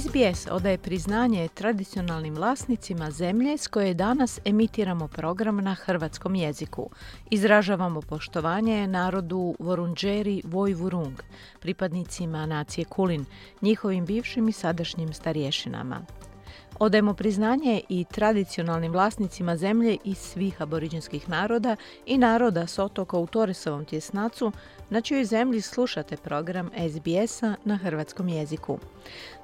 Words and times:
SBS 0.00 0.46
odaje 0.50 0.78
priznanje 0.78 1.48
tradicionalnim 1.48 2.34
vlasnicima 2.34 3.10
zemlje 3.10 3.58
s 3.58 3.66
koje 3.66 3.94
danas 3.94 4.40
emitiramo 4.44 5.08
program 5.08 5.56
na 5.56 5.74
hrvatskom 5.74 6.34
jeziku. 6.34 6.90
Izražavamo 7.30 8.00
poštovanje 8.00 8.86
narodu 8.86 9.54
Vorunđeri 9.58 10.42
Vojvurung, 10.44 11.22
pripadnicima 11.60 12.46
nacije 12.46 12.84
Kulin, 12.84 13.24
njihovim 13.62 14.06
bivšim 14.06 14.48
i 14.48 14.52
sadašnjim 14.52 15.12
starješinama. 15.12 16.00
Odajemo 16.78 17.14
priznanje 17.14 17.80
i 17.88 18.04
tradicionalnim 18.04 18.92
vlasnicima 18.92 19.56
zemlje 19.56 19.96
iz 20.04 20.18
svih 20.18 20.62
aboriđinskih 20.62 21.28
naroda 21.28 21.76
i 22.06 22.18
naroda 22.18 22.66
s 22.66 22.78
otoka 22.78 23.16
u 23.18 23.26
Toresovom 23.26 23.84
tjesnacu, 23.84 24.52
na 24.90 25.00
čijoj 25.00 25.24
zemlji 25.24 25.60
slušate 25.60 26.16
program 26.16 26.70
SBS-a 26.90 27.54
na 27.64 27.76
hrvatskom 27.76 28.28
jeziku. 28.28 28.78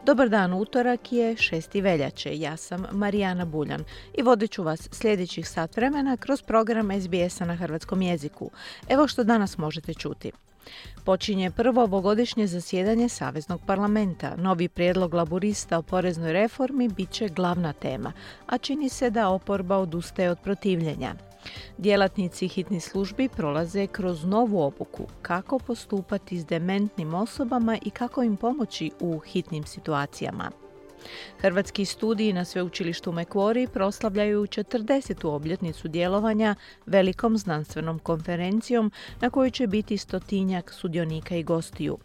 Dobar 0.06 0.28
dan, 0.28 0.54
utorak 0.54 1.12
je 1.12 1.34
6. 1.34 1.82
veljače. 1.82 2.38
Ja 2.38 2.56
sam 2.56 2.86
Marijana 2.92 3.44
Buljan 3.44 3.84
i 4.14 4.22
vodit 4.22 4.50
ću 4.50 4.62
vas 4.62 4.88
sljedećih 4.92 5.48
sat 5.48 5.76
vremena 5.76 6.16
kroz 6.16 6.42
program 6.42 6.88
SBS-a 7.00 7.44
na 7.44 7.56
hrvatskom 7.56 8.02
jeziku. 8.02 8.50
Evo 8.88 9.08
što 9.08 9.24
danas 9.24 9.58
možete 9.58 9.94
čuti. 9.94 10.32
Počinje 11.04 11.50
prvo 11.50 11.82
ovogodišnje 11.82 12.46
zasjedanje 12.46 13.08
Saveznog 13.08 13.60
parlamenta. 13.66 14.36
Novi 14.36 14.68
prijedlog 14.68 15.14
laburista 15.14 15.78
o 15.78 15.82
poreznoj 15.82 16.32
reformi 16.32 16.88
bit 16.88 17.10
će 17.10 17.28
glavna 17.28 17.72
tema, 17.72 18.12
a 18.46 18.58
čini 18.58 18.88
se 18.88 19.10
da 19.10 19.28
oporba 19.28 19.76
odustaje 19.76 20.30
od 20.30 20.38
protivljenja. 20.44 21.14
Djelatnici 21.78 22.48
hitnih 22.48 22.84
službi 22.84 23.28
prolaze 23.28 23.86
kroz 23.86 24.24
novu 24.24 24.62
obuku 24.62 25.06
kako 25.22 25.58
postupati 25.58 26.38
s 26.38 26.46
dementnim 26.46 27.14
osobama 27.14 27.78
i 27.82 27.90
kako 27.90 28.22
im 28.22 28.36
pomoći 28.36 28.90
u 29.00 29.18
hitnim 29.18 29.64
situacijama. 29.64 30.50
Hrvatski 31.40 31.84
studiji 31.84 32.32
na 32.32 32.44
sveučilištu 32.44 33.12
Mekvori 33.12 33.66
proslavljaju 33.66 34.46
40. 34.46 35.26
obljetnicu 35.26 35.88
djelovanja 35.88 36.54
velikom 36.86 37.38
znanstvenom 37.38 37.98
konferencijom 37.98 38.92
na 39.20 39.30
kojoj 39.30 39.50
će 39.50 39.66
biti 39.66 39.96
stotinjak 39.96 40.72
sudionika 40.72 41.36
i 41.36 41.42
gostiju. 41.42 41.98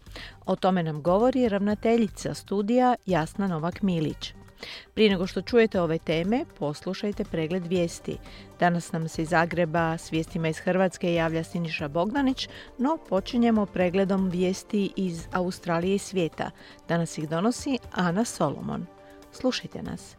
O 0.46 0.56
tome 0.56 0.82
nam 0.82 1.02
govori 1.02 1.48
ravnateljica 1.48 2.34
studija 2.34 2.94
Jasna 3.06 3.48
Novak-Milić. 3.48 4.45
Prije 4.94 5.10
nego 5.10 5.26
što 5.26 5.42
čujete 5.42 5.80
ove 5.80 5.98
teme, 5.98 6.44
poslušajte 6.58 7.24
pregled 7.24 7.66
vijesti. 7.66 8.18
Danas 8.60 8.92
nam 8.92 9.08
se 9.08 9.22
iz 9.22 9.28
Zagreba 9.28 9.98
s 9.98 10.12
vijestima 10.12 10.48
iz 10.48 10.58
Hrvatske 10.58 11.14
javlja 11.14 11.44
Siniša 11.44 11.88
Bogdanić, 11.88 12.48
no 12.78 12.98
počinjemo 13.08 13.66
pregledom 13.66 14.28
vijesti 14.28 14.92
iz 14.96 15.26
Australije 15.32 15.94
i 15.94 15.98
svijeta. 15.98 16.50
Danas 16.88 17.18
ih 17.18 17.28
donosi 17.28 17.78
Ana 17.92 18.24
Solomon. 18.24 18.86
Slušajte 19.32 19.82
nas. 19.82 20.16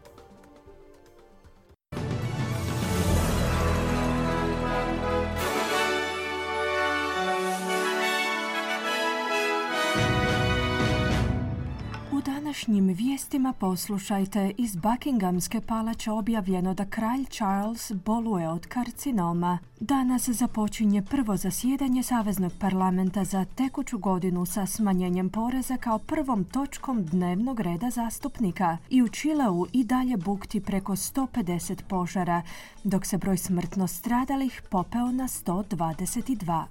Današnjim 12.48 12.86
vijestima 12.86 13.52
poslušajte 13.52 14.52
iz 14.56 14.76
Buckinghamske 14.76 15.60
palače 15.60 16.10
objavljeno 16.10 16.74
da 16.74 16.84
kralj 16.84 17.24
Charles 17.24 17.92
boluje 17.92 18.48
od 18.48 18.66
karcinoma. 18.66 19.58
Danas 19.80 20.28
započinje 20.28 21.02
prvo 21.02 21.36
zasjedanje 21.36 22.02
Saveznog 22.02 22.52
parlamenta 22.60 23.24
za 23.24 23.44
tekuću 23.44 23.98
godinu 23.98 24.46
sa 24.46 24.66
smanjenjem 24.66 25.30
poreza 25.30 25.76
kao 25.76 25.98
prvom 25.98 26.44
točkom 26.44 27.04
dnevnog 27.04 27.60
reda 27.60 27.90
zastupnika 27.90 28.78
i 28.90 29.02
u 29.02 29.08
Čileu 29.08 29.66
i 29.72 29.84
dalje 29.84 30.16
bukti 30.16 30.60
preko 30.60 30.92
150 30.92 31.82
požara, 31.88 32.42
dok 32.84 33.06
se 33.06 33.18
broj 33.18 33.36
smrtno 33.36 33.86
stradalih 33.86 34.62
popeo 34.70 35.12
na 35.12 35.28
122. 35.28 36.64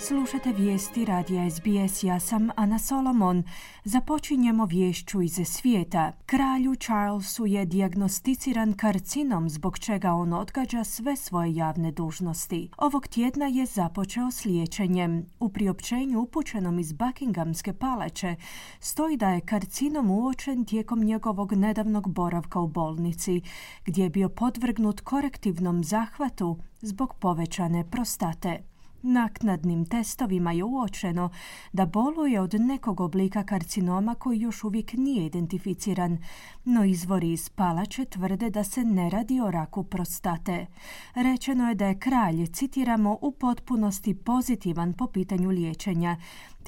Slušate 0.00 0.52
vijesti 0.52 1.04
radija 1.04 1.50
SBS, 1.50 2.04
ja 2.04 2.20
sam 2.20 2.50
Ana 2.56 2.78
Solomon. 2.78 3.42
Započinjemo 3.84 4.64
vješću 4.64 5.22
iz 5.22 5.40
svijeta. 5.44 6.12
Kralju 6.26 6.74
Charlesu 6.74 7.46
je 7.46 7.64
dijagnosticiran 7.64 8.72
karcinom 8.72 9.48
zbog 9.48 9.78
čega 9.78 10.12
on 10.12 10.32
odgađa 10.32 10.84
sve 10.84 11.16
svoje 11.16 11.54
javne 11.54 11.92
dužnosti. 11.92 12.70
Ovog 12.76 13.06
tjedna 13.06 13.46
je 13.46 13.66
započeo 13.66 14.30
s 14.30 14.44
liječenjem. 14.44 15.26
U 15.40 15.48
priopćenju 15.48 16.20
upućenom 16.20 16.78
iz 16.78 16.92
Buckinghamske 16.92 17.72
palače 17.72 18.36
stoji 18.80 19.16
da 19.16 19.28
je 19.28 19.40
karcinom 19.40 20.10
uočen 20.10 20.64
tijekom 20.64 21.04
njegovog 21.04 21.52
nedavnog 21.52 22.08
boravka 22.08 22.60
u 22.60 22.68
bolnici, 22.68 23.40
gdje 23.84 24.02
je 24.02 24.10
bio 24.10 24.28
podvrgnut 24.28 25.00
korektivnom 25.00 25.84
zahvatu 25.84 26.58
zbog 26.80 27.14
povećane 27.14 27.90
prostate. 27.90 28.77
Naknadnim 29.02 29.86
testovima 29.86 30.52
je 30.52 30.64
uočeno 30.64 31.30
da 31.72 31.86
boluje 31.86 32.40
od 32.40 32.54
nekog 32.54 33.00
oblika 33.00 33.44
karcinoma 33.44 34.14
koji 34.14 34.40
još 34.40 34.64
uvijek 34.64 34.92
nije 34.92 35.26
identificiran, 35.26 36.18
no 36.64 36.84
izvori 36.84 37.32
iz 37.32 37.48
palače 37.48 38.04
tvrde 38.04 38.50
da 38.50 38.64
se 38.64 38.84
ne 38.84 39.10
radi 39.10 39.40
o 39.40 39.50
raku 39.50 39.84
prostate. 39.84 40.66
Rečeno 41.14 41.68
je 41.68 41.74
da 41.74 41.86
je 41.86 41.98
kralj, 41.98 42.46
citiramo, 42.46 43.18
u 43.20 43.30
potpunosti 43.30 44.14
pozitivan 44.14 44.92
po 44.92 45.06
pitanju 45.06 45.50
liječenja, 45.50 46.16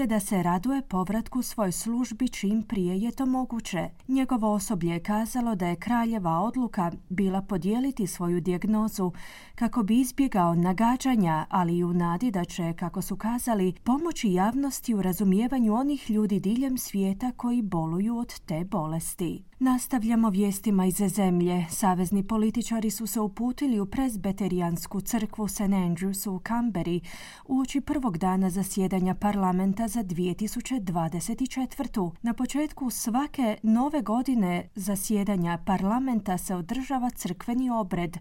te 0.00 0.06
da 0.06 0.20
se 0.20 0.42
raduje 0.42 0.82
povratku 0.82 1.42
svoj 1.42 1.72
službi 1.72 2.28
čim 2.28 2.62
prije 2.62 2.98
je 3.00 3.12
to 3.12 3.26
moguće. 3.26 3.88
Njegovo 4.08 4.52
osoblje 4.52 4.92
je 4.92 5.02
kazalo 5.02 5.54
da 5.54 5.66
je 5.66 5.76
kraljeva 5.76 6.40
odluka 6.40 6.92
bila 7.08 7.42
podijeliti 7.42 8.06
svoju 8.06 8.40
dijagnozu 8.40 9.12
kako 9.54 9.82
bi 9.82 10.00
izbjegao 10.00 10.54
nagađanja, 10.54 11.46
ali 11.48 11.78
i 11.78 11.84
u 11.84 11.92
nadi 11.92 12.30
da 12.30 12.44
će, 12.44 12.72
kako 12.72 13.02
su 13.02 13.16
kazali, 13.16 13.74
pomoći 13.84 14.32
javnosti 14.32 14.94
u 14.94 15.02
razumijevanju 15.02 15.74
onih 15.74 16.10
ljudi 16.10 16.40
diljem 16.40 16.78
svijeta 16.78 17.32
koji 17.36 17.62
boluju 17.62 18.18
od 18.18 18.40
te 18.40 18.64
bolesti. 18.64 19.49
Nastavljamo 19.62 20.30
vijestima 20.30 20.86
iz 20.86 20.94
zemlje. 20.94 21.66
Savezni 21.70 22.22
političari 22.22 22.90
su 22.90 23.06
se 23.06 23.20
uputili 23.20 23.80
u 23.80 23.86
prezbeterijansku 23.86 25.00
crkvu 25.00 25.48
St. 25.48 25.60
Andrews 25.60 26.30
u 26.30 26.38
Kamberi 26.38 27.00
uoči 27.46 27.80
prvog 27.80 28.18
dana 28.18 28.50
zasjedanja 28.50 29.14
parlamenta 29.14 29.88
za 29.88 30.04
2024. 30.04 32.10
Na 32.22 32.34
početku 32.34 32.90
svake 32.90 33.56
nove 33.62 34.02
godine 34.02 34.68
zasjedanja 34.74 35.58
parlamenta 35.66 36.38
se 36.38 36.54
održava 36.54 37.10
crkveni 37.10 37.70
obred. 37.70 38.16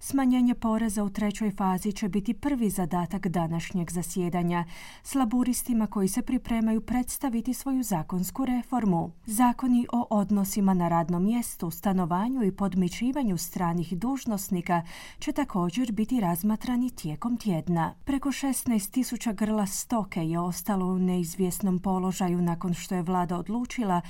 Smanjenje 0.00 0.54
poreza 0.54 1.04
u 1.04 1.10
trećoj 1.10 1.50
fazi 1.50 1.92
će 1.92 2.08
biti 2.08 2.34
prvi 2.34 2.70
zadatak 2.70 3.26
današnjeg 3.26 3.90
zasjedanja. 3.90 4.64
Slaburistima 5.02 5.86
koji 5.86 6.08
se 6.08 6.22
pripremaju 6.22 6.80
predstaviti 6.80 7.54
svoju 7.54 7.82
zakonsku 7.82 8.44
reformu. 8.44 9.12
Zakoni 9.26 9.86
o 9.92 10.06
odnosima 10.10 10.74
na 10.74 10.83
radnom 10.88 11.24
mjestu, 11.24 11.70
stanovanju 11.70 12.42
i 12.42 12.52
podmičivanju 12.52 13.36
stranih 13.36 13.98
dužnosnika 13.98 14.82
će 15.18 15.32
također 15.32 15.92
biti 15.92 16.20
razmatrani 16.20 16.90
tijekom 16.90 17.36
tjedna. 17.36 17.94
Preko 18.04 18.28
16.000 18.28 19.34
grla 19.34 19.66
stoke 19.66 20.20
je 20.20 20.38
ostalo 20.38 20.86
u 20.86 20.98
neizvjesnom 20.98 21.78
položaju 21.78 22.42
nakon 22.42 22.74
što 22.74 22.94
je 22.94 23.02
vlada 23.02 23.38
odlučila 23.38 24.00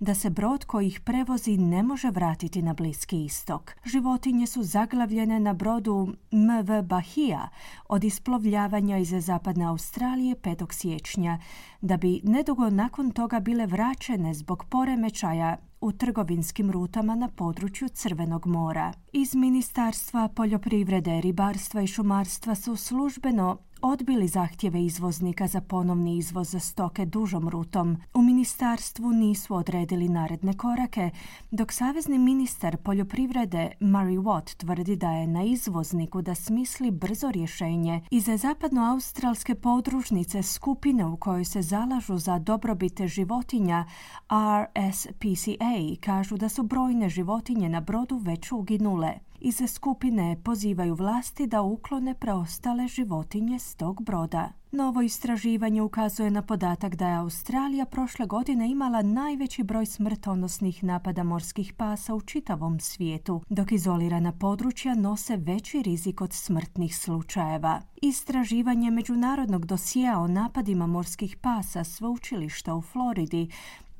da 0.00 0.14
se 0.14 0.30
brod 0.30 0.64
koji 0.64 0.86
ih 0.86 1.00
prevozi 1.00 1.56
ne 1.56 1.82
može 1.82 2.10
vratiti 2.10 2.62
na 2.62 2.74
Bliski 2.74 3.24
istok. 3.24 3.72
Životinje 3.84 4.46
su 4.46 4.62
zaglavljene 4.62 5.40
na 5.40 5.52
brodu 5.52 6.14
MV 6.30 6.82
Bahia 6.82 7.48
od 7.88 8.04
isplovljavanja 8.04 8.98
iz 8.98 9.14
zapadne 9.18 9.64
Australije 9.64 10.34
5. 10.34 10.72
siječnja, 10.72 11.38
da 11.80 11.96
bi 11.96 12.20
nedugo 12.24 12.70
nakon 12.70 13.10
toga 13.10 13.40
bile 13.40 13.66
vraćene 13.66 14.34
zbog 14.34 14.64
poremećaja 14.64 15.56
u 15.84 15.92
trgovinskim 15.92 16.70
rutama 16.70 17.14
na 17.14 17.28
području 17.28 17.88
Crvenog 17.88 18.46
mora. 18.46 18.92
Iz 19.12 19.34
Ministarstva 19.34 20.28
poljoprivrede, 20.28 21.20
ribarstva 21.20 21.82
i 21.82 21.86
šumarstva 21.86 22.54
su 22.54 22.76
službeno 22.76 23.58
odbili 23.84 24.28
zahtjeve 24.28 24.84
izvoznika 24.84 25.46
za 25.46 25.60
ponovni 25.60 26.16
izvoz 26.18 26.56
stoke 26.58 27.06
dužom 27.06 27.48
rutom. 27.48 27.96
U 28.14 28.22
ministarstvu 28.22 29.12
nisu 29.12 29.54
odredili 29.54 30.08
naredne 30.08 30.56
korake, 30.56 31.10
dok 31.50 31.72
savezni 31.72 32.18
ministar 32.18 32.76
poljoprivrede 32.76 33.70
Murray 33.80 34.22
Watt 34.22 34.56
tvrdi 34.56 34.96
da 34.96 35.10
je 35.10 35.26
na 35.26 35.42
izvozniku 35.42 36.22
da 36.22 36.34
smisli 36.34 36.90
brzo 36.90 37.30
rješenje 37.30 38.00
i 38.10 38.20
za 38.20 38.36
zapadnoaustralske 38.36 39.54
podružnice 39.54 40.42
skupine 40.42 41.06
u 41.06 41.16
kojoj 41.16 41.44
se 41.44 41.62
zalažu 41.62 42.18
za 42.18 42.38
dobrobite 42.38 43.08
životinja 43.08 43.84
RSPCA 44.30 46.00
kažu 46.00 46.36
da 46.36 46.48
su 46.48 46.62
brojne 46.62 47.08
životinje 47.08 47.68
na 47.68 47.80
brodu 47.80 48.16
već 48.16 48.52
uginule. 48.52 49.14
Iz 49.46 49.62
skupine 49.66 50.36
pozivaju 50.44 50.94
vlasti 50.94 51.46
da 51.46 51.62
uklone 51.62 52.14
preostale 52.14 52.88
životinje 52.88 53.58
s 53.58 53.74
tog 53.74 54.02
broda. 54.02 54.52
Novo 54.72 55.02
istraživanje 55.02 55.82
ukazuje 55.82 56.30
na 56.30 56.42
podatak 56.42 56.94
da 56.94 57.08
je 57.08 57.16
Australija 57.16 57.84
prošle 57.84 58.26
godine 58.26 58.70
imala 58.70 59.02
najveći 59.02 59.62
broj 59.62 59.86
smrtonosnih 59.86 60.84
napada 60.84 61.22
morskih 61.22 61.72
pasa 61.72 62.14
u 62.14 62.20
čitavom 62.20 62.80
svijetu, 62.80 63.40
dok 63.48 63.72
izolirana 63.72 64.32
područja 64.32 64.94
nose 64.94 65.36
veći 65.36 65.82
rizik 65.82 66.20
od 66.20 66.32
smrtnih 66.32 66.96
slučajeva. 66.96 67.80
Istraživanje 68.02 68.90
međunarodnog 68.90 69.66
dosija 69.66 70.20
o 70.20 70.28
napadima 70.28 70.86
morskih 70.86 71.36
pasa 71.36 71.84
sveučilišta 71.84 72.74
u 72.74 72.82
Floridi 72.82 73.48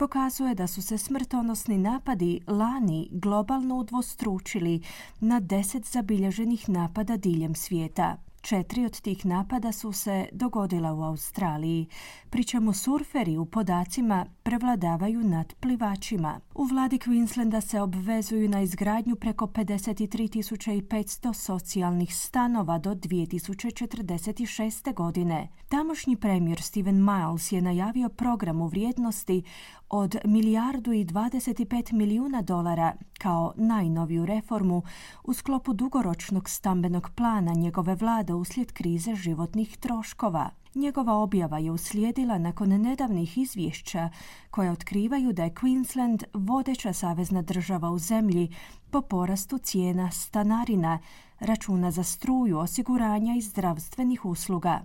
pokazuje 0.04 0.54
da 0.54 0.66
su 0.66 0.82
se 0.82 0.98
smrtonosni 0.98 1.78
napadi 1.78 2.40
lani 2.46 3.08
globalno 3.12 3.76
udvostručili 3.76 4.82
na 5.20 5.40
deset 5.40 5.84
zabilježenih 5.86 6.68
napada 6.68 7.16
diljem 7.16 7.54
svijeta. 7.54 8.16
Četiri 8.40 8.84
od 8.84 9.00
tih 9.00 9.26
napada 9.26 9.72
su 9.72 9.92
se 9.92 10.28
dogodila 10.32 10.92
u 10.94 11.02
Australiji, 11.02 11.86
pri 12.30 12.44
čemu 12.44 12.72
surferi 12.72 13.36
u 13.36 13.46
podacima 13.46 14.26
prevladavaju 14.44 15.24
nad 15.24 15.54
plivačima. 15.60 16.40
U 16.54 16.64
vladi 16.64 16.98
Queenslanda 16.98 17.60
se 17.60 17.80
obvezuju 17.80 18.48
na 18.48 18.60
izgradnju 18.60 19.16
preko 19.16 19.46
53.500 19.46 21.32
socijalnih 21.32 22.16
stanova 22.16 22.78
do 22.78 22.94
2046. 22.94 24.94
godine. 24.94 25.48
Tamošnji 25.68 26.16
premijer 26.16 26.62
Steven 26.62 27.04
Miles 27.04 27.52
je 27.52 27.62
najavio 27.62 28.08
program 28.08 28.60
u 28.60 28.66
vrijednosti 28.66 29.42
od 29.88 30.16
milijardu 30.24 30.92
i 30.92 31.04
25 31.04 31.92
milijuna 31.92 32.42
dolara 32.42 32.92
kao 33.18 33.52
najnoviju 33.56 34.26
reformu 34.26 34.82
u 35.24 35.32
sklopu 35.32 35.72
dugoročnog 35.72 36.48
stambenog 36.48 37.10
plana 37.14 37.52
njegove 37.52 37.94
vlade 37.94 38.34
uslijed 38.34 38.72
krize 38.72 39.14
životnih 39.14 39.76
troškova. 39.76 40.63
Njegova 40.74 41.12
objava 41.12 41.58
je 41.58 41.70
uslijedila 41.70 42.38
nakon 42.38 42.68
nedavnih 42.68 43.38
izvješća 43.38 44.10
koja 44.50 44.72
otkrivaju 44.72 45.32
da 45.32 45.44
je 45.44 45.54
Queensland 45.54 46.24
vodeća 46.32 46.92
savezna 46.92 47.42
država 47.42 47.90
u 47.90 47.98
zemlji 47.98 48.54
po 48.90 49.00
porastu 49.00 49.58
cijena 49.58 50.10
stanarina, 50.10 50.98
računa 51.40 51.90
za 51.90 52.02
struju, 52.02 52.58
osiguranja 52.58 53.34
i 53.34 53.40
zdravstvenih 53.40 54.24
usluga. 54.24 54.80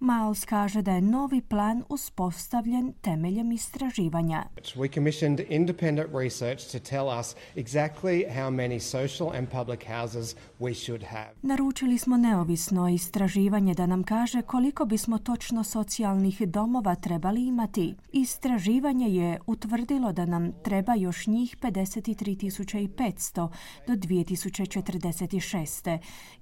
Miles 0.00 0.44
kaže 0.44 0.82
da 0.82 0.92
je 0.92 1.00
novi 1.00 1.40
plan 1.40 1.84
uspostavljen 1.88 2.92
temeljem 3.00 3.52
istraživanja. 3.52 4.44
We 4.76 4.94
commissioned 4.94 5.40
independent 5.48 6.14
research 6.14 6.72
to 6.72 6.78
tell 6.78 7.20
us 7.20 7.36
exactly 7.56 8.34
how 8.34 8.50
many 8.50 8.80
social 8.80 9.38
and 9.38 9.48
public 9.48 9.86
houses 9.86 10.36
we 10.60 10.84
should 10.84 11.02
have. 11.02 11.30
Naručili 11.42 11.98
smo 11.98 12.16
neovisno 12.16 12.88
istraživanje 12.88 13.74
da 13.74 13.86
nam 13.86 14.04
kaže 14.04 14.42
koliko 14.42 14.84
bismo 14.84 15.18
točno 15.18 15.64
socijalnih 15.64 16.48
domova 16.48 16.94
trebali 16.94 17.46
imati. 17.46 17.94
Istraživanje 18.12 19.08
je 19.08 19.38
utvrdilo 19.46 20.12
da 20.12 20.26
nam 20.26 20.52
treba 20.64 20.94
još 20.94 21.26
njih 21.26 21.56
53.500 21.60 23.48
do 23.86 23.92
2046. 23.92 25.98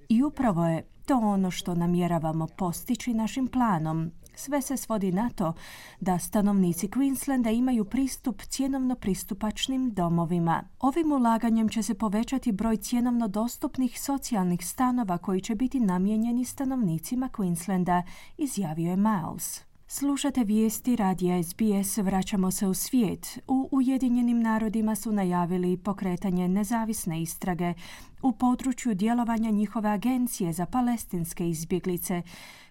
I 0.09 0.23
upravo 0.23 0.65
je 0.65 0.83
to 1.05 1.17
ono 1.17 1.51
što 1.51 1.75
namjeravamo 1.75 2.47
postići 2.47 3.13
našim 3.13 3.47
planom. 3.47 4.11
Sve 4.35 4.61
se 4.61 4.77
svodi 4.77 5.11
na 5.11 5.29
to 5.29 5.53
da 5.99 6.19
stanovnici 6.19 6.87
Queenslanda 6.87 7.57
imaju 7.57 7.85
pristup 7.85 8.41
cjenovno 8.41 8.95
pristupačnim 8.95 9.93
domovima. 9.93 10.63
Ovim 10.79 11.11
ulaganjem 11.11 11.69
će 11.69 11.83
se 11.83 11.93
povećati 11.93 12.51
broj 12.51 12.77
cjenovno 12.77 13.27
dostupnih 13.27 14.01
socijalnih 14.01 14.67
stanova 14.67 15.17
koji 15.17 15.41
će 15.41 15.55
biti 15.55 15.79
namijenjeni 15.79 16.45
stanovnicima 16.45 17.29
Queenslanda, 17.33 18.03
izjavio 18.37 18.89
je 18.89 18.97
Miles. 18.97 19.68
Slušate 19.91 20.43
vijesti 20.43 20.95
radija 20.95 21.43
SBS, 21.43 21.97
vraćamo 21.97 22.51
se 22.51 22.67
u 22.67 22.73
svijet. 22.73 23.39
U 23.47 23.69
Ujedinjenim 23.71 24.41
narodima 24.41 24.95
su 24.95 25.11
najavili 25.11 25.77
pokretanje 25.77 26.47
nezavisne 26.47 27.21
istrage 27.21 27.73
u 28.21 28.31
području 28.31 28.93
djelovanja 28.93 29.49
njihove 29.49 29.89
agencije 29.89 30.53
za 30.53 30.65
palestinske 30.65 31.49
izbjeglice, 31.49 32.21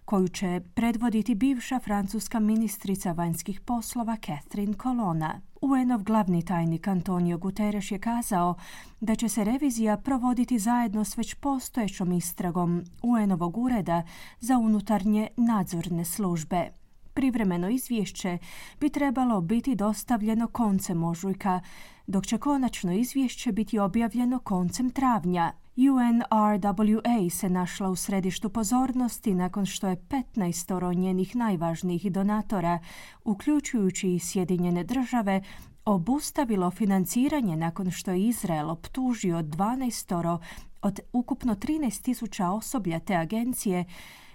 koju 0.04 0.28
će 0.28 0.60
predvoditi 0.74 1.34
bivša 1.34 1.78
francuska 1.78 2.40
ministrica 2.40 3.12
vanjskih 3.12 3.60
poslova 3.60 4.16
Catherine 4.16 4.74
Colonna. 4.82 5.40
UN-ov 5.60 6.02
glavni 6.02 6.44
tajnik 6.44 6.88
Antonio 6.88 7.38
Guterres 7.38 7.90
je 7.90 7.98
kazao 7.98 8.54
da 9.00 9.14
će 9.14 9.28
se 9.28 9.44
revizija 9.44 9.96
provoditi 9.96 10.58
zajedno 10.58 11.04
s 11.04 11.18
već 11.18 11.34
postojećom 11.34 12.12
istragom 12.12 12.84
UN-ovog 13.02 13.58
ureda 13.58 14.02
za 14.40 14.58
unutarnje 14.58 15.28
nadzorne 15.36 16.04
službe. 16.04 16.77
Privremeno 17.18 17.68
izvješće 17.68 18.38
bi 18.80 18.88
trebalo 18.88 19.40
biti 19.40 19.74
dostavljeno 19.74 20.46
koncem 20.46 21.04
ožujka, 21.04 21.60
dok 22.06 22.26
će 22.26 22.38
konačno 22.38 22.92
izvješće 22.92 23.52
biti 23.52 23.78
objavljeno 23.78 24.38
koncem 24.38 24.90
travnja. 24.90 25.52
UNRWA 25.76 27.30
se 27.30 27.50
našla 27.50 27.88
u 27.88 27.96
središtu 27.96 28.48
pozornosti 28.50 29.34
nakon 29.34 29.66
što 29.66 29.88
je 29.88 29.96
15 29.96 30.96
njenih 30.96 31.36
najvažnijih 31.36 32.12
donatora, 32.12 32.78
uključujući 33.24 34.14
i 34.14 34.18
Sjedinjene 34.18 34.84
države, 34.84 35.42
obustavilo 35.84 36.70
financiranje 36.70 37.56
nakon 37.56 37.90
što 37.90 38.10
je 38.10 38.22
Izrael 38.22 38.70
optužio 38.70 39.42
12 39.42 40.38
od 40.82 41.00
ukupno 41.12 41.54
13.000 41.54 42.44
osoblja 42.44 43.00
te 43.00 43.16
agencije 43.16 43.84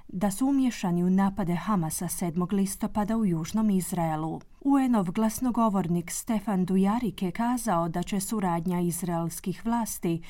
da 0.08 0.32
su 0.32 0.48
umješani 0.48 1.04
u 1.04 1.10
napade 1.10 1.56
Hamasa 1.56 2.06
7. 2.06 2.54
listopada 2.54 3.18
u 3.18 3.26
Južnom 3.26 3.70
Izraelu. 3.70 4.42
UN-ov 4.62 5.12
glasnogovornik 5.12 6.12
Stefan 6.12 6.66
Dujarik 6.66 7.22
je 7.22 7.32
kazao 7.32 7.90
da 7.90 8.04
će 8.04 8.20
suradnja 8.20 8.80
izraelskih 8.80 9.66
vlasti 9.66 10.22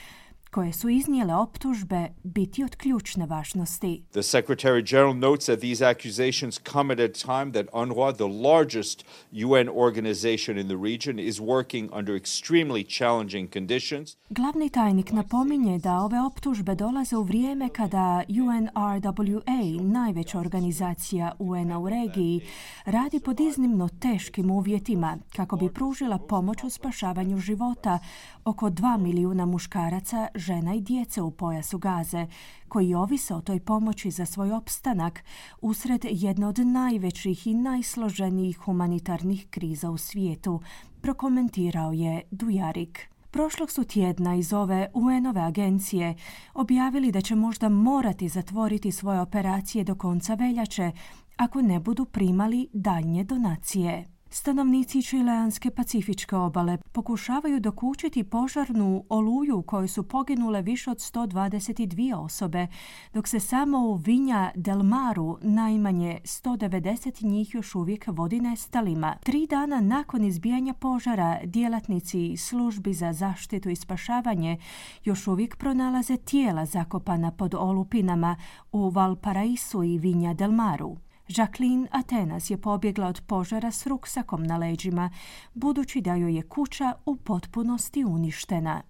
koje 0.54 0.74
su 0.74 0.90
iznijele 0.90 1.36
optužbe 1.36 2.08
biti 2.24 2.64
od 2.64 2.76
ključne 2.76 3.26
važnosti. 3.26 4.04
The 4.12 4.20
Secretary 4.20 4.92
General 4.92 5.16
notes 5.16 5.46
that 5.46 5.60
these 5.60 5.86
accusations 5.86 6.60
come 6.72 6.94
at 6.94 7.00
a 7.00 7.08
time 7.08 7.52
that 7.52 7.66
UNRWA, 7.74 8.14
the 8.16 8.50
largest 8.50 9.06
UN 9.32 9.70
organization 9.70 10.58
in 10.58 10.68
the 10.68 10.78
region, 10.84 11.20
is 11.20 11.40
working 11.40 11.90
under 12.00 12.16
extremely 12.16 12.86
challenging 12.98 13.54
conditions. 13.54 14.18
Glavni 14.30 14.70
tajnik 14.70 15.12
napominje 15.12 15.80
da 15.80 15.98
ove 15.98 16.22
optužbe 16.22 16.76
dolaze 16.76 17.18
u 17.18 17.24
vrijeme 17.24 17.70
kada 17.70 18.24
UNRWA, 18.28 19.82
najveća 19.82 20.40
organizacija 20.40 21.32
UN 21.40 21.72
u 21.72 21.90
regiji, 21.90 22.42
radi 22.86 23.20
pod 23.20 23.40
iznimno 23.40 23.90
teškim 24.00 24.52
uvjetima 24.52 25.18
kako 25.36 25.56
bi 25.56 25.74
pružila 25.74 26.18
pomoć 26.18 26.64
u 26.64 26.70
spašavanju 26.70 27.38
života 27.38 28.00
oko 28.46 28.70
2 28.70 28.98
milijuna 28.98 29.46
muškaraca, 29.46 30.28
žena 30.44 30.74
i 30.74 30.82
djece 30.82 31.22
u 31.22 31.32
pojasu 31.32 31.78
gaze, 31.78 32.28
koji 32.68 32.94
ovise 32.94 33.36
o 33.36 33.42
toj 33.42 33.60
pomoći 33.60 34.12
za 34.12 34.26
svoj 34.26 34.52
opstanak 34.52 35.24
usred 35.62 36.06
jedne 36.10 36.48
od 36.48 36.60
najvećih 36.60 37.48
i 37.48 37.54
najsloženijih 37.54 38.58
humanitarnih 38.58 39.48
kriza 39.50 39.92
u 39.92 39.98
svijetu, 39.98 40.62
prokomentirao 41.02 41.92
je 41.92 42.22
Dujarik. 42.32 43.10
Prošlog 43.32 43.72
su 43.72 43.84
tjedna 43.84 44.36
iz 44.36 44.54
ove 44.54 44.88
UN-ove 44.94 45.42
agencije 45.42 46.16
objavili 46.54 47.12
da 47.12 47.22
će 47.22 47.36
možda 47.36 47.70
morati 47.70 48.30
zatvoriti 48.30 48.92
svoje 48.92 49.22
operacije 49.22 49.84
do 49.84 49.96
konca 49.96 50.34
veljače 50.34 50.92
ako 51.38 51.62
ne 51.62 51.80
budu 51.80 52.06
primali 52.06 52.68
daljnje 52.74 53.24
donacije. 53.24 54.13
Stanovnici 54.36 55.02
čileanske 55.02 55.72
pacifičke 55.72 56.36
obale 56.36 56.78
pokušavaju 56.92 57.60
dokučiti 57.60 58.24
požarnu 58.24 59.06
oluju 59.10 59.58
u 59.58 59.62
kojoj 59.62 59.88
su 59.88 60.04
poginule 60.04 60.62
više 60.62 60.92
od 60.92 60.98
122 60.98 62.16
osobe, 62.16 62.68
dok 63.14 63.28
se 63.28 63.40
samo 63.40 63.80
u 63.80 63.96
Vinja 63.96 64.52
del 64.56 64.84
Maru 64.84 65.38
najmanje 65.42 66.20
190 66.24 67.24
njih 67.26 67.56
još 67.56 67.76
uvijek 67.76 68.06
vodi 68.08 68.40
nestalima. 68.40 69.16
Tri 69.24 69.48
dana 69.48 69.82
nakon 69.82 70.24
izbijanja 70.24 70.74
požara, 70.74 71.40
djelatnici 71.44 72.38
službi 72.38 72.94
za 72.94 73.14
zaštitu 73.14 73.70
i 73.70 73.76
spašavanje 73.76 74.58
još 75.04 75.28
uvijek 75.28 75.58
pronalaze 75.58 76.18
tijela 76.18 76.66
zakopana 76.66 77.32
pod 77.32 77.56
olupinama 77.56 78.36
u 78.72 78.90
Valparaisu 78.90 79.84
i 79.84 79.98
Vinja 79.98 80.34
del 80.34 80.52
Maru. 80.52 80.98
Jacqueline 81.28 81.88
Atenas 81.92 82.50
je 82.50 82.58
pobjegla 82.58 83.08
od 83.08 83.22
požara 83.28 83.72
s 83.72 83.88
ruksakom 83.88 84.44
na 84.44 84.58
leđima, 84.58 85.10
budući 85.54 86.02
da 86.02 86.16
joj 86.16 86.36
je 86.36 86.42
kuća 86.42 86.94
u 87.06 87.16
potpunosti 87.16 88.06
uništena. 88.06 88.82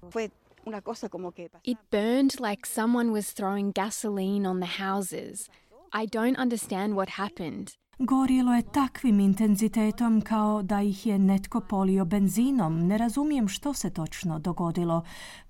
It 1.63 1.77
burned 1.91 2.31
like 2.49 2.69
someone 2.69 3.09
was 3.09 3.41
throwing 3.41 3.73
gasoline 3.73 4.49
on 4.49 4.61
the 4.61 4.83
houses. 4.83 5.49
I 5.93 6.07
don't 6.07 6.41
understand 6.41 6.93
what 6.93 7.09
happened. 7.09 7.69
Gorjelo 7.99 8.53
je 8.53 8.61
takvim 8.61 9.19
intenzitetom 9.19 10.21
kao 10.21 10.61
da 10.61 10.81
ih 10.81 11.05
je 11.05 11.19
netko 11.19 11.59
polio 11.59 12.05
benzinom. 12.05 12.87
Ne 12.87 12.97
razumijem 12.97 13.47
što 13.47 13.73
se 13.73 13.89
točno 13.89 14.39
dogodilo. 14.39 15.03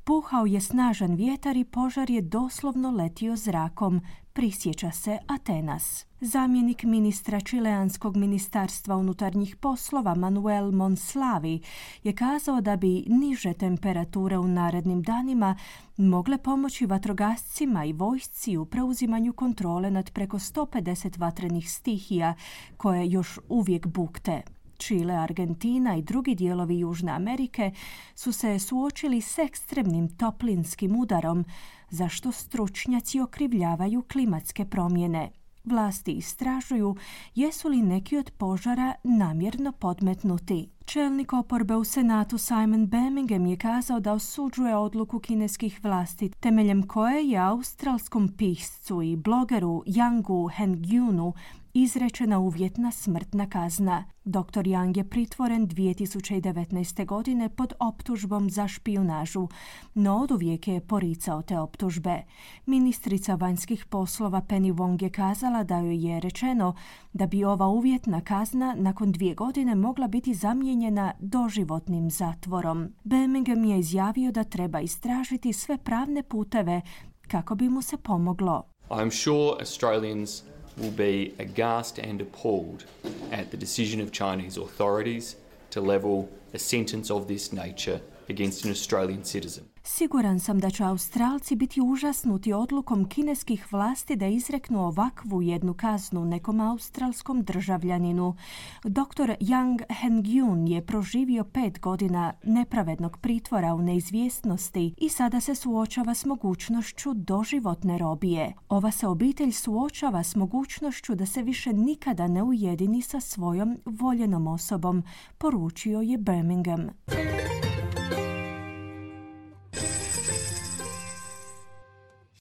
Puhao 0.04 0.46
je 0.46 0.62
snažan 0.62 1.16
vjetar 1.16 1.58
i 1.58 1.64
požar 1.64 2.10
je 2.10 2.22
doslovno 2.22 2.92
letio 2.92 3.36
zrakom, 3.36 4.02
prisjeća 4.34 4.92
se 4.92 5.18
Atenas. 5.28 6.06
Zamjenik 6.22 6.84
ministra 6.84 7.40
Čileanskog 7.40 8.18
ministarstva 8.18 8.96
unutarnjih 8.96 9.56
poslova 9.56 10.16
Manuel 10.16 10.72
Monslavi 10.72 11.62
je 12.04 12.14
kazao 12.14 12.62
da 12.62 12.76
bi 12.76 13.04
niže 13.08 13.54
temperature 13.54 14.38
u 14.38 14.48
narednim 14.48 15.02
danima 15.02 15.56
mogle 15.98 16.38
pomoći 16.38 16.86
vatrogascima 16.86 17.86
i 17.86 17.94
vojsci 17.94 18.58
u 18.58 18.66
preuzimanju 18.66 19.34
kontrole 19.34 19.92
nad 19.92 20.12
preko 20.12 20.40
150 20.40 21.20
vatrenih 21.20 21.72
stihija 21.72 22.34
koje 22.78 23.10
još 23.10 23.40
uvijek 23.50 23.88
bukte. 23.88 24.42
Čile, 24.78 25.14
Argentina 25.14 25.96
i 25.96 26.02
drugi 26.02 26.36
dijelovi 26.36 26.80
Južne 26.80 27.12
Amerike 27.12 27.72
su 28.16 28.32
se 28.32 28.60
suočili 28.60 29.22
s 29.22 29.38
ekstremnim 29.38 30.10
toplinskim 30.18 30.96
udarom, 30.96 31.46
zašto 31.94 32.32
stručnjaci 32.32 33.20
okrivljavaju 33.20 34.04
klimatske 34.12 34.66
promjene. 34.66 35.32
Vlasti 35.64 36.12
istražuju 36.12 36.96
jesu 37.36 37.70
li 37.70 37.82
neki 37.82 38.18
od 38.18 38.32
požara 38.38 38.94
namjerno 39.04 39.72
podmetnuti. 39.72 40.70
Čelnik 40.86 41.34
oporbe 41.34 41.76
u 41.76 41.84
Senatu 41.84 42.38
Simon 42.38 42.88
Birmingham 42.88 43.46
je 43.46 43.58
kazao 43.58 44.00
da 44.00 44.14
osuđuje 44.14 44.76
odluku 44.76 45.20
kineskih 45.20 45.80
vlasti 45.84 46.30
temeljem 46.30 46.88
koje 46.88 47.30
je 47.30 47.38
australskom 47.38 48.28
piscu 48.38 49.02
i 49.02 49.16
blogeru 49.16 49.84
Yangu 49.88 50.52
Hengyunu 50.58 51.34
izrečena 51.74 52.40
uvjetna 52.40 52.92
smrtna 52.92 53.50
kazna. 53.50 54.06
Dr. 54.26 54.64
Yang 54.64 54.98
je 54.98 55.10
pritvoren 55.10 55.68
2019. 55.68 57.06
godine 57.06 57.50
pod 57.50 57.74
optužbom 57.80 58.50
za 58.50 58.68
špijunažu, 58.68 59.48
no 59.94 60.18
od 60.18 60.32
uvijek 60.32 60.68
je 60.68 60.82
poricao 60.82 61.42
te 61.42 61.60
optužbe. 61.60 62.24
Ministrica 62.66 63.36
vanjskih 63.36 63.86
poslova 63.86 64.42
Penny 64.42 64.74
Wong 64.74 65.04
je 65.04 65.10
kazala 65.10 65.64
da 65.64 65.78
joj 65.78 66.08
je 66.08 66.20
rečeno 66.20 66.76
da 67.14 67.28
bi 67.28 67.44
ova 67.44 67.68
uvjetna 67.68 68.22
kazna 68.22 68.76
nakon 68.78 69.12
dvije 69.12 69.36
godine 69.36 69.76
mogla 69.76 70.08
biti 70.08 70.34
zamijenjena 70.34 71.14
doživotnim 71.20 72.10
zatvorom. 72.10 72.94
Birmingham 73.04 73.64
je 73.64 73.80
izjavio 73.80 74.32
da 74.32 74.44
treba 74.44 74.80
istražiti 74.80 75.54
sve 75.54 75.78
pravne 75.78 76.24
puteve 76.24 76.82
kako 77.28 77.56
bi 77.56 77.70
mu 77.70 77.82
se 77.82 77.98
pomoglo. 77.98 78.64
I'm 78.90 79.12
sure 79.12 79.56
Australians 79.60 80.53
will 80.78 80.92
be 80.92 81.34
aghast 81.40 82.00
and 82.00 82.22
appalled 82.22 82.86
at 83.32 83.52
the 83.52 83.58
decision 83.58 84.02
of 84.02 84.12
Chinese 84.12 84.58
authorities 84.58 85.36
to 85.70 85.82
level 85.82 86.30
a 86.54 86.60
sentence 86.60 87.10
of 87.10 87.28
this 87.28 87.52
nature 87.52 88.02
against 88.30 88.66
an 88.66 88.72
Australian 88.72 89.24
citizen. 89.24 89.70
Siguran 89.86 90.40
sam 90.40 90.60
da 90.60 90.70
će 90.70 90.84
Australci 90.84 91.56
biti 91.56 91.82
užasnuti 91.82 92.54
odlukom 92.54 93.10
kineskih 93.10 93.74
vlasti 93.74 94.16
da 94.16 94.28
izreknu 94.28 94.86
ovakvu 94.86 95.42
jednu 95.42 95.74
kaznu 95.74 96.26
nekom 96.26 96.60
australskom 96.60 97.44
državljaninu. 97.44 98.36
Dr. 98.84 99.32
Yang 99.40 99.84
Hengyun 100.02 100.68
je 100.68 100.86
proživio 100.86 101.44
pet 101.44 101.80
godina 101.80 102.34
nepravednog 102.44 103.18
pritvora 103.18 103.74
u 103.76 103.82
neizvjesnosti 103.82 104.94
i 104.98 105.10
sada 105.10 105.40
se 105.40 105.56
suočava 105.56 106.14
s 106.14 106.26
mogućnošću 106.26 107.14
doživotne 107.14 107.98
robije. 107.98 108.54
Ova 108.70 108.92
se 108.92 109.08
obitelj 109.08 109.52
suočava 109.52 110.24
s 110.24 110.36
mogućnošću 110.36 111.16
da 111.16 111.26
se 111.26 111.42
više 111.42 111.74
nikada 111.74 112.28
ne 112.28 112.44
ujedini 112.44 113.02
sa 113.02 113.20
svojom 113.20 113.78
voljenom 113.86 114.48
osobom, 114.48 115.04
poručio 115.38 116.02
je 116.02 116.18
Birmingham. 116.18 116.90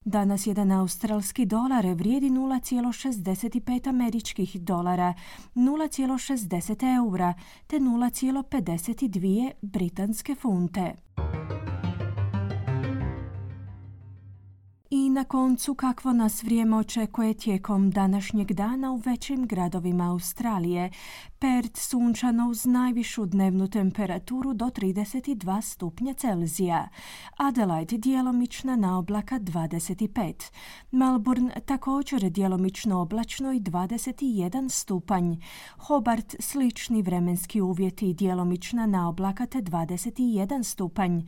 Danas 0.04 0.46
jedan 0.46 0.72
australski 0.72 1.46
dolar 1.46 1.86
vrijedi 1.86 2.30
0,65 2.30 3.88
američkih 3.88 4.60
dolara, 4.60 5.14
0,60 5.54 6.96
eura 6.96 7.34
te 7.66 7.76
0,52 7.76 9.50
britanske 9.62 10.34
funte. 10.34 10.94
Na 15.12 15.24
koncu 15.24 15.74
kakvo 15.74 16.12
nas 16.12 16.42
vrijeme 16.42 16.76
očekuje 16.76 17.34
tijekom 17.34 17.90
današnjeg 17.90 18.52
dana 18.52 18.92
u 18.92 18.96
većim 18.96 19.46
gradovima 19.46 20.10
Australije. 20.10 20.90
Perth 21.38 21.80
sunčano 21.80 22.48
uz 22.48 22.66
najvišu 22.66 23.26
dnevnu 23.26 23.68
temperaturu 23.68 24.54
do 24.54 24.64
32 24.64 25.60
stupnja 25.62 26.14
Celzija. 26.14 26.88
Adelaide 27.36 27.98
djelomična 27.98 28.76
na 28.76 28.98
oblaka 28.98 29.38
25. 29.38 30.50
Melbourne 30.90 31.60
također 31.66 32.30
djelomično 32.30 33.00
oblačno 33.00 33.52
i 33.52 33.60
21 33.60 34.68
stupanj. 34.68 35.34
Hobart 35.76 36.36
slični 36.40 37.02
vremenski 37.02 37.60
uvjeti 37.60 38.10
i 38.10 38.14
djelomična 38.14 38.86
na 38.86 39.08
oblaka 39.08 39.46
te 39.46 39.58
21 39.58 40.62
stupanj. 40.62 41.20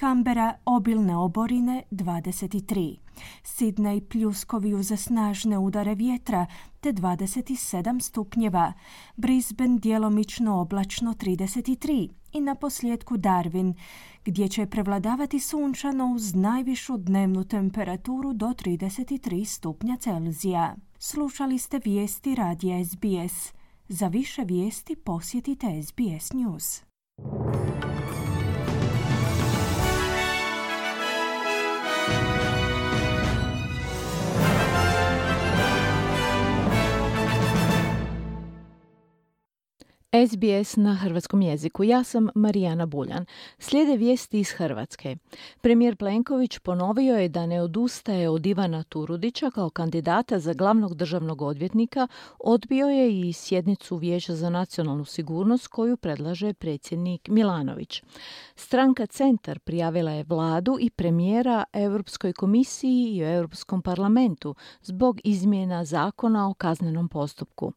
Canberra 0.00 0.54
obilne 0.64 1.16
oborine 1.16 1.82
23. 1.90 3.09
Sidney 3.44 4.00
pljuskovi 4.00 4.74
uz 4.74 4.92
snažne 4.96 5.58
udare 5.58 5.94
vjetra 5.94 6.46
te 6.80 6.92
27 6.92 8.00
stupnjeva. 8.00 8.72
Brisbane 9.16 9.78
djelomično 9.78 10.60
oblačno 10.60 11.14
33 11.14 12.08
i 12.32 12.40
na 12.40 12.54
posljedku 12.54 13.16
Darwin 13.16 13.74
gdje 14.24 14.48
će 14.48 14.66
prevladavati 14.66 15.40
sunčano 15.40 16.12
uz 16.14 16.34
najvišu 16.34 16.96
dnevnu 16.96 17.44
temperaturu 17.44 18.32
do 18.32 18.46
33 18.46 19.44
stupnja 19.44 19.96
Celzija. 19.96 20.76
Slušali 20.98 21.58
ste 21.58 21.80
vijesti 21.84 22.34
radija 22.34 22.84
SBS. 22.84 23.52
Za 23.88 24.08
više 24.08 24.44
vijesti 24.44 24.96
posjetite 24.96 25.82
SBS 25.82 26.32
News. 26.32 26.89
SBS 40.12 40.76
na 40.76 40.94
hrvatskom 40.94 41.42
jeziku. 41.42 41.84
Ja 41.84 42.04
sam 42.04 42.28
Marijana 42.34 42.86
Buljan. 42.86 43.26
Slijede 43.58 43.96
vijesti 43.96 44.40
iz 44.40 44.50
Hrvatske. 44.50 45.16
Premijer 45.60 45.96
Plenković 45.96 46.58
ponovio 46.58 47.16
je 47.16 47.28
da 47.28 47.46
ne 47.46 47.62
odustaje 47.62 48.28
od 48.28 48.46
Ivana 48.46 48.82
Turudića 48.82 49.50
kao 49.50 49.70
kandidata 49.70 50.38
za 50.38 50.52
glavnog 50.52 50.94
državnog 50.94 51.42
odvjetnika. 51.42 52.08
Odbio 52.38 52.86
je 52.86 53.20
i 53.20 53.32
sjednicu 53.32 53.96
Vijeća 53.96 54.34
za 54.34 54.50
nacionalnu 54.50 55.04
sigurnost 55.04 55.66
koju 55.66 55.96
predlaže 55.96 56.52
predsjednik 56.52 57.28
Milanović. 57.28 58.02
Stranka 58.62 59.06
Centar 59.06 59.58
prijavila 59.58 60.10
je 60.10 60.24
vladu 60.24 60.76
i 60.80 60.90
premijera 60.90 61.64
Europskoj 61.72 62.32
komisiji 62.32 63.16
i 63.16 63.20
Europskom 63.20 63.82
parlamentu 63.82 64.54
zbog 64.82 65.20
izmjena 65.24 65.84
zakona 65.84 66.48
o 66.48 66.54
kaznenom 66.54 67.08
postupku. 67.08 67.72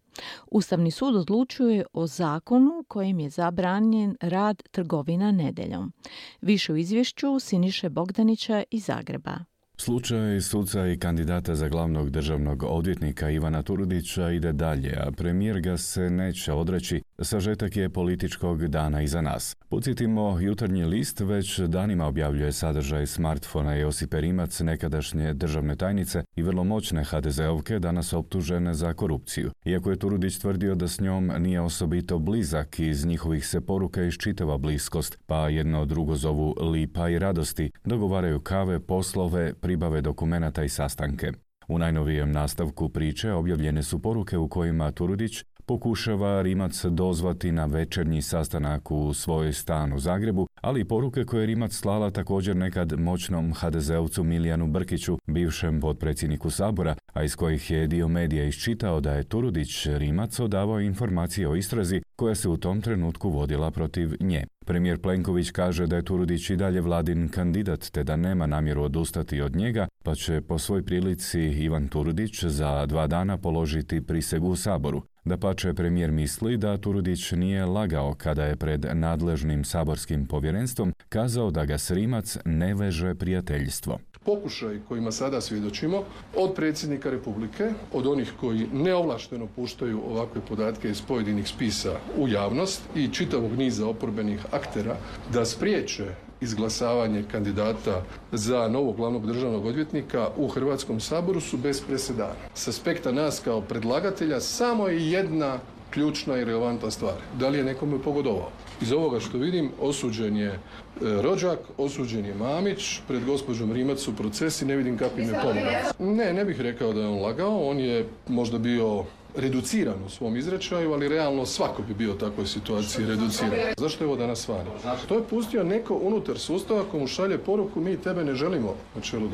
Ustavni 0.51 0.91
sud 0.91 1.15
odlučuje 1.15 1.85
o 1.93 2.07
zakonu 2.07 2.85
kojim 2.87 3.19
je 3.19 3.29
zabranjen 3.29 4.17
rad 4.21 4.63
trgovina 4.71 5.31
nedeljom. 5.31 5.93
Više 6.41 6.73
u 6.73 6.77
izvješću 6.77 7.39
Siniše 7.39 7.89
Bogdanića 7.89 8.63
iz 8.71 8.85
Zagreba. 8.85 9.52
Slučaj 9.77 10.41
suca 10.41 10.87
i 10.87 10.97
kandidata 10.97 11.55
za 11.55 11.67
glavnog 11.69 12.09
državnog 12.09 12.63
odvjetnika 12.63 13.29
Ivana 13.29 13.61
Turudića 13.61 14.31
ide 14.31 14.53
dalje, 14.53 14.97
a 14.99 15.11
premijer 15.11 15.61
ga 15.61 15.77
se 15.77 16.09
neće 16.09 16.53
odreći. 16.53 17.01
Sažetak 17.19 17.77
je 17.77 17.89
političkog 17.89 18.67
dana 18.67 19.01
iza 19.01 19.21
nas. 19.21 19.55
Podsjetimo, 19.69 20.39
jutarnji 20.39 20.85
list 20.85 21.19
već 21.19 21.59
danima 21.59 22.07
objavljuje 22.07 22.51
sadržaj 22.51 23.05
smartfona 23.07 23.73
Josipe 23.73 24.21
Rimac, 24.21 24.59
nekadašnje 24.59 25.33
državne 25.33 25.75
tajnice 25.75 26.23
i 26.35 26.41
vrlo 26.41 26.63
moćne 26.63 27.03
HDZ-ovke 27.03 27.79
danas 27.79 28.13
optužene 28.13 28.73
za 28.73 28.93
korupciju. 28.93 29.51
Iako 29.65 29.89
je 29.89 29.99
Turudić 29.99 30.37
tvrdio 30.37 30.75
da 30.75 30.87
s 30.87 30.99
njom 30.99 31.31
nije 31.39 31.61
osobito 31.61 32.19
blizak, 32.19 32.79
iz 32.79 33.05
njihovih 33.05 33.47
se 33.47 33.61
poruka 33.61 34.03
iščitava 34.03 34.57
bliskost, 34.57 35.17
pa 35.25 35.49
jedno 35.49 35.85
drugo 35.85 36.15
zovu 36.15 36.55
lipa 36.71 37.09
i 37.09 37.19
radosti, 37.19 37.71
dogovaraju 37.83 38.39
kave, 38.39 38.79
poslove, 38.79 39.53
pribave 39.73 40.01
dokumenata 40.01 40.63
i 40.63 40.69
sastanke. 40.69 41.31
U 41.67 41.77
najnovijem 41.77 42.31
nastavku 42.31 42.89
priče 42.89 43.31
objavljene 43.31 43.83
su 43.83 44.01
poruke 44.01 44.37
u 44.37 44.47
kojima 44.47 44.91
Turudić 44.91 45.43
pokušava 45.65 46.41
Rimac 46.41 46.85
dozvati 46.85 47.51
na 47.51 47.65
večernji 47.65 48.21
sastanak 48.21 48.91
u 48.91 49.13
svoj 49.13 49.53
stan 49.53 49.93
u 49.93 49.99
Zagrebu, 49.99 50.47
ali 50.61 50.81
i 50.81 50.85
poruke 50.85 51.23
koje 51.23 51.45
Rimac 51.45 51.73
slala 51.73 52.11
također 52.11 52.55
nekad 52.55 52.99
moćnom 52.99 53.53
HDZ-ovcu 53.53 54.23
Milijanu 54.23 54.67
Brkiću, 54.67 55.17
bivšem 55.27 55.81
potpredsjedniku 55.81 56.49
Sabora, 56.49 56.95
a 57.13 57.23
iz 57.23 57.35
kojih 57.35 57.71
je 57.71 57.87
dio 57.87 58.07
medija 58.07 58.45
iščitao 58.45 59.01
da 59.01 59.13
je 59.13 59.23
Turudić 59.23 59.85
Rimac 59.85 60.39
odavao 60.39 60.79
informacije 60.79 61.49
o 61.49 61.55
istrazi 61.55 62.01
koja 62.15 62.35
se 62.35 62.49
u 62.49 62.57
tom 62.57 62.81
trenutku 62.81 63.29
vodila 63.29 63.71
protiv 63.71 64.15
nje. 64.19 64.45
Premijer 64.65 65.01
Plenković 65.01 65.51
kaže 65.51 65.87
da 65.87 65.95
je 65.95 66.05
Turudić 66.05 66.49
i 66.49 66.55
dalje 66.55 66.81
vladin 66.81 67.29
kandidat 67.29 67.89
te 67.91 68.03
da 68.03 68.15
nema 68.15 68.47
namjeru 68.47 68.83
odustati 68.83 69.41
od 69.41 69.55
njega, 69.55 69.87
pa 70.03 70.15
će 70.15 70.41
po 70.41 70.59
svoj 70.59 70.83
prilici 70.83 71.39
Ivan 71.39 71.87
Turudić 71.87 72.43
za 72.43 72.85
dva 72.85 73.07
dana 73.07 73.37
položiti 73.37 74.01
prisegu 74.01 74.47
u 74.47 74.55
Saboru. 74.55 75.01
Da 75.25 75.37
pače 75.37 75.73
premijer 75.73 76.11
misli 76.11 76.57
da 76.57 76.77
Turudić 76.77 77.31
nije 77.31 77.65
lagao 77.65 78.13
kada 78.13 78.45
je 78.45 78.55
pred 78.55 78.85
nadležnim 78.93 79.63
saborskim 79.63 80.25
povjerenstvom 80.25 80.93
kazao 81.09 81.51
da 81.51 81.65
ga 81.65 81.77
Srimac 81.77 82.37
ne 82.45 82.73
veže 82.73 83.15
prijateljstvo. 83.15 83.99
Pokušaj 84.25 84.79
kojima 84.87 85.11
sada 85.11 85.41
svjedočimo 85.41 86.03
od 86.35 86.53
predsjednika 86.55 87.09
Republike, 87.09 87.71
od 87.93 88.07
onih 88.07 88.33
koji 88.39 88.67
neovlašteno 88.73 89.47
puštaju 89.55 90.01
ovakve 90.09 90.41
podatke 90.49 90.89
iz 90.89 91.01
pojedinih 91.01 91.47
spisa 91.47 91.99
u 92.17 92.27
javnost 92.27 92.81
i 92.95 93.07
čitavog 93.07 93.51
niza 93.57 93.87
oporbenih 93.87 94.45
aktera 94.51 94.95
da 95.33 95.45
spriječe 95.45 96.05
izglasavanje 96.43 97.23
kandidata 97.31 98.01
za 98.31 98.67
novog 98.67 98.95
glavnog 98.95 99.27
državnog 99.27 99.65
odvjetnika 99.65 100.29
u 100.37 100.47
Hrvatskom 100.47 100.99
saboru 100.99 101.41
su 101.41 101.57
bez 101.57 101.81
presedana. 101.81 102.33
S 102.53 102.67
aspekta 102.67 103.11
nas 103.11 103.39
kao 103.39 103.61
predlagatelja 103.61 104.39
samo 104.39 104.87
je 104.87 105.11
jedna 105.11 105.59
ključna 105.93 106.37
i 106.37 106.45
relevantna 106.45 106.91
stvar. 106.91 107.13
Da 107.39 107.49
li 107.49 107.57
je 107.57 107.63
nekome 107.63 107.99
pogodovao? 107.99 108.49
Iz 108.81 108.91
ovoga 108.91 109.19
što 109.19 109.37
vidim, 109.37 109.71
osuđen 109.81 110.37
je 110.37 110.49
e, 110.49 110.57
Rođak, 111.01 111.59
osuđen 111.77 112.25
je 112.25 112.35
Mamić, 112.35 112.99
pred 113.07 113.25
gospođom 113.25 113.71
Rimac 113.71 113.99
su 113.99 114.15
procesi, 114.15 114.65
ne 114.65 114.75
vidim 114.75 114.97
kakvim 114.97 115.27
je 115.27 115.39
pomogao. 115.41 116.15
Ne, 116.15 116.33
ne 116.33 116.45
bih 116.45 116.61
rekao 116.61 116.93
da 116.93 117.01
je 117.01 117.07
on 117.07 117.21
lagao, 117.21 117.69
on 117.69 117.79
je 117.79 118.07
možda 118.27 118.57
bio 118.57 119.03
reduciran 119.35 120.03
u 120.05 120.09
svom 120.09 120.37
izrečaju, 120.37 120.93
ali 120.93 121.07
realno 121.07 121.45
svako 121.45 121.81
bi 121.81 121.93
bio 121.93 122.13
u 122.13 122.17
takvoj 122.17 122.47
situaciji 122.47 123.05
reduciran. 123.05 123.51
Zašto 123.77 124.03
je 124.03 124.07
ovo 124.07 124.17
danas 124.17 124.47
vani? 124.47 124.69
To 125.07 125.15
je 125.15 125.23
pustio 125.23 125.63
neko 125.63 125.95
unutar 125.95 126.39
sustava 126.39 126.83
komu 126.91 127.07
šalje 127.07 127.37
poruku 127.37 127.81
mi 127.81 127.97
tebe 127.97 128.23
ne 128.23 128.35
želimo 128.35 128.75
na 128.95 129.01
čelu 129.01 129.29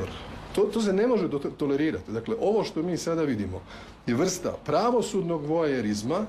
To, 0.56 0.62
to 0.62 0.82
se 0.82 0.94
ne 0.94 1.08
može 1.08 1.28
tolerirati. 1.58 2.12
Dakle, 2.12 2.36
ovo 2.42 2.64
što 2.64 2.82
mi 2.84 2.98
sada 2.98 3.24
vidimo 3.24 3.62
je 4.08 4.16
vrsta 4.16 4.52
pravosudnog 4.66 5.46
voajerizma 5.46 6.26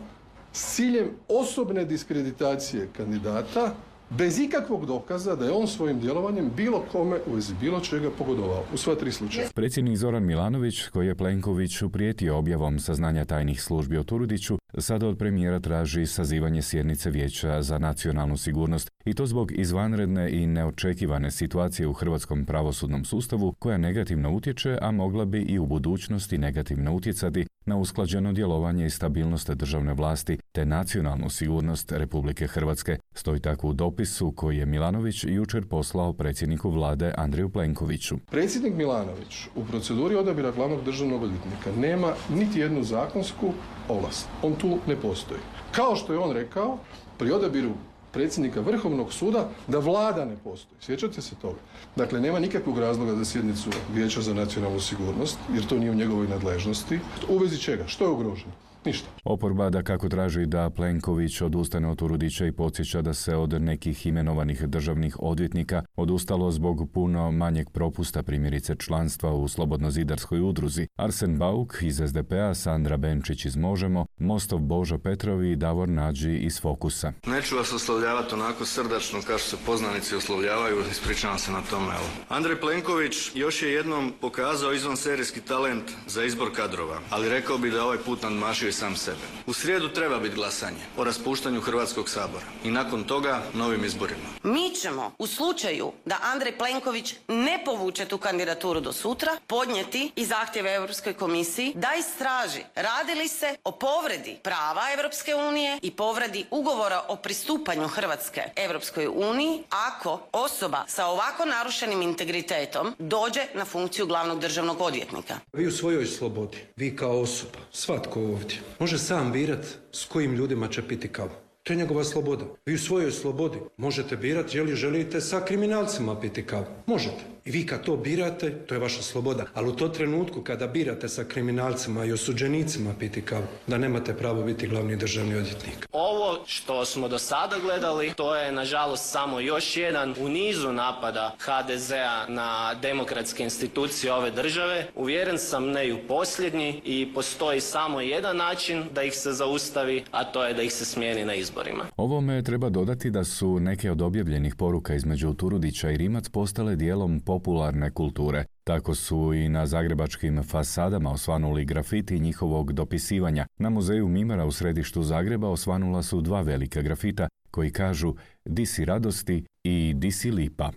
s 0.53 0.75
ciljem 0.75 1.11
osobne 1.29 1.85
diskreditacije 1.85 2.89
kandidata 2.97 3.75
bez 4.11 4.39
ikakvog 4.39 4.87
dokaza 4.87 5.37
da 5.37 5.45
je 5.45 5.53
on 5.53 5.69
svojim 5.69 6.01
djelovanjem 6.01 6.51
bilo 6.57 6.85
kome 6.93 7.17
u 7.27 7.35
vezi 7.35 7.55
bilo 7.61 7.81
čega 7.81 8.11
pogodovao 8.19 8.65
u 8.75 8.77
sva 8.77 8.95
tri 8.95 9.13
slučaja. 9.13 9.49
Predsjednik 9.55 9.97
Zoran 9.97 10.25
Milanović, 10.25 10.87
koji 10.87 11.07
je 11.07 11.15
Plenkoviću 11.15 11.91
prijetio 11.91 12.39
objavom 12.39 12.79
saznanja 12.79 13.25
tajnih 13.25 13.63
službi 13.63 13.99
o 13.99 14.05
Turudiću, 14.05 14.59
sada 14.79 15.09
od 15.09 15.19
premijera 15.19 15.61
traži 15.61 16.07
sazivanje 16.07 16.63
sjednice 16.63 17.11
Vijeća 17.11 17.63
za 17.63 17.79
nacionalnu 17.79 18.37
sigurnost 18.37 18.91
i 19.05 19.15
to 19.15 19.27
zbog 19.27 19.53
izvanredne 19.59 20.31
i 20.31 20.47
neočekivane 20.47 21.31
situacije 21.31 21.87
u 21.89 21.93
hrvatskom 21.93 22.45
pravosudnom 22.45 23.05
sustavu 23.05 23.53
koja 23.59 23.79
negativno 23.79 24.31
utječe, 24.31 24.79
a 24.81 24.91
mogla 24.91 25.25
bi 25.25 25.43
i 25.43 25.59
u 25.59 25.67
budućnosti 25.67 26.39
negativno 26.39 26.95
utjecati 26.95 27.47
na 27.67 27.77
usklađeno 27.77 28.33
djelovanje 28.33 28.87
i 28.87 28.91
stabilnost 28.91 29.51
državne 29.51 29.95
vlasti 29.95 30.39
te 30.53 30.65
nacionalnu 30.65 31.31
sigurnost 31.31 31.93
Republike 31.93 32.47
Hrvatske. 32.47 32.99
Stoji 33.15 33.41
tako 33.41 33.69
u 33.69 33.73
dopisu 33.73 34.33
koji 34.33 34.59
je 34.59 34.67
Milanović 34.67 35.25
jučer 35.25 35.67
poslao 35.67 36.13
predsjedniku 36.13 36.71
vlade 36.71 37.13
Andriju 37.17 37.49
Plenkoviću. 37.49 38.17
Predsjednik 38.31 38.75
Milanović 38.75 39.47
u 39.57 39.65
proceduri 39.65 40.15
odabira 40.15 40.51
glavnog 40.51 40.85
državnog 40.85 41.23
odvjetnika 41.23 41.71
nema 41.81 42.13
niti 42.35 42.61
jednu 42.61 42.83
zakonsku 42.83 43.53
ovlast. 43.89 44.29
On 44.43 44.55
tu 44.55 44.79
ne 44.87 44.97
postoji. 44.97 45.41
Kao 45.73 45.97
što 45.97 46.13
je 46.13 46.19
on 46.19 46.33
rekao, 46.33 46.79
pri 47.19 47.33
odabiru 47.33 47.71
predsjednika 48.13 48.61
Vrhovnog 48.61 49.13
suda 49.13 49.49
da 49.69 49.79
vlada 49.79 50.25
ne 50.25 50.37
postoji. 50.45 50.81
Sjećate 50.81 51.23
se 51.23 51.35
toga? 51.35 51.59
Dakle, 51.97 52.21
nema 52.21 52.39
nikakvog 52.39 52.79
razloga 52.79 53.15
za 53.15 53.25
sjednicu 53.25 53.71
Vijeća 53.95 54.21
za 54.21 54.35
nacionalnu 54.35 54.81
sigurnost, 54.81 55.39
jer 55.55 55.67
to 55.67 55.79
nije 55.79 55.91
u 55.91 55.95
njegovoj 55.95 56.29
nadležnosti. 56.29 57.01
U 57.29 57.39
vezi 57.39 57.59
čega? 57.59 57.87
Što 57.87 58.05
je 58.05 58.11
ugroženo? 58.11 58.53
Ništa. 58.85 59.09
Oporba 59.25 59.71
da 59.71 59.83
kako 59.83 60.09
traži 60.09 60.47
da 60.47 60.71
Plenković 60.71 61.41
odustane 61.41 61.89
od 61.89 61.99
Turudića 61.99 62.47
i 62.47 62.53
podsjeća 62.53 63.03
da 63.03 63.15
se 63.15 63.37
od 63.37 63.63
nekih 63.63 64.07
imenovanih 64.07 64.63
državnih 64.63 65.17
odvjetnika 65.19 65.83
odustalo 65.97 66.51
zbog 66.51 66.91
puno 66.95 67.31
manjeg 67.31 67.71
propusta 67.71 68.23
primjerice 68.23 68.75
članstva 68.79 69.33
u 69.35 69.49
Slobodno-zidarskoj 69.49 70.41
udruzi. 70.41 70.87
Arsen 70.97 71.39
Bauk 71.39 71.77
iz 71.83 72.01
SDP-a, 72.07 72.55
Sandra 72.55 72.97
Benčić 72.97 73.45
iz 73.45 73.57
Možemo, 73.57 74.07
Mostov 74.19 74.59
Božo 74.59 74.99
Petrovi 74.99 75.53
i 75.53 75.57
Davor 75.57 75.89
Nađi 75.89 76.37
iz 76.37 76.61
Fokusa. 76.61 77.13
Neću 77.27 77.57
vas 77.57 77.73
oslovljavati 77.73 78.35
onako 78.35 78.65
srdačno 78.65 79.19
kao 79.27 79.39
što 79.39 79.57
se 79.57 79.63
poznanici 79.67 80.17
oslovljavaju, 80.17 80.77
ispričavam 80.91 81.39
se 81.39 81.53
na 81.53 81.63
tome. 81.71 81.87
Evo. 81.87 82.07
Andrej 82.29 82.61
Plenković 82.61 83.15
još 83.35 83.63
je 83.63 83.73
jednom 83.73 84.13
pokazao 84.21 84.73
izvan 84.73 84.97
serijski 84.97 85.41
talent 85.41 85.85
za 86.07 86.25
izbor 86.25 86.49
kadrova, 86.57 87.01
ali 87.11 87.29
rekao 87.29 87.59
bi 87.59 87.71
da 87.71 87.85
ovaj 87.85 87.99
put 87.99 88.23
nadmašio 88.23 88.70
sam 88.73 88.97
sebe. 88.97 89.19
U 89.47 89.53
srijedu 89.53 89.89
treba 89.89 90.19
biti 90.19 90.35
glasanje 90.35 90.85
o 90.97 91.05
raspuštanju 91.05 91.61
Hrvatskog 91.61 92.09
sabora 92.09 92.45
i 92.65 92.71
nakon 92.71 93.05
toga 93.05 93.43
novim 93.55 93.85
izborima. 93.85 94.29
Mi 94.43 94.71
ćemo 94.75 95.13
u 95.19 95.27
slučaju 95.27 95.93
da 96.05 96.19
Andrej 96.23 96.59
Plenković 96.59 97.15
ne 97.29 97.63
povuče 97.65 98.05
tu 98.05 98.19
kandidaturu 98.19 98.81
do 98.81 98.93
sutra 98.93 99.37
podnijeti 99.47 100.11
i 100.17 100.25
zahtjeve 100.25 100.75
Europskoj 100.75 101.13
komisiji 101.13 101.73
da 101.75 101.89
istraži 101.99 102.63
radi 102.75 103.15
li 103.15 103.29
se 103.29 103.55
o 103.65 103.73
povredi 103.73 104.37
prava 104.43 104.83
Europske 104.97 105.35
unije 105.35 105.79
i 105.83 105.91
povredi 105.91 106.47
ugovora 106.51 107.03
o 107.09 107.17
pristupanju 107.17 107.89
Hrvatske 107.89 108.43
Europskoj 108.57 109.07
uniji 109.07 109.63
ako 109.71 110.21
osoba 110.33 110.85
sa 110.89 111.07
ovako 111.07 111.45
narušenim 111.45 112.03
integritetom 112.03 112.95
dođe 112.99 113.41
na 113.55 113.65
funkciju 113.65 114.07
glavnog 114.07 114.41
državnog 114.41 114.81
odvjetnika. 114.81 115.39
Vi 115.53 115.67
u 115.67 115.73
svojoj 115.73 116.07
slobodi, 116.07 116.59
vi 116.77 116.97
kao 116.97 117.21
osoba, 117.21 117.59
svatko 117.73 118.21
ovdje 118.21 118.60
može 118.79 118.99
sam 118.99 119.33
birat 119.33 119.67
s 119.93 120.05
kojim 120.05 120.35
ljudima 120.35 120.69
će 120.69 120.89
piti 120.89 121.09
kavu. 121.09 121.31
To 121.63 121.73
je 121.73 121.77
njegova 121.77 122.05
sloboda. 122.05 122.45
Vi 122.67 122.75
u 122.75 122.79
svojoj 122.79 123.13
slobodi 123.13 123.59
možete 123.77 124.17
birati 124.17 124.57
je 124.57 124.63
li 124.63 124.75
želite 124.75 125.21
sa 125.21 125.45
kriminalcima 125.45 126.21
piti 126.21 126.47
kavu. 126.47 126.67
Možete. 126.87 127.25
I 127.45 127.51
vi 127.51 127.67
kad 127.67 127.85
to 127.85 127.97
birate, 127.97 128.51
to 128.51 128.75
je 128.75 128.81
vaša 128.81 129.03
sloboda. 129.03 129.45
Ali 129.55 129.69
u 129.69 129.73
to 129.73 129.89
trenutku 129.89 130.43
kada 130.43 130.67
birate 130.67 131.09
sa 131.09 131.25
kriminalcima 131.25 132.05
i 132.05 132.13
osuđenicima 132.13 132.95
piti 132.99 133.23
kavu, 133.23 133.45
da 133.67 133.79
nemate 133.79 134.15
pravo 134.15 134.43
biti 134.43 134.67
glavni 134.67 134.97
državni 134.97 135.35
odvjetnik. 135.35 135.89
Ovo 135.93 136.39
što 136.47 136.85
smo 136.85 137.09
do 137.09 137.19
sada 137.19 137.57
gledali, 137.63 138.13
to 138.17 138.37
je 138.37 138.53
nažalost 138.53 139.11
samo 139.11 139.41
još 139.41 139.77
jedan 139.77 140.15
u 140.21 140.29
nizu 140.29 140.73
napada 140.73 141.37
HDZ-a 141.39 142.27
na 142.29 142.75
demokratske 142.75 143.43
institucije 143.43 144.13
ove 144.13 144.31
države. 144.31 144.87
Uvjeren 144.97 145.39
sam 145.39 145.67
ne 145.67 145.89
i 145.89 145.93
u 145.93 145.99
posljednji 146.09 146.81
i 146.85 147.13
postoji 147.15 147.61
samo 147.61 148.01
jedan 148.01 148.37
način 148.37 148.85
da 148.95 149.03
ih 149.03 149.15
se 149.15 149.33
zaustavi, 149.33 150.05
a 150.11 150.25
to 150.25 150.45
je 150.45 150.55
da 150.55 150.63
ih 150.63 150.73
se 150.73 150.85
smijeni 150.85 151.25
na 151.25 151.35
izborima. 151.35 151.85
Ovome 151.97 152.43
treba 152.43 152.69
dodati 152.69 153.11
da 153.11 153.25
su 153.25 153.61
neke 153.61 153.91
od 153.91 154.03
objavljenih 154.03 154.55
poruka 154.55 154.95
između 154.95 155.35
Turudića 155.35 155.91
i 155.91 155.97
Rimac 155.97 156.29
postale 156.29 156.77
dijelom 156.77 157.21
popularne 157.31 157.91
kulture. 157.91 158.45
Tako 158.65 158.95
su 158.95 159.35
i 159.35 159.49
na 159.49 159.67
zagrebačkim 159.67 160.43
fasadama 160.43 161.13
osvanuli 161.13 161.65
grafiti 161.65 162.21
njihovog 162.21 162.73
dopisivanja. 162.73 163.47
Na 163.59 163.71
muzeju 163.71 164.09
Mimara 164.09 164.45
u 164.45 164.53
središtu 164.53 165.03
Zagreba 165.03 165.49
osvanula 165.49 166.03
su 166.03 166.21
dva 166.21 166.41
velika 166.43 166.83
grafita 166.83 167.29
koji 167.51 167.71
kažu 167.71 168.15
Di 168.45 168.67
si 168.67 168.85
radosti 168.85 169.45
i 169.65 169.93
Di 169.97 170.11
si 170.13 170.31
lipa. 170.31 170.71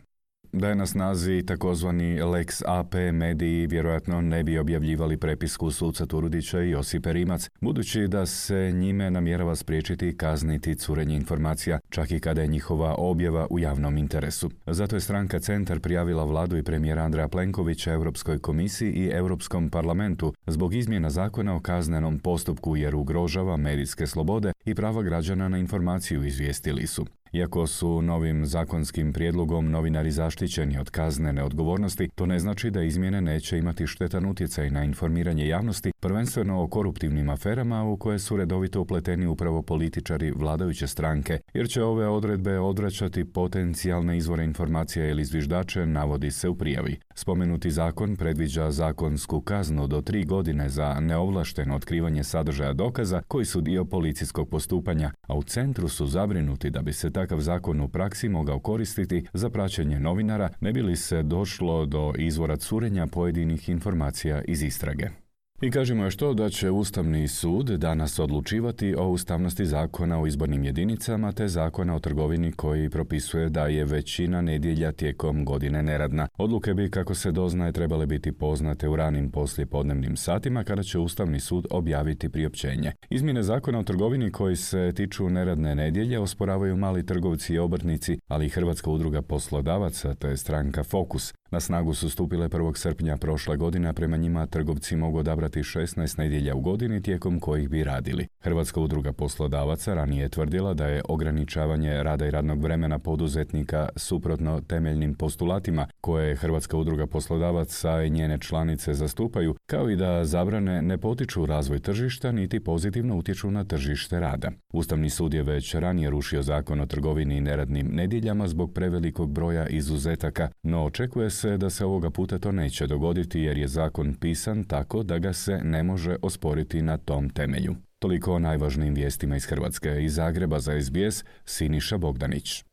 Da 0.54 0.70
je 0.70 0.76
na 0.76 0.86
snazi 0.86 1.44
takozvani 1.48 2.22
Lex 2.22 2.62
AP 2.66 2.94
mediji 3.14 3.68
vjerojatno 3.68 4.22
ne 4.22 4.44
bi 4.44 4.60
objavljivali 4.60 5.18
prepisku 5.18 5.72
suca 5.72 6.06
Turudića 6.06 6.62
i 6.62 6.70
Josipe 6.70 7.14
Rimac, 7.14 7.50
budući 7.62 8.08
da 8.08 8.26
se 8.26 8.72
njime 8.72 9.12
namjerava 9.12 9.56
spriječiti 9.56 10.08
i 10.08 10.18
kazniti 10.18 10.76
curenje 10.76 11.16
informacija, 11.16 11.80
čak 11.90 12.12
i 12.12 12.20
kada 12.20 12.42
je 12.42 12.48
njihova 12.48 12.96
objava 12.98 13.48
u 13.50 13.60
javnom 13.60 13.98
interesu. 13.98 14.50
Zato 14.68 14.96
je 14.96 15.00
stranka 15.00 15.40
Centar 15.40 15.80
prijavila 15.80 16.24
vladu 16.24 16.58
i 16.58 16.64
premijera 16.64 17.04
Andreja 17.04 17.28
Plenkovića 17.28 17.94
Europskoj 17.94 18.40
komisiji 18.40 18.92
i 18.92 19.10
Europskom 19.14 19.70
parlamentu 19.70 20.34
zbog 20.48 20.74
izmjena 20.74 21.10
zakona 21.10 21.56
o 21.56 21.60
kaznenom 21.60 22.20
postupku 22.20 22.78
jer 22.78 22.96
ugrožava 22.96 23.58
medijske 23.58 24.08
slobode 24.08 24.54
i 24.66 24.76
prava 24.76 25.02
građana 25.02 25.50
na 25.50 25.58
informaciju 25.58 26.24
izvijestili 26.24 26.88
su. 26.88 27.06
Iako 27.34 27.68
su 27.68 28.02
novim 28.02 28.46
zakonskim 28.46 29.14
prijedlogom 29.14 29.72
novinari 29.72 30.12
zaštićeni 30.12 30.78
od 30.78 30.90
kaznene 30.90 31.44
odgovornosti, 31.44 32.10
to 32.16 32.26
ne 32.26 32.40
znači 32.40 32.72
da 32.72 32.84
izmjene 32.84 33.22
neće 33.22 33.58
imati 33.58 33.88
štetan 33.88 34.26
utjecaj 34.26 34.70
na 34.70 34.84
informiranje 34.84 35.48
javnosti, 35.48 35.92
prvenstveno 36.00 36.64
o 36.64 36.68
koruptivnim 36.68 37.30
aferama 37.30 37.84
u 37.84 37.98
koje 37.98 38.20
su 38.20 38.38
redovito 38.38 38.82
upleteni 38.82 39.26
upravo 39.28 39.62
političari 39.62 40.32
vladajuće 40.32 40.88
stranke, 40.88 41.40
jer 41.54 41.70
će 41.70 41.84
ove 41.84 42.08
odredbe 42.08 42.60
odvraćati 42.60 43.26
potencijalne 43.26 44.18
izvore 44.18 44.44
informacija 44.44 45.10
ili 45.10 45.26
zviždače, 45.26 45.86
navodi 45.86 46.32
se 46.32 46.50
u 46.50 46.56
prijavi. 46.56 47.00
Spomenuti 47.16 47.72
zakon 47.72 48.16
predviđa 48.16 48.72
zakonsku 48.72 49.42
kaznu 49.42 49.88
do 49.88 50.02
tri 50.02 50.26
godine 50.26 50.70
za 50.70 51.00
neovlašteno 51.00 51.76
otkrivanje 51.76 52.24
sadržaja 52.24 52.74
dokaza 52.74 53.22
koji 53.28 53.46
su 53.46 53.62
dio 53.62 53.86
policijskog 53.86 54.50
postupanja, 54.50 55.12
a 55.28 55.36
u 55.36 55.44
centru 55.44 55.90
su 55.90 56.08
zabrinuti 56.08 56.70
da 56.70 56.82
bi 56.82 56.94
se 56.94 57.10
takav 57.24 57.40
zakon 57.40 57.82
u 57.82 57.88
praksi 57.88 58.30
mogao 58.30 58.60
koristiti 58.60 59.26
za 59.34 59.50
praćenje 59.50 60.00
novinara 60.00 60.50
ne 60.62 60.74
bi 60.74 60.82
li 60.82 60.96
se 60.96 61.24
došlo 61.24 61.86
do 61.86 62.14
izvora 62.18 62.58
curenja 62.58 63.08
pojedinih 63.08 63.70
informacija 63.70 64.42
iz 64.42 64.64
istrage. 64.64 65.23
I 65.64 65.72
kažemo 65.72 66.04
još 66.04 66.16
to 66.16 66.34
da 66.34 66.50
će 66.50 66.72
Ustavni 66.72 67.28
sud 67.28 67.66
danas 67.66 68.20
odlučivati 68.20 68.96
o 68.96 69.08
ustavnosti 69.08 69.66
zakona 69.66 70.22
o 70.22 70.28
izbornim 70.28 70.64
jedinicama 70.64 71.32
te 71.32 71.48
zakona 71.48 71.96
o 71.96 72.00
trgovini 72.00 72.52
koji 72.52 72.90
propisuje 72.90 73.50
da 73.50 73.68
je 73.68 73.86
većina 73.86 74.42
nedjelja 74.42 74.92
tijekom 74.92 75.46
godine 75.46 75.84
neradna. 75.84 76.28
Odluke 76.38 76.74
bi, 76.74 76.90
kako 76.90 77.16
se 77.16 77.32
doznaje, 77.32 77.72
trebale 77.72 78.06
biti 78.06 78.32
poznate 78.32 78.90
u 78.90 78.96
ranim 78.96 79.32
poslijepodnevnim 79.32 80.18
satima 80.18 80.64
kada 80.64 80.84
će 80.84 81.00
Ustavni 81.00 81.40
sud 81.40 81.66
objaviti 81.70 82.30
priopćenje. 82.30 82.92
Izmjene 83.10 83.44
zakona 83.44 83.80
o 83.80 83.84
trgovini 83.84 84.32
koji 84.32 84.56
se 84.56 84.92
tiču 84.96 85.30
neradne 85.30 85.76
nedjelje 85.76 86.20
osporavaju 86.20 86.78
mali 86.78 87.06
trgovci 87.06 87.54
i 87.54 87.60
obrtnici, 87.60 88.20
ali 88.28 88.46
i 88.46 88.50
Hrvatska 88.50 88.90
udruga 88.90 89.22
poslodavaca 89.22 90.14
te 90.14 90.38
stranka 90.38 90.84
Fokus. 90.84 91.34
Na 91.54 91.60
snagu 91.60 91.94
su 91.94 92.10
stupile 92.10 92.50
1. 92.50 92.78
srpnja 92.78 93.18
prošle 93.18 93.58
godine, 93.58 93.94
prema 93.94 94.18
njima 94.18 94.46
trgovci 94.46 94.96
mogu 94.96 95.18
odabrati 95.18 95.60
16 95.60 96.20
nedjelja 96.20 96.56
u 96.56 96.62
godini 96.62 97.02
tijekom 97.02 97.40
kojih 97.40 97.70
bi 97.70 97.84
radili. 97.84 98.28
Hrvatska 98.40 98.80
udruga 98.80 99.14
poslodavaca 99.14 99.94
ranije 99.94 100.22
je 100.22 100.30
tvrdila 100.30 100.74
da 100.74 100.88
je 100.88 101.02
ograničavanje 101.10 102.04
rada 102.04 102.26
i 102.26 102.32
radnog 102.32 102.64
vremena 102.64 103.00
poduzetnika 103.00 103.90
suprotno 103.96 104.62
temeljnim 104.62 105.14
postulatima 105.14 105.88
koje 106.02 106.30
je 106.30 106.36
Hrvatska 106.36 106.78
udruga 106.78 107.08
poslodavaca 107.08 108.04
i 108.04 108.10
njene 108.10 108.38
članice 108.38 108.94
zastupaju, 108.94 109.56
kao 109.66 109.90
i 109.90 109.96
da 109.96 110.26
zabrane 110.26 110.82
ne 110.82 110.98
potiču 110.98 111.46
razvoj 111.46 111.80
tržišta 111.80 112.32
niti 112.32 112.60
pozitivno 112.60 113.18
utječu 113.18 113.52
na 113.52 113.64
tržište 113.64 114.20
rada. 114.20 114.52
Ustavni 114.74 115.10
sud 115.10 115.34
je 115.34 115.44
već 115.44 115.76
ranije 115.76 116.10
rušio 116.10 116.42
zakon 116.42 116.82
o 116.82 116.86
trgovini 116.86 117.38
i 117.38 117.42
neradnim 117.42 117.88
nedjeljama 117.92 118.48
zbog 118.48 118.74
prevelikog 118.74 119.32
broja 119.32 119.68
izuzetaka, 119.68 120.50
no 120.64 120.86
očekuje 120.86 121.30
se 121.30 121.43
da 121.50 121.70
se 121.70 121.86
ovoga 121.86 122.10
puta 122.10 122.40
to 122.40 122.52
neće 122.52 122.88
dogoditi 122.88 123.40
jer 123.40 123.58
je 123.58 123.68
zakon 123.68 124.14
pisan 124.14 124.64
tako 124.64 125.04
da 125.04 125.18
ga 125.20 125.34
se 125.34 125.60
ne 125.64 125.84
može 125.84 126.16
osporiti 126.22 126.82
na 126.82 126.98
tom 126.98 127.30
temelju. 127.30 127.76
Toliko 128.00 128.34
o 128.34 128.40
najvažnijim 128.40 128.94
vijestima 128.94 129.36
iz 129.36 129.46
Hrvatske. 129.46 130.04
Iz 130.04 130.16
Zagreba 130.16 130.60
za 130.60 130.82
SBS, 130.82 131.24
Siniša 131.46 131.98
Bogdanić. 131.98 132.64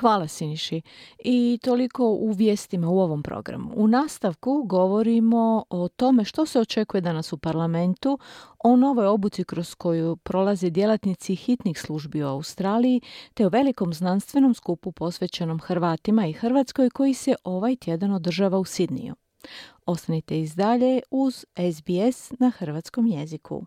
Hvala 0.00 0.28
Siniši. 0.28 0.82
I 1.24 1.58
toliko 1.62 2.04
u 2.08 2.32
vijestima 2.32 2.88
u 2.88 2.98
ovom 2.98 3.22
programu. 3.22 3.72
U 3.76 3.88
nastavku 3.88 4.62
govorimo 4.62 5.64
o 5.70 5.88
tome 5.88 6.24
što 6.24 6.46
se 6.46 6.60
očekuje 6.60 7.00
danas 7.00 7.32
u 7.32 7.38
parlamentu, 7.38 8.18
o 8.64 8.76
novoj 8.76 9.06
obuci 9.06 9.44
kroz 9.44 9.74
koju 9.74 10.16
prolaze 10.16 10.70
djelatnici 10.70 11.34
hitnih 11.34 11.80
službi 11.80 12.22
u 12.22 12.28
Australiji, 12.28 13.00
te 13.34 13.46
o 13.46 13.48
velikom 13.48 13.94
znanstvenom 13.94 14.54
skupu 14.54 14.92
posvećenom 14.92 15.60
Hrvatima 15.60 16.26
i 16.26 16.32
Hrvatskoj 16.32 16.90
koji 16.90 17.14
se 17.14 17.34
ovaj 17.44 17.76
tjedan 17.76 18.12
održava 18.12 18.58
u 18.58 18.64
Sidniju. 18.64 19.14
Ostanite 19.86 20.40
izdalje 20.40 21.00
uz 21.10 21.44
SBS 21.72 22.32
na 22.38 22.50
hrvatskom 22.50 23.06
jeziku. 23.06 23.64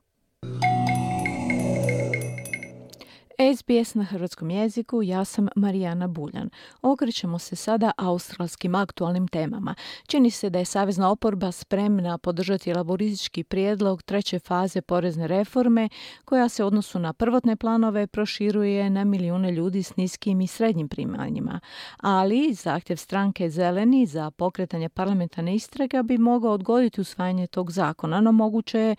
SBS 3.39 3.95
na 3.95 4.03
hrvatskom 4.03 4.49
jeziku, 4.49 5.03
ja 5.03 5.25
sam 5.25 5.47
Marijana 5.55 6.07
Buljan. 6.07 6.49
Okrećemo 6.81 7.39
se 7.39 7.55
sada 7.55 7.91
australskim 7.97 8.75
aktualnim 8.75 9.27
temama. 9.27 9.75
Čini 10.07 10.31
se 10.31 10.49
da 10.49 10.59
je 10.59 10.65
Savezna 10.65 11.11
oporba 11.11 11.51
spremna 11.51 12.17
podržati 12.17 12.73
laboristički 12.73 13.43
prijedlog 13.43 14.03
treće 14.03 14.39
faze 14.39 14.81
porezne 14.81 15.27
reforme, 15.27 15.89
koja 16.25 16.49
se 16.49 16.63
odnosu 16.63 16.99
na 16.99 17.13
prvotne 17.13 17.55
planove 17.55 18.07
proširuje 18.07 18.89
na 18.89 19.03
milijune 19.03 19.51
ljudi 19.51 19.83
s 19.83 19.95
niskim 19.95 20.41
i 20.41 20.47
srednjim 20.47 20.87
primanjima. 20.87 21.59
Ali 21.97 22.53
zahtjev 22.53 22.97
stranke 22.97 23.49
Zeleni 23.49 24.05
za 24.05 24.31
pokretanje 24.31 24.89
parlamentarne 24.89 25.55
istrega 25.55 26.03
bi 26.03 26.17
mogao 26.17 26.51
odgoditi 26.51 27.01
usvajanje 27.01 27.47
tog 27.47 27.71
zakona, 27.71 28.21
no 28.21 28.31
moguće 28.31 28.79
je 28.79 28.95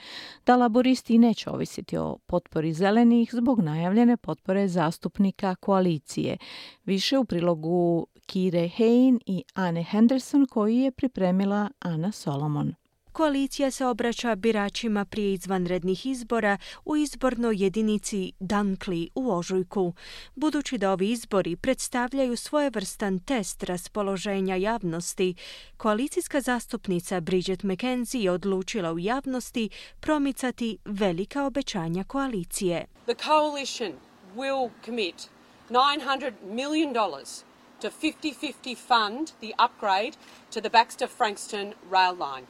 da 0.46 0.56
laboristi 0.56 1.18
neće 1.18 1.50
ovisiti 1.50 1.96
o 1.96 2.18
potpori 2.26 2.72
zelenih 2.72 3.34
zbog 3.34 3.60
najavljene 3.60 4.16
zastupnika 4.66 5.54
koalicije. 5.54 6.36
Više 6.84 7.18
u 7.18 7.24
prilogu 7.24 8.06
Kire 8.26 8.68
Hein 8.68 9.20
i 9.26 9.44
Anne 9.54 9.82
Henderson 9.82 10.46
koji 10.46 10.76
je 10.76 10.90
pripremila 10.90 11.70
Ana 11.80 12.12
Solomon. 12.12 12.74
Koalicija 13.12 13.70
se 13.70 13.86
obraća 13.86 14.34
biračima 14.34 15.04
prije 15.04 15.32
izvanrednih 15.32 16.06
izbora 16.06 16.58
u 16.84 16.96
izbornoj 16.96 17.56
jedinici 17.58 18.32
Dunkley 18.40 19.08
u 19.14 19.32
Ožujku. 19.32 19.92
Budući 20.34 20.78
da 20.78 20.92
ovi 20.92 21.10
izbori 21.10 21.56
predstavljaju 21.56 22.36
svojevrstan 22.36 23.18
test 23.18 23.62
raspoloženja 23.62 24.56
javnosti, 24.56 25.34
koalicijska 25.76 26.40
zastupnica 26.40 27.20
Bridget 27.20 27.62
McKenzie 27.62 28.22
je 28.22 28.30
odlučila 28.30 28.92
u 28.92 28.98
javnosti 28.98 29.68
promicati 30.00 30.78
velika 30.84 31.44
obećanja 31.44 32.04
koalicije. 32.04 32.86
The 33.06 33.14
coalition 33.24 34.09
will 34.34 34.72
commit 34.82 35.28
$900 35.70 36.42
million 36.42 36.92
to 36.92 37.88
50-50 37.88 38.76
fund 38.76 39.32
the 39.40 39.54
upgrade 39.58 40.16
to 40.50 40.60
the 40.60 40.70
Baxter 40.70 41.06
Frankston 41.06 41.74
rail 41.88 42.14
line. 42.14 42.46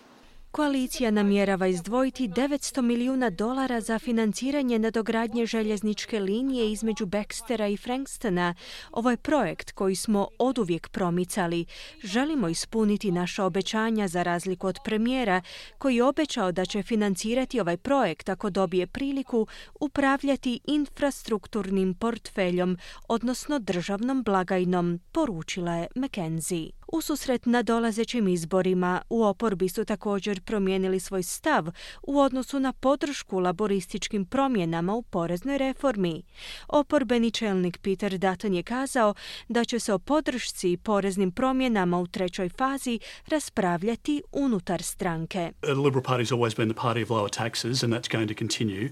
Koalicija 0.52 1.10
namjerava 1.10 1.66
izdvojiti 1.66 2.28
900 2.28 2.82
milijuna 2.82 3.30
dolara 3.30 3.80
za 3.80 3.98
financiranje 3.98 4.78
nadogradnje 4.78 5.46
željezničke 5.46 6.20
linije 6.20 6.72
između 6.72 7.06
Baxtera 7.06 7.72
i 7.72 7.76
Frankstona. 7.76 8.54
Ovo 8.92 9.10
je 9.10 9.16
projekt 9.16 9.72
koji 9.72 9.94
smo 9.96 10.28
oduvijek 10.38 10.88
promicali. 10.88 11.66
Želimo 12.02 12.48
ispuniti 12.48 13.10
naša 13.12 13.44
obećanja 13.44 14.08
za 14.08 14.22
razliku 14.22 14.66
od 14.66 14.78
premijera 14.84 15.42
koji 15.78 15.96
je 15.96 16.04
obećao 16.04 16.52
da 16.52 16.64
će 16.64 16.82
financirati 16.82 17.60
ovaj 17.60 17.76
projekt 17.76 18.28
ako 18.28 18.50
dobije 18.50 18.86
priliku 18.86 19.46
upravljati 19.80 20.60
infrastrukturnim 20.64 21.94
portfeljom, 21.94 22.78
odnosno 23.08 23.58
državnom 23.58 24.22
blagajnom, 24.22 25.00
poručila 25.12 25.74
je 25.74 25.86
McKenzie. 25.96 26.79
U 26.92 27.00
susret 27.00 27.46
na 27.46 27.62
dolazećim 27.62 28.29
izborima 28.29 29.03
u 29.09 29.24
oporbi 29.24 29.68
su 29.68 29.85
također 29.85 30.40
promijenili 30.40 31.00
svoj 31.00 31.22
stav 31.22 31.66
u 32.03 32.20
odnosu 32.20 32.61
na 32.61 32.72
podršku 32.72 33.38
laborističkim 33.38 34.24
promjenama 34.24 34.94
u 34.94 35.03
poreznoj 35.03 35.59
reformi. 35.59 36.22
Oporbeni 36.68 37.31
čelnik 37.31 37.79
Peter 37.79 38.18
Dutton 38.18 38.55
je 38.55 38.62
kazao 38.62 39.14
da 39.48 39.64
će 39.64 39.79
se 39.79 39.92
o 39.92 39.98
podršci 39.98 40.76
poreznim 40.76 41.31
promjenama 41.33 41.98
u 41.98 42.07
trećoj 42.07 42.48
fazi 42.48 42.98
raspravljati 43.29 44.22
unutar 44.33 44.83
stranke. 44.83 45.53
The 45.61 45.72
Liberal 45.72 46.03
Party 46.03 46.18
has 46.18 46.33
always 46.33 46.57
been 46.57 46.68
the 46.68 46.81
party 46.81 47.03
of 47.03 47.11
lower 47.11 47.31
taxes 47.31 47.83
and 47.83 47.94
that's 47.94 48.16
going 48.16 48.29
to 48.29 48.35
continue. 48.38 48.90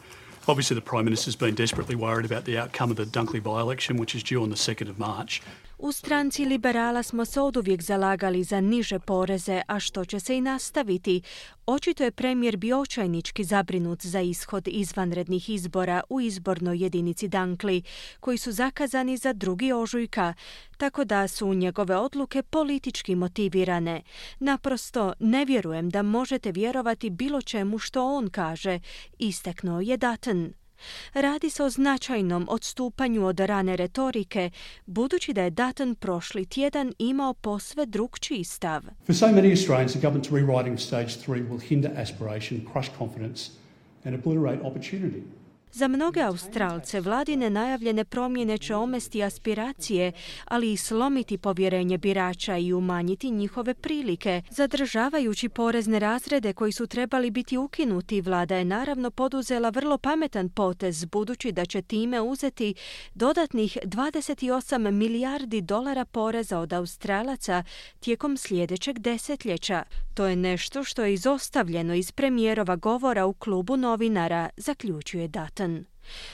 Obviously, 0.49 0.81
the 0.81 0.91
Prime 0.91 1.05
Minister's 1.05 1.37
been 1.37 1.55
desperately 1.55 1.95
worried 1.95 2.33
about 2.33 2.45
the 2.45 2.57
outcome 2.63 2.91
of 2.91 2.97
the 2.97 3.05
Dunkley 3.05 3.43
by 3.43 3.61
election, 3.61 3.99
which 3.99 4.15
is 4.15 4.23
due 4.23 4.43
on 4.43 4.49
the 4.49 4.57
2nd 4.57 4.89
of 4.89 4.99
March. 4.99 5.43
U 5.79 5.93
stranci 5.93 6.45
liberala 6.45 7.03
smo 7.03 7.25
se 7.25 7.41
oduvijek 7.41 7.83
zalagali 7.83 8.45
za 8.45 8.61
niže 8.61 8.99
poreze, 8.99 9.63
a 9.67 9.81
što 9.81 10.05
će 10.05 10.21
se 10.21 10.37
i 10.37 10.41
nastaviti. 10.41 11.23
Očito 11.67 12.05
je 12.05 12.11
premijer 12.11 12.57
bio 12.57 12.81
očajnički 12.81 13.45
zabrinut 13.45 14.07
za 14.07 14.21
ishod 14.21 14.69
izvanrednih 14.69 15.51
izbora 15.51 16.03
u 16.09 16.21
izbornoj 16.21 16.79
jedinici 16.79 17.29
Dankli, 17.29 17.83
koji 18.21 18.39
su 18.39 18.53
zakazani 18.53 19.17
za 19.17 19.33
drugi 19.33 19.73
ožujka, 19.73 20.35
tako 20.77 21.05
da 21.05 21.29
su 21.29 21.55
njegove 21.55 21.97
odluke 21.97 22.43
politički 22.43 23.15
motivirane. 23.15 24.03
Naprosto 24.39 25.13
ne 25.19 25.45
vjerujem 25.45 25.91
da 25.91 26.03
možete 26.03 26.53
vjerovati 26.53 27.11
bilo 27.11 27.43
čemu 27.43 27.79
što 27.79 28.07
on 28.07 28.31
kaže, 28.31 28.81
isteknuo 29.19 29.81
je 29.81 29.97
Dutton. 29.97 30.53
Radi 31.15 31.51
se 31.51 31.63
o 31.63 31.71
značajnom 31.71 32.47
odstupanju 32.51 33.27
od 33.27 33.41
rane 33.41 33.77
retorike, 33.77 34.51
budući 34.87 35.33
da 35.33 35.43
je 35.43 35.51
Dutton 35.51 35.95
prošli 35.95 36.47
tjedan 36.47 36.93
imao 36.99 37.35
posve 37.35 37.87
drugčiji 37.87 38.45
stav. 38.45 38.83
For 39.07 39.15
so 39.17 39.27
many 39.27 39.51
Australians, 39.51 39.93
the 39.93 40.09
government's 40.09 40.31
rewriting 40.31 40.79
stage 40.79 41.09
3 41.27 41.49
will 41.49 41.61
hinder 41.69 41.91
aspiration, 41.97 42.67
crush 42.73 42.91
confidence 42.99 43.51
and 44.05 44.15
obliterate 44.15 44.61
opportunity. 44.65 45.38
Za 45.79 45.89
mnoge 45.89 46.21
Australce 46.21 47.01
vladine 47.01 47.51
najavljene 47.51 48.05
promjene 48.05 48.59
će 48.59 48.75
omesti 48.75 49.23
aspiracije, 49.23 50.13
ali 50.45 50.73
i 50.73 50.77
slomiti 50.77 51.39
povjerenje 51.39 51.99
birača 51.99 52.57
i 52.57 52.73
umanjiti 52.73 53.31
njihove 53.31 53.75
prilike. 53.75 54.43
Zadržavajući 54.51 55.49
porezne 55.49 55.99
razrede 55.99 56.53
koji 56.53 56.73
su 56.73 56.87
trebali 56.87 57.31
biti 57.31 57.59
ukinuti, 57.59 58.21
vlada 58.21 58.57
je 58.57 58.65
naravno 58.65 59.11
poduzela 59.11 59.69
vrlo 59.69 59.99
pametan 59.99 60.49
potez, 60.49 61.05
budući 61.05 61.53
da 61.53 61.65
će 61.65 61.83
time 61.83 62.21
uzeti 62.21 62.75
dodatnih 63.15 63.79
28 63.85 64.91
milijardi 64.91 65.61
dolara 65.61 66.05
poreza 66.05 66.59
od 66.59 66.73
Australaca 66.73 67.65
tijekom 68.01 68.37
sljedećeg 68.37 68.99
desetljeća. 68.99 69.83
To 70.19 70.27
je 70.27 70.37
nešto 70.37 70.85
što 70.85 71.05
je 71.05 71.15
izostavljeno 71.15 71.95
iz 71.95 72.13
premijerova 72.13 72.77
govora 72.77 73.27
u 73.27 73.33
klubu 73.33 73.77
novinara, 73.77 74.51
zaključuje 74.57 75.29
Dutton. 75.29 75.85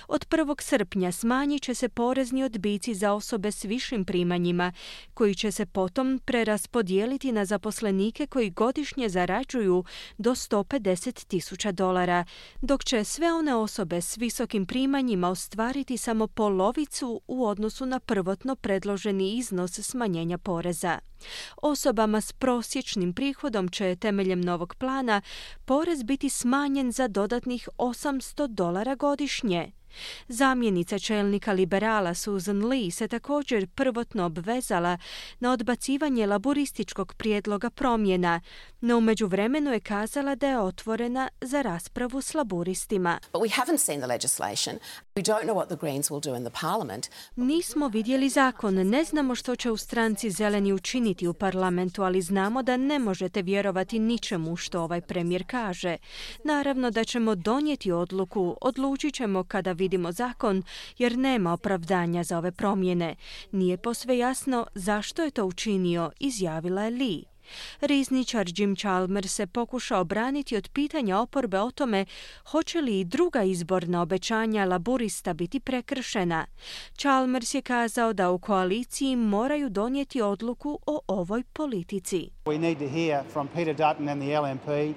Od 0.09 0.27
1. 0.29 0.63
srpnja 0.63 1.13
smanjit 1.13 1.63
će 1.63 1.75
se 1.75 1.89
porezni 1.89 2.45
odbici 2.45 2.95
za 2.95 3.13
osobe 3.13 3.53
s 3.53 3.65
višim 3.65 4.05
primanjima, 4.05 4.73
koji 5.15 5.35
će 5.35 5.51
se 5.51 5.67
potom 5.67 6.21
preraspodijeliti 6.25 7.33
na 7.33 7.45
zaposlenike 7.45 8.27
koji 8.27 8.51
godišnje 8.51 9.09
zarađuju 9.09 9.85
do 10.19 10.31
150 10.31 11.27
tisuća 11.27 11.73
dolara, 11.73 12.25
dok 12.61 12.85
će 12.85 13.05
sve 13.05 13.33
one 13.33 13.55
osobe 13.55 14.01
s 14.01 14.17
visokim 14.17 14.67
primanjima 14.67 15.29
ostvariti 15.29 15.97
samo 15.97 16.27
polovicu 16.27 17.21
u 17.27 17.47
odnosu 17.47 17.87
na 17.87 18.01
prvotno 18.01 18.57
predloženi 18.57 19.37
iznos 19.37 19.73
smanjenja 19.73 20.39
poreza. 20.39 20.99
Osobama 21.63 22.21
s 22.21 22.33
prosječnim 22.33 23.13
prihodom 23.13 23.69
će 23.69 23.97
temeljem 23.97 24.41
novog 24.41 24.75
plana 24.75 25.21
porez 25.65 26.03
biti 26.03 26.31
smanjen 26.31 26.93
za 26.93 27.09
dodatnih 27.09 27.69
800 27.79 28.47
dolara 28.47 28.95
godišnje. 28.95 29.73
Zamjenica 30.29 30.99
čelnika 30.99 31.53
liberala 31.53 32.15
Susan 32.15 32.65
Lee 32.67 32.91
se 32.91 33.09
također 33.09 33.67
prvotno 33.67 34.25
obvezala 34.27 34.99
na 35.41 35.53
odbacivanje 35.53 36.27
laborističkog 36.27 37.15
prijedloga 37.15 37.71
promjena, 37.71 38.41
no 38.81 38.99
u 38.99 39.01
međuvremenu 39.01 39.73
je 39.73 39.81
kazala 39.81 40.35
da 40.35 40.49
je 40.49 40.59
otvorena 40.59 41.29
za 41.41 41.63
raspravu 41.63 42.21
s 42.21 42.35
laburistima. 42.35 43.19
Nismo 47.37 47.89
vidjeli 47.89 48.29
zakon, 48.29 48.75
ne 48.75 49.05
znamo 49.05 49.35
što 49.35 49.57
će 49.57 49.71
u 49.71 49.77
stranci 49.77 50.31
zeleni 50.31 50.73
učiniti 50.73 51.27
u 51.29 51.35
parlamentu, 51.35 52.03
ali 52.03 52.23
znamo 52.23 52.63
da 52.63 52.77
ne 52.77 52.99
možete 52.99 53.43
vjerovati 53.43 53.99
ničemu 53.99 54.57
što 54.57 54.83
ovaj 54.83 55.01
premijer 55.01 55.45
kaže. 55.47 55.97
Naravno 56.45 56.91
da 56.91 57.05
ćemo 57.05 57.35
donijeti 57.35 57.93
odluku, 57.93 58.57
odlučit 58.61 59.15
ćemo 59.15 59.45
kada 59.45 59.73
vidimo 59.85 60.13
zakon, 60.13 60.63
jer 60.99 61.19
nema 61.19 61.53
opravdanja 61.53 62.25
za 62.25 62.39
ove 62.39 62.53
promjene. 62.53 63.15
Nije 63.53 63.77
posve 63.77 64.19
jasno 64.19 64.67
zašto 64.75 65.23
je 65.23 65.31
to 65.31 65.45
učinio, 65.45 66.11
izjavila 66.21 66.83
je 66.83 66.91
Lee. 66.91 67.35
Rizničar 67.81 68.47
Jim 68.57 68.77
Chalmers 68.77 69.35
se 69.35 69.47
pokušao 69.47 70.01
obraniti 70.01 70.57
od 70.57 70.69
pitanja 70.69 71.19
oporbe 71.19 71.61
o 71.61 71.71
tome 71.71 72.07
hoće 72.51 72.81
li 72.81 73.01
i 73.01 73.05
druga 73.05 73.43
izborna 73.43 74.03
obećanja 74.03 74.65
laburista 74.65 75.33
biti 75.33 75.61
prekršena. 75.61 76.47
Chalmers 76.97 77.55
je 77.55 77.63
kazao 77.63 78.13
da 78.13 78.31
u 78.31 78.39
koaliciji 78.39 79.17
moraju 79.17 79.69
donijeti 79.69 80.23
odluku 80.23 80.79
o 80.87 81.01
ovoj 81.07 81.43
politici. 81.53 82.31
We 82.45 82.59
need 82.61 82.79
to 82.79 82.89
hear 82.89 83.25
from 83.33 83.49
Peter 83.49 83.75
Dutton 83.75 84.09
and 84.09 84.23
the 84.23 84.31
LNP 84.41 84.95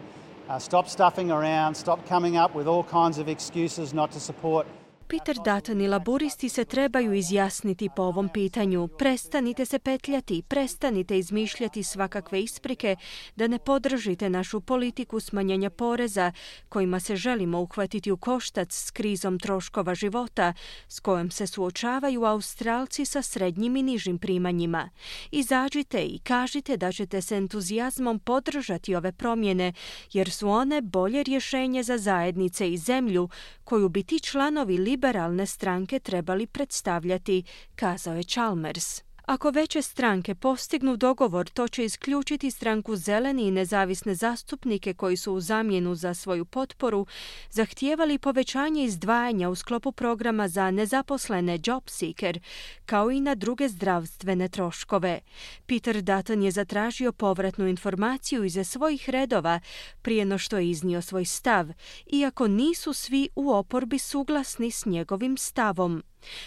uh, 0.49 0.59
stop 0.59 0.87
stuffing 0.87 1.31
around, 1.31 1.75
stop 1.75 2.05
coming 2.07 2.37
up 2.37 2.55
with 2.55 2.67
all 2.67 2.83
kinds 2.83 3.17
of 3.17 3.27
excuses 3.27 3.93
not 3.93 4.11
to 4.11 4.19
support 4.19 4.65
Peter 5.09 5.35
Dutton 5.35 5.81
i 5.81 5.87
laburisti 5.87 6.49
se 6.49 6.65
trebaju 6.65 7.13
izjasniti 7.13 7.89
po 7.95 8.01
ovom 8.01 8.29
pitanju. 8.29 8.87
Prestanite 8.87 9.65
se 9.65 9.79
petljati, 9.79 10.41
prestanite 10.47 11.17
izmišljati 11.17 11.83
svakakve 11.83 12.41
isprike 12.41 12.95
da 13.35 13.47
ne 13.47 13.59
podržite 13.59 14.29
našu 14.29 14.61
politiku 14.61 15.19
smanjenja 15.19 15.69
poreza 15.69 16.31
kojima 16.69 16.99
se 16.99 17.15
želimo 17.15 17.61
uhvatiti 17.61 18.11
u 18.11 18.17
koštac 18.17 18.73
s 18.73 18.91
krizom 18.91 19.39
troškova 19.39 19.95
života 19.95 20.53
s 20.87 20.99
kojom 20.99 21.31
se 21.31 21.47
suočavaju 21.47 22.23
Australci 22.23 23.05
sa 23.05 23.21
srednjim 23.21 23.75
i 23.75 23.83
nižim 23.83 24.17
primanjima. 24.17 24.89
Izađite 25.31 26.01
i 26.03 26.19
kažite 26.19 26.77
da 26.77 26.91
ćete 26.91 27.21
se 27.21 27.35
entuzijazmom 27.35 28.19
podržati 28.19 28.95
ove 28.95 29.11
promjene 29.11 29.73
jer 30.13 30.29
su 30.29 30.49
one 30.49 30.81
bolje 30.81 31.23
rješenje 31.23 31.83
za 31.83 31.97
zajednice 31.97 32.71
i 32.71 32.77
zemlju 32.77 33.29
koju 33.63 33.89
bi 33.89 34.03
ti 34.03 34.19
članovi 34.19 34.77
liberalne 34.97 35.45
stranke 35.45 35.99
trebali 35.99 36.47
predstavljati, 36.47 37.43
kazao 37.75 38.15
je 38.15 38.23
Chalmers. 38.23 39.06
Ako 39.27 39.49
veće 39.49 39.81
stranke 39.81 40.35
postignu 40.35 40.97
dogovor, 40.97 41.49
to 41.49 41.67
će 41.67 41.85
isključiti 41.85 42.51
stranku 42.51 42.95
zeleni 42.95 43.47
i 43.47 43.51
nezavisne 43.51 44.15
zastupnike 44.15 44.93
koji 44.93 45.17
su 45.17 45.33
u 45.33 45.39
zamjenu 45.39 45.95
za 45.95 46.13
svoju 46.13 46.45
potporu 46.45 47.07
zahtijevali 47.49 48.17
povećanje 48.17 48.83
izdvajanja 48.83 49.49
u 49.49 49.55
sklopu 49.55 49.91
programa 49.91 50.47
za 50.47 50.71
nezaposlene 50.71 51.59
Job 51.65 51.83
Seeker, 51.87 52.39
kao 52.85 53.11
i 53.11 53.19
na 53.19 53.35
druge 53.35 53.69
zdravstvene 53.69 54.49
troškove. 54.49 55.19
Peter 55.65 56.01
Dutton 56.01 56.43
je 56.43 56.51
zatražio 56.51 57.11
povratnu 57.11 57.67
informaciju 57.67 58.43
iza 58.43 58.63
svojih 58.63 59.09
redova 59.09 59.59
prije 60.01 60.25
no 60.25 60.37
što 60.37 60.57
je 60.57 60.69
iznio 60.69 61.01
svoj 61.01 61.25
stav, 61.25 61.67
iako 62.05 62.47
nisu 62.47 62.93
svi 62.93 63.29
u 63.35 63.51
oporbi 63.51 63.99
suglasni 63.99 64.71
s 64.71 64.85
njegovim 64.85 65.37
stavom. 65.37 66.03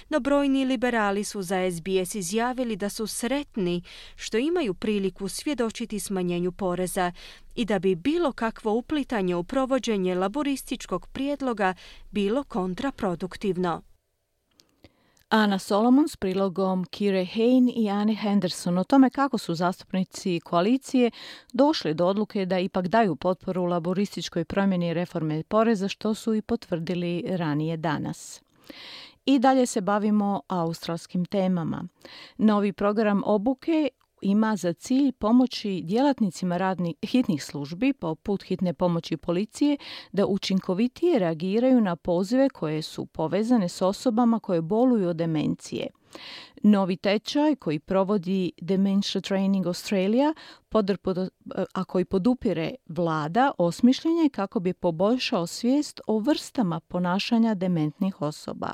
No 0.09 0.21
brojni 0.21 0.65
liberali 0.65 1.25
su 1.25 1.43
za 1.43 1.71
SBS 1.71 2.15
izjavili 2.15 2.77
da 2.77 2.89
su 2.89 3.07
sretni 3.07 3.83
što 4.17 4.39
imaju 4.39 4.75
priliku 4.75 5.29
svjedočiti 5.29 6.01
smanjenju 6.01 6.53
poreza 6.53 7.13
i 7.55 7.65
da 7.65 7.79
bi 7.79 7.95
bilo 7.95 8.33
kakvo 8.33 8.73
uplitanje 8.73 9.37
u 9.37 9.45
provođenje 9.45 10.15
laborističkog 10.15 11.07
prijedloga 11.07 11.75
bilo 12.11 12.45
kontraproduktivno. 12.45 13.83
Ana 15.31 15.59
Solomon 15.59 16.09
s 16.09 16.17
prilogom 16.17 16.85
Kire 16.85 17.25
Hain 17.25 17.73
i 17.77 17.91
Anne 17.91 18.15
Henderson 18.15 18.79
o 18.79 18.85
tome 18.85 19.11
kako 19.11 19.39
su 19.39 19.55
zastupnici 19.55 20.41
koalicije 20.45 21.11
došli 21.53 21.95
do 21.95 22.07
odluke 22.07 22.47
da 22.47 22.59
ipak 22.59 22.89
daju 22.89 23.17
potporu 23.17 23.65
laborističkoj 23.65 24.45
promjeni 24.45 24.95
reforme 24.95 25.43
poreza 25.43 25.89
što 25.89 26.15
su 26.15 26.35
i 26.35 26.43
potvrdili 26.43 27.25
ranije 27.29 27.77
danas. 27.77 28.43
I 29.27 29.39
dalje 29.39 29.67
se 29.67 29.81
bavimo 29.81 30.41
australskim 30.49 31.25
temama. 31.25 31.85
Novi 32.39 32.73
program 32.73 33.23
obuke 33.25 33.89
ima 34.23 34.57
za 34.57 34.73
cilj 34.73 35.13
pomoći 35.13 35.83
djelatnicima 35.85 36.57
radnih, 36.57 36.95
hitnih 37.03 37.45
službi 37.45 37.93
poput 37.93 38.43
hitne 38.43 38.75
pomoći 38.75 39.17
policije 39.17 39.77
da 40.13 40.27
učinkovitije 40.27 41.19
reagiraju 41.19 41.81
na 41.81 41.97
pozive 41.97 42.49
koje 42.49 42.83
su 42.83 43.07
povezane 43.07 43.69
s 43.69 43.83
osobama 43.83 44.41
koje 44.41 44.63
boluju 44.63 45.09
od 45.09 45.17
demencije. 45.17 45.87
Novi 46.63 46.97
tečaj 46.97 47.57
koji 47.57 47.79
provodi 47.79 48.53
Dementia 48.61 49.21
Training 49.21 49.67
Australia, 49.67 50.35
a 51.75 51.85
koji 51.85 52.05
podupire 52.05 52.75
vlada, 52.89 53.51
osmišljen 53.59 54.17
je 54.17 54.29
kako 54.29 54.61
bi 54.61 54.73
poboljšao 54.73 55.47
svijest 55.47 56.01
o 56.07 56.19
vrstama 56.19 56.81
ponašanja 56.81 57.55
dementnih 57.55 58.23
osoba. 58.23 58.73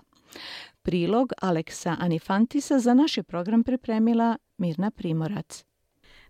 Prilog 0.83 1.33
Aleksa 1.43 1.97
Anifantisa 2.01 2.79
za 2.79 2.95
naš 2.95 3.17
je 3.17 3.23
program 3.23 3.65
pripremila 3.65 4.37
Mirna 4.59 4.91
Primorac. 4.91 5.65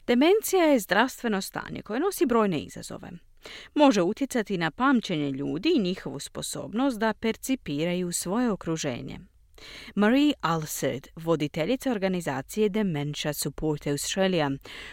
Demencija 0.06 0.64
je 0.64 0.78
zdravstveno 0.78 1.40
stanje 1.40 1.82
koje 1.82 2.00
nosi 2.00 2.26
brojne 2.26 2.60
izazove. 2.60 3.10
Može 3.74 4.02
utjecati 4.02 4.58
na 4.58 4.70
pamćenje 4.70 5.30
ljudi 5.30 5.72
i 5.76 5.80
njihovu 5.80 6.18
sposobnost 6.18 6.98
da 6.98 7.14
percipiraju 7.14 8.12
svoje 8.12 8.50
okruženje. 8.50 9.18
Marie 9.94 10.32
Alserd, 10.40 11.06
voditeljica 11.16 11.90
organizacije 11.90 12.68
Dementia 12.68 13.32
Support 13.32 13.86
Australia, 13.86 14.50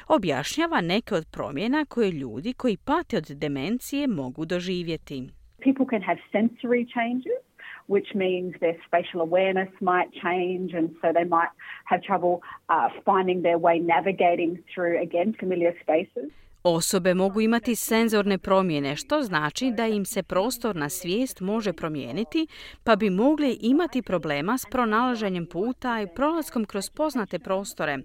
objašnjava 0.08 0.82
neke 0.82 1.16
od 1.16 1.26
promjena 1.32 1.86
koje 1.86 2.12
ljudi 2.12 2.54
koji 2.54 2.78
pate 2.78 3.18
od 3.18 3.26
demencije 3.26 4.08
mogu 4.08 4.46
doživjeti. 4.46 5.30
People 5.64 5.86
can 5.90 6.02
have 6.02 6.22
sensory 6.34 6.86
changes 6.94 7.53
which 7.88 8.16
means 8.16 8.56
their 8.60 8.78
spatial 8.86 9.22
awareness 9.22 9.70
might 9.82 10.12
change, 10.14 10.74
and 10.74 10.96
so 11.02 11.12
they 11.14 11.24
might 11.24 11.50
have 11.86 12.02
trouble 12.02 12.42
uh, 12.70 12.90
finding 13.06 13.42
their 13.42 13.58
way 13.58 13.80
navigating 13.80 14.64
through, 14.74 15.02
again, 15.02 15.36
familiar 15.40 15.76
spaces. 15.82 16.32
Osobe 16.66 17.14
mogu 17.14 17.42
imati 17.42 17.76
senzorne 17.76 18.38
promjene, 18.38 18.96
što 18.96 19.22
znači 19.22 19.72
da 19.78 19.88
im 19.88 20.06
se 20.06 20.24
prostorna 20.24 20.90
svijest 20.90 21.40
može 21.40 21.74
promijeniti, 21.74 22.48
pa 22.84 22.96
bi 22.96 23.10
mogli 23.10 23.58
imati 23.62 24.02
problema 24.02 24.58
s 24.58 24.66
pronalaženjem 24.72 25.46
puta 25.46 26.02
i 26.02 26.08
prolaskom 26.16 26.66
kroz 26.66 26.90
poznate 26.90 27.40
prostore. 27.40 27.98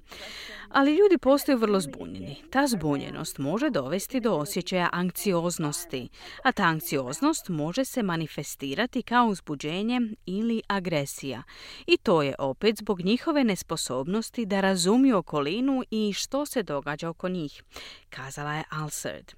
Ali 0.69 0.97
ljudi 0.97 1.19
postaju 1.19 1.59
vrlo 1.59 1.81
zbunjeni. 1.81 2.37
Ta 2.51 2.67
zbunjenost 2.67 3.39
može 3.39 3.71
dovesti 3.71 4.21
do 4.21 4.33
osjećaja 4.33 4.89
anksioznosti, 4.93 6.09
a 6.45 6.53
ta 6.53 6.63
anksioznost 6.63 7.49
može 7.49 7.85
se 7.85 8.03
manifestirati 8.03 9.03
kao 9.03 9.27
uzbuđenje 9.27 10.01
ili 10.27 10.63
agresija. 10.69 11.43
I 11.87 11.97
to 11.97 12.23
je 12.23 12.35
opet 12.39 12.77
zbog 12.77 13.01
njihove 13.01 13.45
nesposobnosti 13.45 14.47
da 14.47 14.61
razumiju 14.61 15.17
okolinu 15.17 15.83
i 15.91 16.13
što 16.13 16.47
se 16.47 16.63
događa 16.63 17.09
oko 17.09 17.29
njih, 17.29 17.63
kazala 18.11 18.48
je 18.57 18.65
Alserd. 18.71 19.33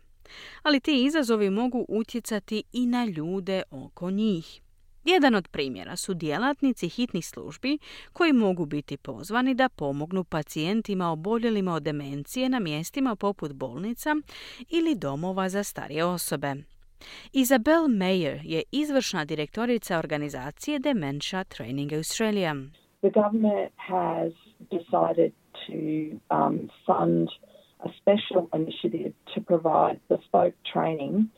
Ali 0.62 0.80
ti 0.80 1.04
izazovi 1.04 1.50
mogu 1.50 1.86
utjecati 1.88 2.62
i 2.72 2.86
na 2.86 3.04
ljude 3.04 3.62
oko 3.70 4.10
njih. 4.10 4.60
Jedan 5.04 5.34
od 5.34 5.48
primjera 5.48 5.96
su 5.96 6.14
djelatnici 6.14 6.88
hitnih 6.88 7.26
službi 7.26 7.78
koji 8.12 8.32
mogu 8.32 8.66
biti 8.66 8.96
pozvani 8.96 9.54
da 9.54 9.68
pomognu 9.68 10.24
pacijentima 10.24 11.10
oboljelima 11.10 11.74
od 11.74 11.82
demencije 11.82 12.48
na 12.48 12.58
mjestima 12.58 13.16
poput 13.16 13.52
bolnica 13.52 14.16
ili 14.68 14.94
domova 14.94 15.48
za 15.48 15.62
starije 15.62 16.04
osobe. 16.04 16.54
Isabel 17.32 17.82
Mayer 17.88 18.40
je 18.44 18.62
izvršna 18.72 19.24
direktorica 19.24 19.98
organizacije 19.98 20.78
Dementia 20.78 21.44
Training 21.44 21.92
Australia. 21.92 22.54
The 23.00 23.10
government 23.10 23.72
has 23.76 24.32
decided 24.70 25.32
to 25.66 25.80
um, 26.36 26.68
fund 26.86 27.28
a 27.84 27.88
special 28.00 28.48
initiative 28.54 29.12
to 29.34 29.40
provide 29.40 30.00
bespoke 30.08 30.54
training 30.72 31.30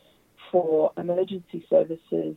for 0.51 0.93
emergency 0.97 1.61
services 1.69 2.37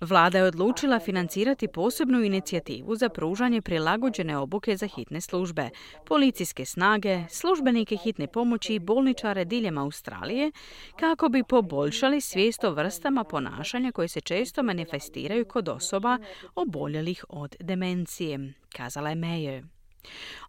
Vlada 0.00 0.38
je 0.38 0.44
odlučila 0.44 0.98
financirati 0.98 1.68
posebnu 1.68 2.22
inicijativu 2.22 2.96
za 2.96 3.08
pružanje 3.08 3.62
prilagođene 3.62 4.38
obuke 4.38 4.76
za 4.76 4.86
hitne 4.86 5.20
službe, 5.20 5.70
policijske 6.06 6.64
snage, 6.64 7.18
službenike 7.28 7.96
hitne 7.96 8.26
pomoći 8.26 8.74
i 8.74 8.78
bolničare 8.78 9.44
diljem 9.44 9.78
Australije 9.78 10.52
kako 11.00 11.28
bi 11.28 11.44
poboljšali 11.48 12.20
svijest 12.20 12.64
o 12.64 12.70
vrstama 12.70 13.24
ponašanja 13.24 13.92
koje 13.92 14.08
se 14.08 14.20
često 14.20 14.62
manifestiraju 14.62 15.44
kod 15.44 15.68
osoba 15.68 16.18
oboljelih 16.54 17.24
od 17.28 17.56
demencije, 17.60 18.52
kazala 18.76 19.10
je 19.10 19.16
Mayer. 19.16 19.77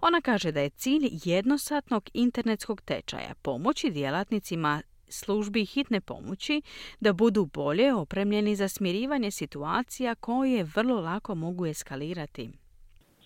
Ona 0.02 0.22
kaže 0.22 0.52
da 0.52 0.62
je 0.62 0.70
cilj 0.70 1.10
jednosatnog 1.26 2.10
internetskog 2.14 2.82
tečaja 2.82 3.34
pomoći 3.42 3.92
djelatnicima 3.92 4.82
službi 5.10 5.66
hitne 5.66 6.02
pomoći 6.02 6.62
da 7.00 7.14
budu 7.14 7.46
bolje 7.46 7.94
opremljeni 7.94 8.56
za 8.56 8.68
smirivanje 8.68 9.32
situacija 9.32 10.16
koje 10.16 10.64
vrlo 10.76 11.02
lako 11.02 11.36
mogu 11.36 11.66
eskalirati. 11.66 12.50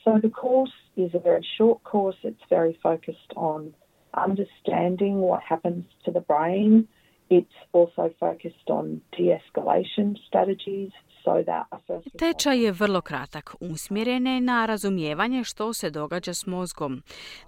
So 0.03 0.11
the 0.19 0.31
course 0.41 0.73
is 0.95 1.13
a 1.15 1.19
very 1.29 1.45
short 1.55 1.79
course. 1.91 2.19
It's 2.23 2.45
very 2.49 2.73
focused 2.81 3.31
on 3.35 3.73
understanding 4.27 5.15
what 5.29 5.41
happens 5.49 5.85
to 6.05 6.11
the 6.11 6.23
brain. 6.27 6.87
It's 7.37 7.57
also 7.79 8.03
focused 8.19 8.67
on 8.69 8.85
de-escalation 9.17 10.09
strategies 10.27 10.91
Tečaj 12.17 12.63
je 12.63 12.71
vrlo 12.71 13.01
kratak, 13.01 13.55
usmjeren 13.59 14.27
je 14.27 14.41
na 14.41 14.65
razumijevanje 14.65 15.43
što 15.43 15.73
se 15.73 15.89
događa 15.89 16.33
s 16.33 16.45
mozgom. 16.45 17.01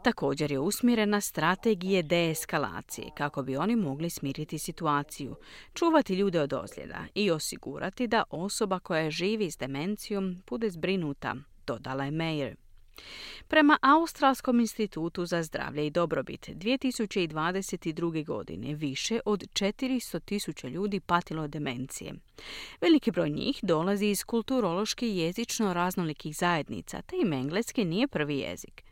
Također 0.04 0.52
je 0.52 0.60
usmjeren 0.60 1.10
na 1.10 1.22
strategije 1.22 2.04
deeskalacije 2.04 3.08
kako 3.18 3.44
bi 3.44 3.58
oni 3.58 3.76
mogli 3.76 4.10
smiriti 4.10 4.60
situaciju, 4.60 5.36
čuvati 5.74 6.16
ljude 6.16 6.42
od 6.42 6.54
ozljeda 6.54 7.00
i 7.16 7.32
osigurati 7.32 8.08
da 8.08 8.24
osoba 8.30 8.80
koja 8.80 9.10
živi 9.10 9.52
s 9.52 9.58
demencijom 9.58 10.36
bude 10.50 10.70
zbrinuta, 10.70 11.36
dodala 11.68 12.06
je 12.06 12.12
Mayer. 12.12 12.65
Prema 13.48 13.78
Australskom 13.82 14.60
institutu 14.60 15.26
za 15.26 15.44
zdravlje 15.44 15.88
i 15.88 15.90
dobrobit 15.90 16.50
2022. 16.50 18.26
godine 18.26 18.76
više 18.76 19.20
od 19.26 19.40
400 19.40 20.20
tisuća 20.20 20.68
ljudi 20.68 21.00
patilo 21.00 21.44
od 21.44 21.50
demencije. 21.50 22.14
Veliki 22.82 23.12
broj 23.12 23.30
njih 23.30 23.60
dolazi 23.62 24.06
iz 24.06 24.24
kulturološki 24.24 25.08
jezično 25.08 25.74
raznolikih 25.74 26.38
zajednica, 26.38 27.02
te 27.02 27.16
im 27.22 27.34
engleski 27.34 27.86
nije 27.86 28.08
prvi 28.08 28.38
jezik. 28.38 28.84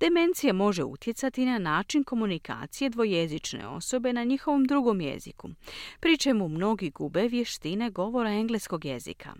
Demencija 0.00 0.52
može 0.52 0.84
utjecati 0.84 1.44
na 1.44 1.58
način 1.58 2.04
komunikacije 2.04 2.90
dvojezične 2.90 3.66
osobe 3.68 4.12
na 4.12 4.24
njihovom 4.24 4.64
drugom 4.64 5.00
jeziku, 5.00 5.48
pri 6.00 6.18
čemu 6.18 6.48
mnogi 6.48 6.90
gube 6.90 7.28
vještine 7.28 7.90
govora 7.90 8.30
engleskog 8.30 8.84
jezika. 8.84 9.34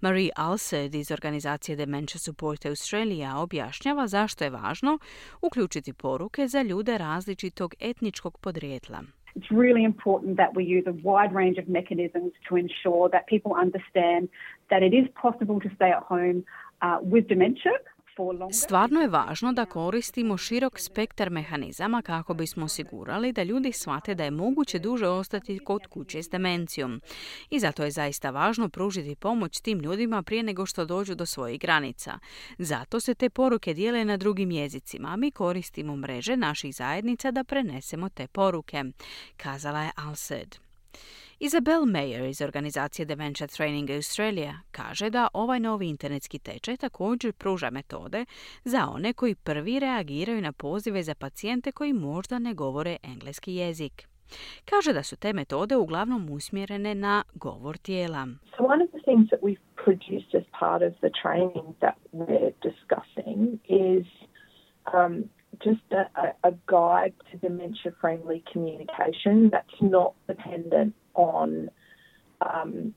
Marie 0.00 0.30
Alsed 0.36 0.94
iz 0.94 1.10
organizacije 1.10 1.76
Dementia 1.76 2.18
Support 2.18 2.66
Australia 2.66 3.36
objašnjava 3.36 4.06
zašto 4.06 4.44
je 4.44 4.50
važno 4.50 4.98
uključiti 5.42 5.92
poruke 5.92 6.46
za 6.48 6.62
ljude 6.62 6.98
različitog 6.98 7.74
etničkog 7.80 8.38
podrijetla. 8.38 9.02
It's 9.36 9.50
really 9.50 9.84
important 9.84 10.36
that 10.36 10.50
we 10.54 10.64
use 10.78 10.86
a 10.86 10.92
wide 10.92 11.32
range 11.40 11.58
of 11.62 11.66
mechanisms 11.68 12.32
to 12.48 12.56
ensure 12.56 13.08
that 13.14 13.22
people 13.26 13.52
understand 13.64 14.22
that 14.70 14.82
it 14.88 14.92
is 15.00 15.06
possible 15.22 15.58
to 15.64 15.68
stay 15.76 15.90
at 15.98 16.02
home 16.12 16.38
uh, 16.84 16.98
with 17.12 17.26
dementia 17.28 17.72
Stvarno 18.52 19.00
je 19.00 19.08
važno 19.08 19.52
da 19.52 19.64
koristimo 19.66 20.36
širok 20.36 20.80
spektar 20.80 21.30
mehanizama 21.30 22.02
kako 22.02 22.34
bismo 22.34 22.64
osigurali 22.64 23.32
da 23.32 23.42
ljudi 23.42 23.72
shvate 23.72 24.14
da 24.14 24.24
je 24.24 24.30
moguće 24.30 24.78
duže 24.78 25.08
ostati 25.08 25.58
kod 25.58 25.86
kuće 25.86 26.22
s 26.22 26.28
demencijom. 26.28 27.00
I 27.50 27.58
zato 27.58 27.84
je 27.84 27.90
zaista 27.90 28.30
važno 28.30 28.68
pružiti 28.68 29.16
pomoć 29.16 29.60
tim 29.60 29.80
ljudima 29.80 30.22
prije 30.22 30.42
nego 30.42 30.66
što 30.66 30.84
dođu 30.84 31.14
do 31.14 31.26
svojih 31.26 31.60
granica. 31.60 32.18
Zato 32.58 33.00
se 33.00 33.14
te 33.14 33.30
poruke 33.30 33.74
dijele 33.74 34.04
na 34.04 34.16
drugim 34.16 34.50
jezicima, 34.50 35.08
a 35.08 35.16
mi 35.16 35.30
koristimo 35.30 35.96
mreže 35.96 36.36
naših 36.36 36.74
zajednica 36.74 37.30
da 37.30 37.44
prenesemo 37.44 38.08
te 38.08 38.26
poruke, 38.26 38.84
kazala 39.36 39.82
je 39.82 39.90
Alsed. 39.96 40.56
Isabel 41.44 41.82
Mayer 41.86 42.28
iz 42.28 42.40
organizacije 42.42 43.06
Dementia 43.06 43.46
Training 43.46 43.90
Australia 43.90 44.52
kaže 44.70 45.10
da 45.10 45.28
ovaj 45.32 45.60
novi 45.60 45.88
internetski 45.88 46.38
tečaj 46.38 46.76
također 46.76 47.32
pruža 47.32 47.70
metode 47.70 48.24
za 48.64 48.86
one 48.94 49.12
koji 49.12 49.34
prvi 49.34 49.78
reagiraju 49.80 50.40
na 50.40 50.52
pozive 50.52 51.02
za 51.02 51.14
pacijente 51.14 51.72
koji 51.72 51.92
možda 51.92 52.38
ne 52.38 52.54
govore 52.54 52.96
engleski 53.02 53.54
jezik. 53.54 54.08
Kaže 54.64 54.92
da 54.92 55.02
su 55.02 55.16
te 55.16 55.32
metode 55.32 55.76
uglavnom 55.76 56.30
usmjerene 56.30 56.94
na 56.94 57.22
govor 57.34 57.76
tijela. 57.76 58.26
So 58.56 58.64
one 58.64 58.84
of 58.84 58.90
the 58.90 59.02
things 59.08 59.28
that 59.30 59.40
we've 59.40 59.64
produced 59.84 60.34
as 60.40 60.44
part 60.60 60.82
of 60.82 60.92
the 61.00 61.10
training 61.22 61.66
that 61.80 61.96
we're 62.12 62.52
discussing 62.68 63.40
is 63.68 64.06
um, 64.94 65.24
just 65.64 65.80
a, 65.92 66.34
a 66.46 66.52
guide 66.66 67.14
to 67.30 67.38
dementia 67.38 67.92
friendly 68.00 68.44
communication 68.52 69.50
that's 69.50 69.80
not 69.80 70.14
dependent 70.26 70.94
on 71.14 71.70
um, 72.42 72.94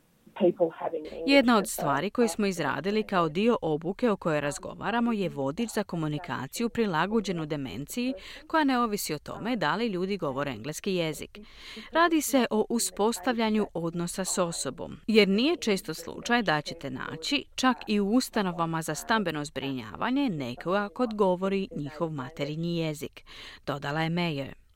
Jedna 1.26 1.58
od 1.58 1.68
stvari 1.68 2.10
koje 2.10 2.28
smo 2.28 2.46
izradili 2.46 3.04
kao 3.04 3.30
dio 3.30 3.58
obuke 3.62 4.10
o 4.10 4.18
kojoj 4.18 4.42
razgovaramo 4.42 5.14
je 5.14 5.30
vodič 5.30 5.70
za 5.70 5.84
komunikaciju 5.84 6.70
prilagođenu 6.70 7.46
demenciji 7.46 8.14
koja 8.48 8.64
ne 8.64 8.80
ovisi 8.80 9.14
o 9.14 9.20
tome 9.20 9.56
da 9.56 9.76
li 9.76 9.88
ljudi 9.88 10.18
govore 10.18 10.52
engleski 10.52 10.94
jezik. 10.94 11.40
Radi 11.92 12.22
se 12.22 12.46
o 12.50 12.66
uspostavljanju 12.70 13.68
odnosa 13.74 14.26
s 14.26 14.38
osobom, 14.38 14.98
jer 15.08 15.28
nije 15.28 15.56
često 15.56 15.94
slučaj 15.94 16.42
da 16.44 16.62
ćete 16.62 16.90
naći 16.90 17.46
čak 17.56 17.78
i 17.88 18.00
u 18.00 18.10
ustanovama 18.10 18.82
za 18.82 18.96
stambeno 18.96 19.46
zbrinjavanje 19.46 20.30
nekoga 20.30 20.90
kod 20.90 21.14
govori 21.14 21.68
njihov 21.76 22.12
materinji 22.12 22.78
jezik, 22.78 23.24
dodala 23.66 24.02
je 24.02 24.10
Meyer. 24.10 24.67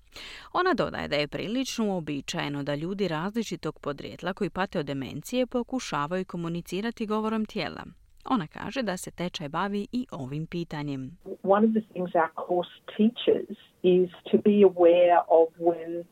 Ona 0.53 0.73
dodaje 0.73 1.07
da 1.07 1.15
je 1.15 1.27
prilično 1.27 1.85
uobičajeno 1.85 2.63
da 2.63 2.75
ljudi 2.75 3.07
različitog 3.07 3.79
podrijetla 3.79 4.33
koji 4.33 4.49
pate 4.49 4.79
od 4.79 4.85
demencije 4.85 5.45
pokušavaju 5.47 6.25
komunicirati 6.25 7.05
govorom 7.05 7.45
tijela. 7.45 7.83
Ona 8.25 8.47
kaže 8.47 8.83
da 8.83 8.97
se 8.97 9.11
tečaj 9.11 9.49
bavi 9.49 9.87
i 9.91 10.05
ovim 10.11 10.47
pitanjem. 10.47 11.17
One 11.43 11.67
of 11.67 11.73
the 11.73 11.93
things 11.93 12.15
our 12.15 12.31
course 12.47 12.71
teaches 12.97 13.57
is 13.83 14.09
to 14.31 14.37
be 14.37 14.57
aware 14.71 15.19
of 15.27 15.47
when 15.59 16.03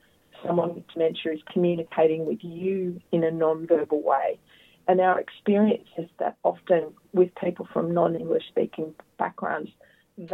someone 0.45 0.73
with 0.73 0.93
dementia 0.93 1.33
is 1.33 1.41
communicating 1.53 2.21
with 2.29 2.43
you 2.43 3.01
in 3.11 3.23
a 3.23 3.31
non-verbal 3.31 4.01
way. 4.11 4.39
and 4.89 4.99
our 4.99 5.19
experience 5.19 5.87
is 5.99 6.09
that 6.17 6.35
often 6.43 6.91
with 7.13 7.29
people 7.35 7.67
from 7.71 7.93
non-English 7.93 8.41
speaking 8.49 8.91
backgrounds, 9.19 9.69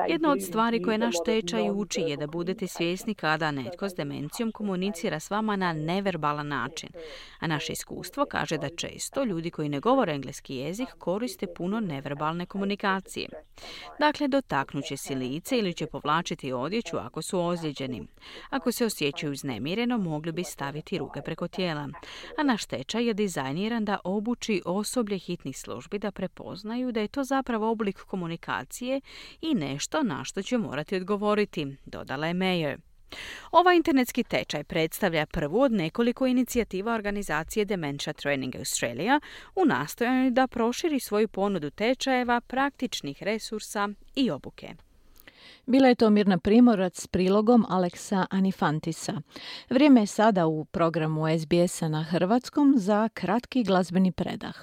Jedna 0.10 0.32
od 0.32 0.41
stvari 0.41 0.84
koje 0.84 0.98
naš 0.98 1.15
tečaj 1.26 1.69
uči 1.71 2.02
je 2.02 2.17
da 2.17 2.28
budete 2.28 2.67
svjesni 2.67 3.15
kada 3.15 3.52
netko 3.52 3.89
s 3.89 3.95
demencijom 3.95 4.52
komunicira 4.52 5.19
s 5.19 5.30
vama 5.30 5.56
na 5.56 5.74
neverbalan 5.74 6.48
način. 6.48 6.89
A 7.39 7.48
naše 7.48 7.74
iskustvo 7.74 8.26
kaže 8.26 8.58
da 8.58 8.69
često 8.69 9.24
ljudi 9.24 9.52
koji 9.52 9.69
ne 9.69 9.80
govore 9.80 10.13
engleski 10.13 10.55
jezik 10.55 10.88
koriste 10.97 11.47
puno 11.55 11.80
neverbalne 11.80 12.45
komunikacije. 12.45 13.30
Dakle, 13.99 14.28
dotaknuće 14.28 14.97
si 14.97 15.16
lice 15.16 15.57
ili 15.57 15.74
će 15.74 15.88
povlačiti 15.88 16.53
odjeću 16.53 16.97
ako 16.97 17.22
su 17.22 17.39
ozlijeđeni. 17.39 18.07
Ako 18.49 18.72
se 18.72 18.86
osjećaju 18.86 19.32
uznemireno, 19.32 19.97
mogli 19.97 20.32
bi 20.32 20.43
staviti 20.43 20.97
ruke 20.97 21.22
preko 21.22 21.47
tijela. 21.47 21.89
A 22.38 22.43
naš 22.43 22.66
tečaj 22.66 23.07
je 23.07 23.14
dizajniran 23.14 23.86
da 23.86 23.99
obuči 24.03 24.62
osoblje 24.66 25.18
hitnih 25.18 25.57
službi 25.57 25.99
da 25.99 26.12
prepoznaju 26.12 26.91
da 26.91 26.99
je 26.99 27.07
to 27.07 27.24
zapravo 27.24 27.72
oblik 27.72 27.97
komunikacije 27.97 29.01
i 29.41 29.53
ne 29.53 29.74
nešto 29.76 30.03
na 30.03 30.23
što 30.23 30.41
će 30.41 30.57
morati 30.57 30.95
odgovoriti, 30.95 31.76
dodala 31.86 32.28
je 32.28 32.34
Mayer. 32.34 32.78
Ovaj 33.51 33.76
internetski 33.76 34.23
tečaj 34.23 34.63
predstavlja 34.63 35.26
prvu 35.26 35.61
od 35.61 35.71
nekoliko 35.71 36.28
inicijativa 36.28 36.93
organizacije 36.93 37.65
Dementia 37.65 38.13
Training 38.13 38.55
Australia 38.55 39.19
u 39.55 39.65
nastojanju 39.65 40.32
da 40.32 40.47
proširi 40.47 40.99
svoju 40.99 41.28
ponudu 41.28 41.69
tečajeva, 41.69 42.41
praktičnih 42.41 43.23
resursa 43.23 43.89
i 44.15 44.32
obuke. 44.32 44.85
Bila 45.66 45.88
je 45.88 45.96
to 45.96 46.10
Mirna 46.10 46.38
Primorac 46.38 47.02
s 47.02 47.08
prilogom 47.08 47.66
Aleksa 47.70 48.26
Anifantisa. 48.30 49.22
Vrijeme 49.70 50.02
je 50.02 50.08
sada 50.08 50.48
u 50.48 50.66
programu 50.66 51.22
SBS-a 51.39 51.88
na 51.88 52.04
hrvatskom 52.04 52.74
za 52.78 53.10
kratki 53.14 53.64
glazbeni 53.64 54.12
predah. 54.12 54.56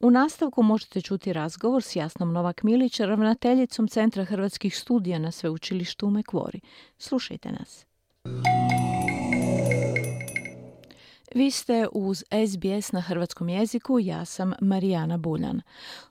U 0.00 0.10
nastavku 0.10 0.62
možete 0.62 1.00
čuti 1.00 1.32
razgovor 1.32 1.82
s 1.82 1.96
Jasnom 1.96 2.32
Novak 2.32 2.62
Milić, 2.62 3.00
ravnateljicom 3.00 3.88
Centra 3.88 4.24
hrvatskih 4.24 4.76
studija 4.76 5.18
na 5.18 5.30
sveučilištu 5.30 6.06
u 6.06 6.10
Mekvori. 6.10 6.60
Slušajte 6.98 7.52
nas. 7.52 7.86
Vi 11.34 11.50
ste 11.50 11.86
uz 11.92 12.24
SBS 12.46 12.92
na 12.92 13.00
hrvatskom 13.00 13.48
jeziku, 13.48 13.98
ja 13.98 14.24
sam 14.24 14.52
Marijana 14.60 15.18
Buljan. 15.18 15.62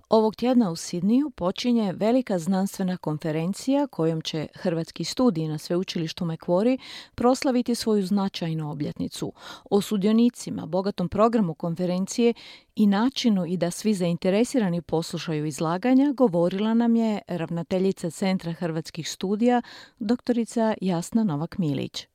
Ovog 0.10 0.36
tjedna 0.36 0.72
u 0.72 0.76
Sidniju 0.76 1.30
počinje 1.30 1.94
velika 1.94 2.40
znanstvena 2.40 2.98
konferencija 2.98 3.88
kojom 3.88 4.22
će 4.22 4.48
Hrvatski 4.56 5.04
studij 5.04 5.48
na 5.48 5.58
sveučilištu 5.58 6.26
Mekvori 6.26 6.78
proslaviti 7.16 7.76
svoju 7.76 8.06
značajnu 8.06 8.72
obljetnicu. 8.72 9.34
O 9.70 9.82
sudionicima, 9.82 10.66
bogatom 10.66 11.10
programu 11.10 11.54
konferencije 11.54 12.34
i 12.76 12.88
načinu 12.88 13.46
i 13.46 13.58
da 13.58 13.72
svi 13.72 13.94
zainteresirani 13.94 14.82
poslušaju 14.82 15.46
izlaganja 15.46 16.14
govorila 16.18 16.74
nam 16.74 16.96
je 16.96 17.22
ravnateljica 17.28 18.10
Centra 18.10 18.54
Hrvatskih 18.54 19.10
studija, 19.10 19.62
doktorica 20.00 20.74
Jasna 20.82 21.24
Novak-Milić. 21.24 22.11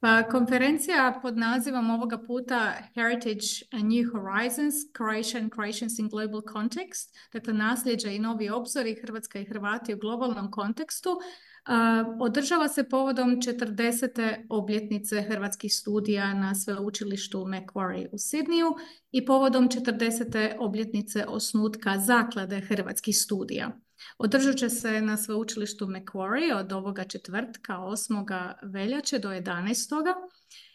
Pa 0.00 0.22
konferencija 0.22 1.18
pod 1.22 1.38
nazivom 1.38 1.90
ovoga 1.90 2.18
puta 2.18 2.72
Heritage 2.94 3.48
and 3.72 3.84
New 3.84 4.10
Horizons, 4.12 4.74
Croatia 4.96 5.40
and 5.40 5.52
Croatians 5.54 5.98
in 5.98 6.08
Global 6.08 6.42
Context, 6.52 7.16
dakle 7.32 7.52
nasljeđa 7.52 8.10
i 8.10 8.18
novi 8.18 8.50
obzori 8.50 9.00
Hrvatska 9.02 9.40
i 9.40 9.44
Hrvati 9.44 9.94
u 9.94 9.98
globalnom 9.98 10.50
kontekstu, 10.50 11.10
održava 12.20 12.68
se 12.68 12.88
povodom 12.88 13.36
40. 13.36 14.44
obljetnice 14.48 15.22
hrvatskih 15.22 15.74
studija 15.74 16.34
na 16.34 16.54
sveučilištu 16.54 17.38
Macquarie 17.38 18.08
u 18.12 18.18
Sidniju 18.18 18.76
i 19.12 19.26
povodom 19.26 19.68
40. 19.68 20.56
obljetnice 20.58 21.24
osnutka 21.28 21.98
zaklade 21.98 22.60
hrvatskih 22.60 23.18
studija. 23.18 23.87
Održat 24.18 24.56
će 24.56 24.68
se 24.68 25.00
na 25.00 25.16
sveučilištu 25.16 25.86
Macquarie 25.86 26.54
od 26.56 26.72
ovoga 26.72 27.04
četvrtka 27.04 27.72
8. 27.72 28.54
veljače 28.62 29.18
do 29.18 29.28
11. 29.28 30.14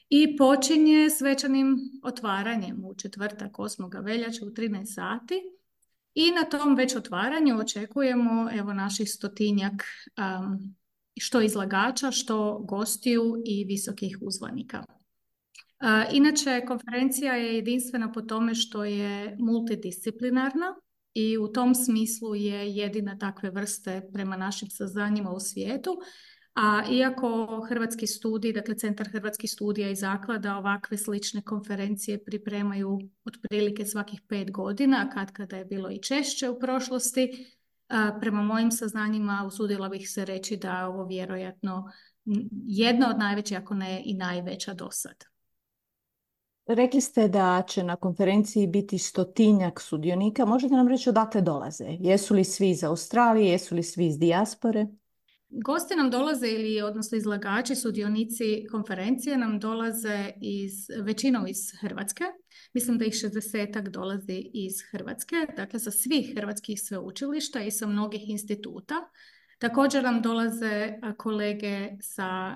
i 0.10 0.38
počinje 0.38 1.10
svečanim 1.10 1.78
otvaranjem 2.04 2.86
u 2.86 2.96
četvrtak 2.96 3.52
8. 3.52 4.04
veljače 4.04 4.46
u 4.46 4.50
13 4.50 4.86
sati. 4.86 5.42
I 6.16 6.32
na 6.32 6.44
tom 6.44 6.76
već 6.76 6.96
otvaranju 6.96 7.60
očekujemo 7.60 8.50
evo 8.54 8.74
naših 8.74 9.10
stotinjak 9.12 9.74
um, 9.74 10.76
što 11.20 11.42
izlagača, 11.42 12.12
što 12.12 12.60
gostiju 12.60 13.36
i 13.46 13.66
visokih 13.66 14.18
uzvanika. 14.22 14.84
Inače, 16.12 16.62
konferencija 16.68 17.34
je 17.34 17.56
jedinstvena 17.56 18.12
po 18.12 18.22
tome 18.22 18.56
što 18.56 18.84
je 18.84 19.36
multidisciplinarna 19.40 20.76
i 21.14 21.38
u 21.38 21.47
tom 21.47 21.76
smislu 21.76 22.36
je 22.36 22.76
jedina 22.76 23.18
takve 23.18 23.49
vrste 23.49 24.09
prema 24.14 24.38
našim 24.38 24.70
saznanjima 24.70 25.32
u 25.32 25.39
svijetu. 25.39 25.97
A 26.55 26.84
iako 26.91 27.61
Hrvatski 27.70 28.07
studij, 28.07 28.53
dakle 28.53 28.76
Centar 28.76 29.07
Hrvatskih 29.09 29.51
studija 29.51 29.89
i 29.89 29.95
zaklada 29.95 30.57
ovakve 30.57 30.97
slične 30.97 31.41
konferencije 31.41 32.24
pripremaju 32.24 32.99
otprilike 33.26 33.86
svakih 33.86 34.22
pet 34.28 34.51
godina, 34.51 35.09
kad 35.09 35.32
kada 35.32 35.57
je 35.57 35.66
bilo 35.66 35.91
i 35.91 36.01
češće 36.01 36.49
u 36.49 36.59
prošlosti, 36.59 37.55
prema 38.20 38.41
mojim 38.41 38.72
saznanjima 38.72 39.43
usudila 39.47 39.89
bih 39.89 40.09
se 40.09 40.26
reći 40.26 40.57
da 40.57 40.80
je 40.80 40.86
ovo 40.86 41.05
vjerojatno 41.05 41.91
jedna 42.66 43.09
od 43.09 43.18
najvećih, 43.18 43.57
ako 43.57 43.74
ne 43.74 44.01
i 44.05 44.14
najveća 44.14 44.74
do 44.74 44.88
sad. 44.91 45.33
Rekli 46.68 47.01
ste 47.01 47.28
da 47.28 47.64
će 47.68 47.84
na 47.84 47.95
konferenciji 47.95 48.68
biti 48.68 48.97
stotinjak 48.97 49.82
sudionika. 49.82 50.45
Možete 50.45 50.74
nam 50.74 50.88
reći 50.88 51.09
odakle 51.09 51.41
dolaze? 51.41 51.86
Jesu 51.99 52.34
li 52.34 52.43
svi 52.43 52.70
iz 52.70 52.84
Australije, 52.84 53.51
jesu 53.51 53.76
li 53.76 53.84
svi 53.84 54.07
iz 54.07 54.20
dijaspore? 54.20 54.88
Gosti 55.49 55.95
nam 55.95 56.09
dolaze 56.09 56.47
ili 56.47 56.82
odnosno 56.82 57.18
izlagači, 57.18 57.76
sudionici 57.76 58.66
konferencije 58.72 59.38
nam 59.38 59.59
dolaze 59.59 60.32
iz, 60.41 60.72
većinom 61.03 61.47
iz 61.47 61.57
Hrvatske. 61.82 62.24
Mislim 62.74 62.97
da 62.97 63.05
ih 63.05 63.14
60 63.14 63.89
dolazi 63.89 64.49
iz 64.53 64.74
Hrvatske, 64.91 65.36
dakle 65.57 65.80
sa 65.80 65.91
svih 65.91 66.34
hrvatskih 66.36 66.82
sveučilišta 66.82 67.61
i 67.61 67.72
sa 67.72 67.88
mnogih 67.88 68.30
instituta. 68.30 68.95
Također 69.64 70.03
nam 70.03 70.22
dolaze 70.22 70.93
kolege 71.18 71.89
sa 72.01 72.55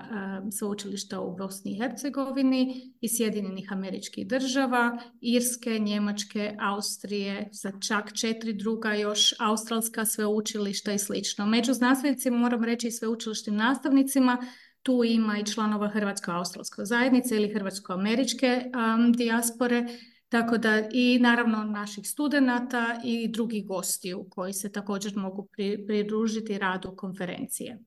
sveučilišta 0.58 1.20
u 1.20 1.36
Bosni 1.36 1.72
i 1.72 1.78
Hercegovini 1.78 2.92
i 3.00 3.08
Sjedinjenih 3.08 3.72
američkih 3.72 4.26
država, 4.26 4.98
Irske, 5.20 5.78
Njemačke, 5.78 6.56
Austrije, 6.60 7.48
sa 7.52 7.72
čak 7.88 8.12
četiri 8.12 8.52
druga 8.52 8.94
još 8.94 9.34
australska 9.40 10.04
sveučilišta 10.04 10.92
i 10.92 10.98
slično. 10.98 11.46
Među 11.46 11.72
znanstvenicima 11.72 12.38
moram 12.38 12.64
reći 12.64 12.86
i 12.88 12.90
sveučilišnim 12.90 13.56
nastavnicima 13.56 14.38
tu 14.82 15.04
ima 15.04 15.38
i 15.38 15.46
članova 15.46 15.88
Hrvatsko-australske 15.88 16.84
zajednice 16.84 17.36
ili 17.36 17.54
Hrvatsko-američke 17.54 18.62
dijaspore, 19.16 19.86
tako 20.28 20.58
da 20.58 20.82
i 20.92 21.18
naravno 21.18 21.64
naših 21.64 22.08
studenata 22.08 23.00
i 23.04 23.28
drugih 23.28 23.66
gostiju 23.66 24.26
koji 24.30 24.52
se 24.52 24.72
također 24.72 25.16
mogu 25.16 25.48
pridružiti 25.86 26.58
radu 26.58 26.96
konferencije. 26.96 27.78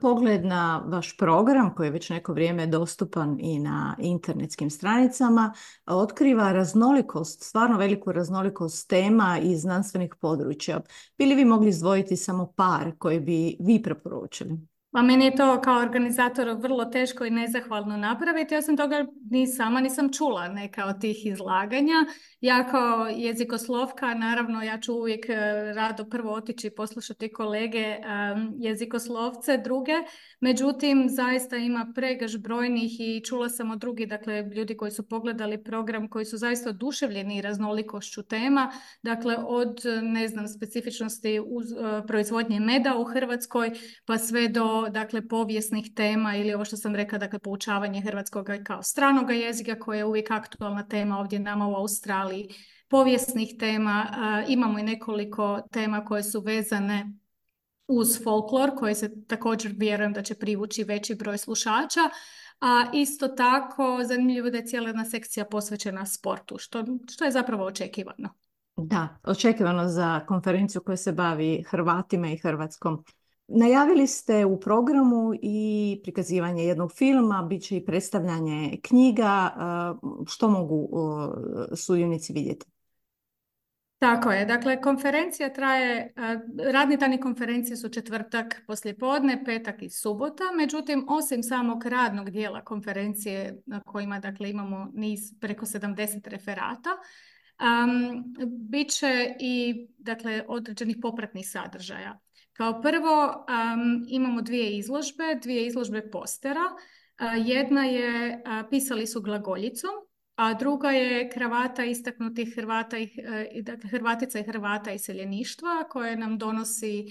Pogled 0.00 0.44
na 0.44 0.84
vaš 0.86 1.16
program 1.16 1.74
koji 1.74 1.86
je 1.86 1.90
već 1.90 2.10
neko 2.10 2.32
vrijeme 2.32 2.66
dostupan 2.66 3.36
i 3.40 3.58
na 3.58 3.96
internetskim 3.98 4.70
stranicama 4.70 5.52
otkriva 5.86 6.52
raznolikost, 6.52 7.42
stvarno 7.42 7.78
veliku 7.78 8.12
raznolikost 8.12 8.88
tema 8.88 9.38
i 9.42 9.56
znanstvenih 9.56 10.14
područja. 10.20 10.80
Bili 11.18 11.34
vi 11.34 11.44
mogli 11.44 11.68
izdvojiti 11.68 12.16
samo 12.16 12.52
par 12.56 12.92
koje 12.98 13.20
bi 13.20 13.56
vi 13.60 13.82
preporučili? 13.82 14.58
Pa 14.90 15.02
meni 15.02 15.24
je 15.24 15.36
to 15.36 15.60
kao 15.60 15.80
organizator 15.80 16.48
vrlo 16.60 16.84
teško 16.84 17.24
i 17.24 17.30
nezahvalno 17.30 17.96
napraviti. 17.96 18.54
Ja 18.54 18.62
sam 18.62 18.76
toga 18.76 19.06
ni 19.30 19.46
sama 19.46 19.80
nisam 19.80 20.12
čula 20.12 20.48
neka 20.48 20.86
od 20.86 21.00
tih 21.00 21.26
izlaganja. 21.26 21.94
Ja 22.40 22.66
kao 22.70 23.06
jezikoslovka, 23.06 24.14
naravno 24.14 24.62
ja 24.62 24.80
ću 24.80 24.94
uvijek 24.94 25.28
e, 25.28 25.34
rado 25.74 26.04
prvo 26.04 26.32
otići 26.32 26.70
poslušati 26.70 27.32
kolege 27.32 27.96
jezikoslovce 28.58 29.58
druge. 29.58 29.92
Međutim, 30.40 31.06
zaista 31.08 31.56
ima 31.56 31.92
pregaž 31.94 32.36
brojnih 32.36 33.00
i 33.00 33.24
čula 33.24 33.48
sam 33.48 33.70
od 33.70 33.78
drugih, 33.78 34.08
dakle 34.08 34.42
ljudi 34.42 34.76
koji 34.76 34.90
su 34.90 35.08
pogledali 35.08 35.64
program, 35.64 36.08
koji 36.08 36.24
su 36.24 36.36
zaista 36.36 36.70
oduševljeni 36.70 37.42
raznolikošću 37.42 38.22
tema. 38.22 38.72
Dakle, 39.02 39.36
od 39.46 39.80
ne 40.02 40.28
znam 40.28 40.48
specifičnosti 40.48 41.40
uz, 41.46 41.72
e, 41.72 42.06
proizvodnje 42.06 42.60
meda 42.60 42.98
u 42.98 43.04
Hrvatskoj 43.04 43.70
pa 44.06 44.18
sve 44.18 44.48
do 44.48 44.77
dakle 44.90 45.28
povijesnih 45.28 45.90
tema 45.94 46.36
ili 46.36 46.54
ovo 46.54 46.64
što 46.64 46.76
sam 46.76 46.94
rekla, 46.94 47.18
dakle 47.18 47.38
poučavanje 47.38 48.00
hrvatskog 48.00 48.48
kao 48.64 48.82
stranoga 48.82 49.32
jezika 49.32 49.78
koja 49.78 49.98
je 49.98 50.04
uvijek 50.04 50.30
aktualna 50.30 50.86
tema 50.86 51.18
ovdje 51.18 51.38
nama 51.38 51.68
u 51.68 51.74
Australiji, 51.74 52.48
povijesnih 52.88 53.54
tema, 53.58 54.06
imamo 54.48 54.78
i 54.78 54.82
nekoliko 54.82 55.60
tema 55.72 56.04
koje 56.04 56.22
su 56.22 56.40
vezane 56.40 57.12
uz 57.88 58.24
folklor 58.24 58.70
koji 58.78 58.94
se 58.94 59.24
također 59.26 59.74
vjerujem 59.76 60.12
da 60.12 60.22
će 60.22 60.34
privući 60.34 60.84
veći 60.84 61.14
broj 61.14 61.38
slušača. 61.38 62.00
A 62.60 62.90
isto 62.92 63.28
tako 63.28 64.00
zanimljivo 64.04 64.50
da 64.50 64.56
je 64.56 64.66
cijela 64.66 64.88
jedna 64.88 65.04
sekcija 65.04 65.44
posvećena 65.44 66.06
sportu, 66.06 66.58
što, 66.58 66.84
što 67.10 67.24
je 67.24 67.30
zapravo 67.30 67.64
očekivano. 67.64 68.28
Da, 68.76 69.08
očekivano 69.24 69.88
za 69.88 70.20
konferenciju 70.26 70.82
koja 70.86 70.96
se 70.96 71.12
bavi 71.12 71.64
Hrvatima 71.70 72.28
i 72.28 72.36
Hrvatskom. 72.36 73.04
Najavili 73.48 74.06
ste 74.06 74.44
u 74.44 74.60
programu 74.60 75.32
i 75.42 76.00
prikazivanje 76.02 76.64
jednog 76.64 76.92
filma, 76.92 77.46
bit 77.48 77.62
će 77.62 77.76
i 77.76 77.84
predstavljanje 77.84 78.78
knjiga. 78.82 79.54
Što 80.26 80.48
mogu 80.48 80.88
sudionici 81.76 82.32
vidjeti? 82.32 82.66
Tako 83.98 84.32
je. 84.32 84.44
Dakle, 84.44 84.80
konferencija 84.80 85.52
traje, 85.52 86.12
radni 86.72 86.96
dani 86.96 87.20
konferencije 87.20 87.76
su 87.76 87.88
četvrtak 87.88 88.62
poslijepodne, 88.66 89.44
petak 89.44 89.82
i 89.82 89.90
subota. 89.90 90.44
Međutim, 90.56 91.06
osim 91.08 91.42
samog 91.42 91.86
radnog 91.86 92.30
dijela 92.30 92.64
konferencije 92.64 93.62
na 93.66 93.80
kojima 93.80 94.18
dakle, 94.18 94.50
imamo 94.50 94.90
niz 94.94 95.20
preko 95.40 95.66
70 95.66 96.28
referata, 96.28 96.90
um, 97.60 98.24
bit 98.46 98.90
će 98.90 99.34
i 99.40 99.86
dakle, 99.98 100.44
određenih 100.48 100.96
popratnih 101.02 101.50
sadržaja. 101.50 102.18
Kao 102.58 102.82
prvo 102.82 103.44
imamo 104.08 104.42
dvije 104.42 104.78
izložbe, 104.78 105.38
dvije 105.42 105.66
izložbe 105.66 106.10
postera. 106.10 106.60
jedna 107.46 107.84
je 107.84 108.42
Pisali 108.70 109.06
su 109.06 109.20
glagoljicom, 109.22 109.90
a 110.36 110.54
druga 110.54 110.90
je 110.90 111.30
kravata 111.30 111.84
istaknutih 111.84 112.52
Hrvata 112.54 112.98
i, 112.98 113.10
e, 113.54 113.62
dakle, 113.62 113.90
Hrvatica 113.90 114.38
i 114.38 114.42
Hrvata 114.42 114.92
iseljeništva 114.92 115.88
koje 115.90 116.16
nam 116.16 116.38
donosi 116.38 117.04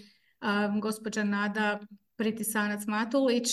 gospođa 0.82 1.24
Nada 1.24 1.80
Pritisanac 2.18 2.86
Matulić, 2.88 3.50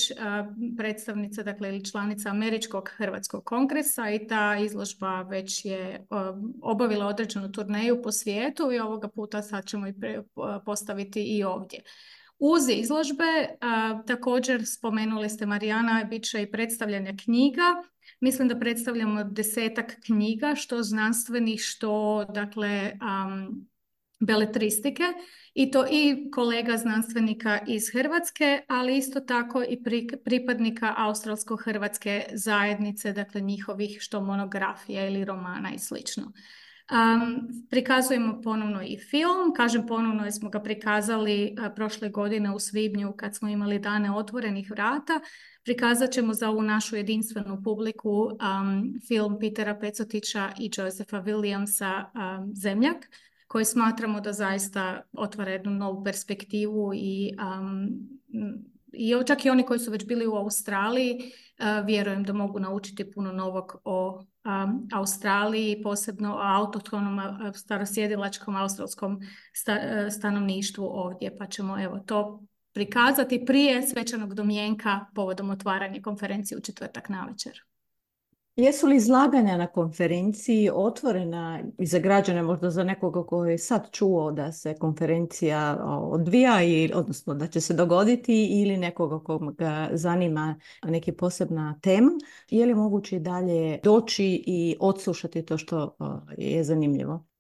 predstavnica 0.77 1.43
dakle, 1.43 1.69
ili 1.69 1.85
članica 1.85 2.29
Američkog 2.29 2.91
Hrvatskog 2.97 3.45
kongresa 3.45 4.11
i 4.11 4.27
ta 4.27 4.57
izložba 4.57 5.23
već 5.23 5.65
je 5.65 6.07
obavila 6.63 7.07
određenu 7.07 7.53
turneju 7.53 8.03
po 8.03 8.13
svijetu 8.13 8.73
i 8.73 8.79
ovoga 8.79 9.09
puta 9.09 9.43
sad 9.43 9.67
ćemo 9.67 9.89
i 9.89 9.95
postaviti 10.65 11.23
i 11.23 11.45
ovdje. 11.45 11.81
Uz 12.39 12.69
izložbe, 12.69 13.49
također 14.07 14.67
spomenuli 14.67 15.29
ste 15.29 15.47
Marijana, 15.47 16.05
bit 16.11 16.25
će 16.25 16.43
i 16.43 16.51
predstavljanja 16.51 17.13
knjiga. 17.25 17.63
Mislim 18.21 18.49
da 18.49 18.59
predstavljamo 18.59 19.25
desetak 19.25 19.97
knjiga, 20.07 20.55
što 20.55 20.83
znanstvenih, 20.83 21.61
što 21.61 22.25
dakle 22.25 22.93
beletristike 24.21 25.03
i 25.55 25.71
to 25.71 25.87
i 25.91 26.31
kolega 26.31 26.77
znanstvenika 26.77 27.59
iz 27.67 27.91
Hrvatske, 27.93 28.63
ali 28.69 28.97
isto 28.97 29.21
tako 29.21 29.63
i 29.63 29.83
pripadnika 30.25 30.95
australsko-hrvatske 30.97 32.25
zajednice, 32.33 33.13
dakle 33.13 33.41
njihovih 33.41 33.99
što 34.01 34.21
monografija 34.21 35.09
ili 35.09 35.25
romana 35.25 35.75
i 35.75 35.79
slično. 35.79 36.33
Um, 36.93 37.49
prikazujemo 37.71 38.41
ponovno 38.43 38.83
i 38.83 38.99
film, 38.99 39.55
kažem 39.57 39.87
ponovno 39.87 40.31
smo 40.31 40.51
ga 40.51 40.61
prikazali 40.61 41.57
prošle 41.77 42.09
godine 42.09 42.55
u 42.55 42.59
svibnju 42.59 43.13
kad 43.17 43.37
smo 43.37 43.49
imali 43.49 43.79
dane 43.79 44.17
otvorenih 44.17 44.71
vrata. 44.71 45.21
Prikazat 45.65 46.11
ćemo 46.11 46.35
za 46.35 46.51
ovu 46.51 46.63
našu 46.63 46.97
jedinstvenu 46.97 47.63
publiku 47.65 48.31
film 49.09 49.39
Petera 49.41 49.75
Pecotića 49.75 50.51
i 50.59 50.71
Josefa 50.77 51.23
Williamsa 51.23 52.05
Zemljak 52.55 53.09
koji 53.55 53.65
smatramo 53.65 54.21
da 54.21 54.33
zaista 54.33 55.03
otvara 55.13 55.51
jednu 55.51 55.71
novu 55.71 56.05
perspektivu 56.05 56.91
i, 56.95 57.37
um, 57.39 57.89
i 58.93 59.15
čak 59.27 59.45
i 59.45 59.51
oni 59.51 59.63
koji 59.63 59.79
su 59.79 59.91
već 59.91 60.07
bili 60.07 60.27
u 60.27 60.35
Australiji 60.35 61.33
vjerujem 61.85 62.25
da 62.25 62.33
mogu 62.33 62.61
naučiti 62.61 63.11
puno 63.11 63.33
novog 63.33 63.77
o 63.85 64.25
Australiji, 64.93 65.83
posebno 65.83 66.35
o 66.35 66.41
autohtonom 66.43 67.21
starosjedilačkom 67.55 68.57
australskom 68.57 69.21
stanovništvu 70.11 70.85
ovdje, 70.85 71.37
pa 71.39 71.47
ćemo 71.47 71.83
evo 71.83 71.99
to 71.99 72.43
prikazati 72.73 73.45
prije 73.47 73.83
svečanog 73.83 74.35
domjenka 74.35 75.07
povodom 75.15 75.51
otvaranja 75.51 76.03
konferencije 76.03 76.59
u 76.59 76.61
četvrtak 76.61 77.09
navečer. 77.09 77.63
Jesu 78.57 78.87
li 78.87 78.97
izlaganja 78.97 79.57
na 79.57 79.67
konferenciji 79.67 80.71
otvorena 80.75 81.63
i 81.79 81.87
za 81.87 81.99
građane, 81.99 82.43
možda 82.43 82.71
za 82.71 82.85
nekoga 82.85 83.27
koji 83.27 83.51
je 83.51 83.59
sad 83.59 83.91
čuo 83.91 84.33
da 84.33 84.53
se 84.53 84.75
konferencija 84.79 85.79
odvija, 86.03 86.63
i, 86.63 86.91
odnosno 86.95 87.35
da 87.35 87.47
će 87.47 87.61
se 87.61 87.75
dogoditi 87.75 88.47
ili 88.63 88.77
nekoga 88.77 89.19
koga 89.25 89.91
zanima 89.93 90.61
neki 90.85 91.13
posebna 91.13 91.79
tema, 91.83 92.11
je 92.51 92.67
li 92.67 92.75
moguće 92.75 93.19
dalje 93.19 93.81
doći 93.83 94.45
i 94.47 94.77
odslušati 94.81 95.47
to 95.47 95.59
što 95.59 95.97
je 96.39 96.65
zanimljivo? 96.65 97.34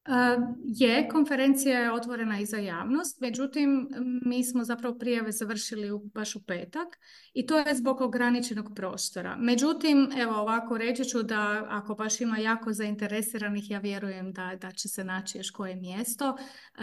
Je, 0.64 1.08
konferencija 1.08 1.78
je 1.78 1.92
otvorena 1.92 2.40
i 2.40 2.46
za 2.46 2.56
javnost, 2.56 3.20
međutim 3.20 3.88
mi 4.24 4.44
smo 4.44 4.64
zapravo 4.64 4.98
prijave 4.98 5.32
završili 5.32 5.90
baš 6.14 6.36
u 6.36 6.44
petak 6.46 6.88
i 7.34 7.46
to 7.46 7.58
je 7.58 7.74
zbog 7.74 8.00
ograničenog 8.00 8.72
prostora. 8.76 9.36
Međutim, 9.36 10.10
evo 10.16 10.34
ovako 10.34 10.78
reći 10.78 11.04
ću 11.04 11.22
da 11.22 11.66
ako 11.68 11.94
baš 11.94 12.20
ima 12.20 12.38
jako 12.38 12.72
zainteresiranih, 12.72 13.70
ja 13.70 13.78
vjerujem 13.78 14.32
da, 14.32 14.56
da 14.60 14.70
će 14.70 14.88
se 14.88 15.04
naći 15.04 15.38
još 15.38 15.50
koje 15.50 15.76
mjesto 15.76 16.36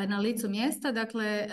na 0.08 0.20
licu 0.20 0.50
mjesta. 0.50 0.92
Dakle, 0.92 1.48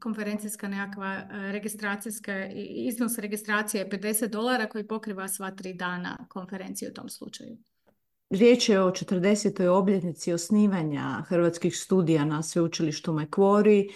konferencijska 0.00 0.68
nekakva 0.68 1.22
registracijska, 1.30 2.46
iznos 2.88 3.18
registracije 3.18 3.80
je 3.80 3.90
50 3.90 4.26
dolara 4.28 4.68
koji 4.68 4.86
pokriva 4.86 5.28
sva 5.28 5.50
tri 5.50 5.74
dana 5.74 6.26
konferencije 6.28 6.90
u 6.90 6.94
tom 6.94 7.08
slučaju. 7.08 7.56
Riječ 8.30 8.68
je 8.68 8.82
o 8.82 8.90
40. 8.90 9.66
obljetnici 9.68 10.32
osnivanja 10.32 11.24
hrvatskih 11.28 11.76
studija 11.76 12.24
na 12.24 12.42
sveučilištu 12.42 13.12
Macquarie. 13.12 13.88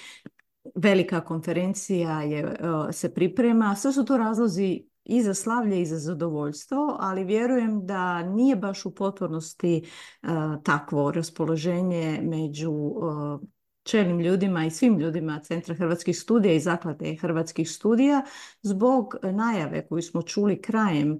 Velika 0.75 1.21
konferencija 1.21 2.23
je, 2.23 2.39
e, 2.39 2.93
se 2.93 3.15
priprema. 3.15 3.77
Sve 3.77 3.93
su 3.93 4.05
to 4.05 4.17
razlozi 4.17 4.85
i 5.05 5.23
za 5.23 5.35
slavlje 5.35 5.83
i 5.83 5.87
za 5.87 5.99
zadovoljstvo, 5.99 6.97
ali 7.01 7.25
vjerujem 7.25 7.87
da 7.87 8.23
nije 8.23 8.57
baš 8.57 8.87
u 8.87 8.95
potpornosti 8.95 9.77
e, 9.77 10.27
takvo 10.65 11.11
raspoloženje 11.11 12.21
među 12.23 12.73
e, 12.73 13.62
čelnim 13.83 14.21
ljudima 14.21 14.65
i 14.65 14.71
svim 14.71 14.99
ljudima 14.99 15.41
Centra 15.41 15.75
Hrvatskih 15.75 16.19
studija 16.19 16.55
i 16.55 16.61
Zaklade 16.61 17.17
Hrvatskih 17.21 17.71
studija 17.71 18.25
zbog 18.63 19.15
najave 19.23 19.87
koju 19.87 20.03
smo 20.03 20.23
čuli 20.23 20.63
krajem 20.63 21.13
e, 21.13 21.19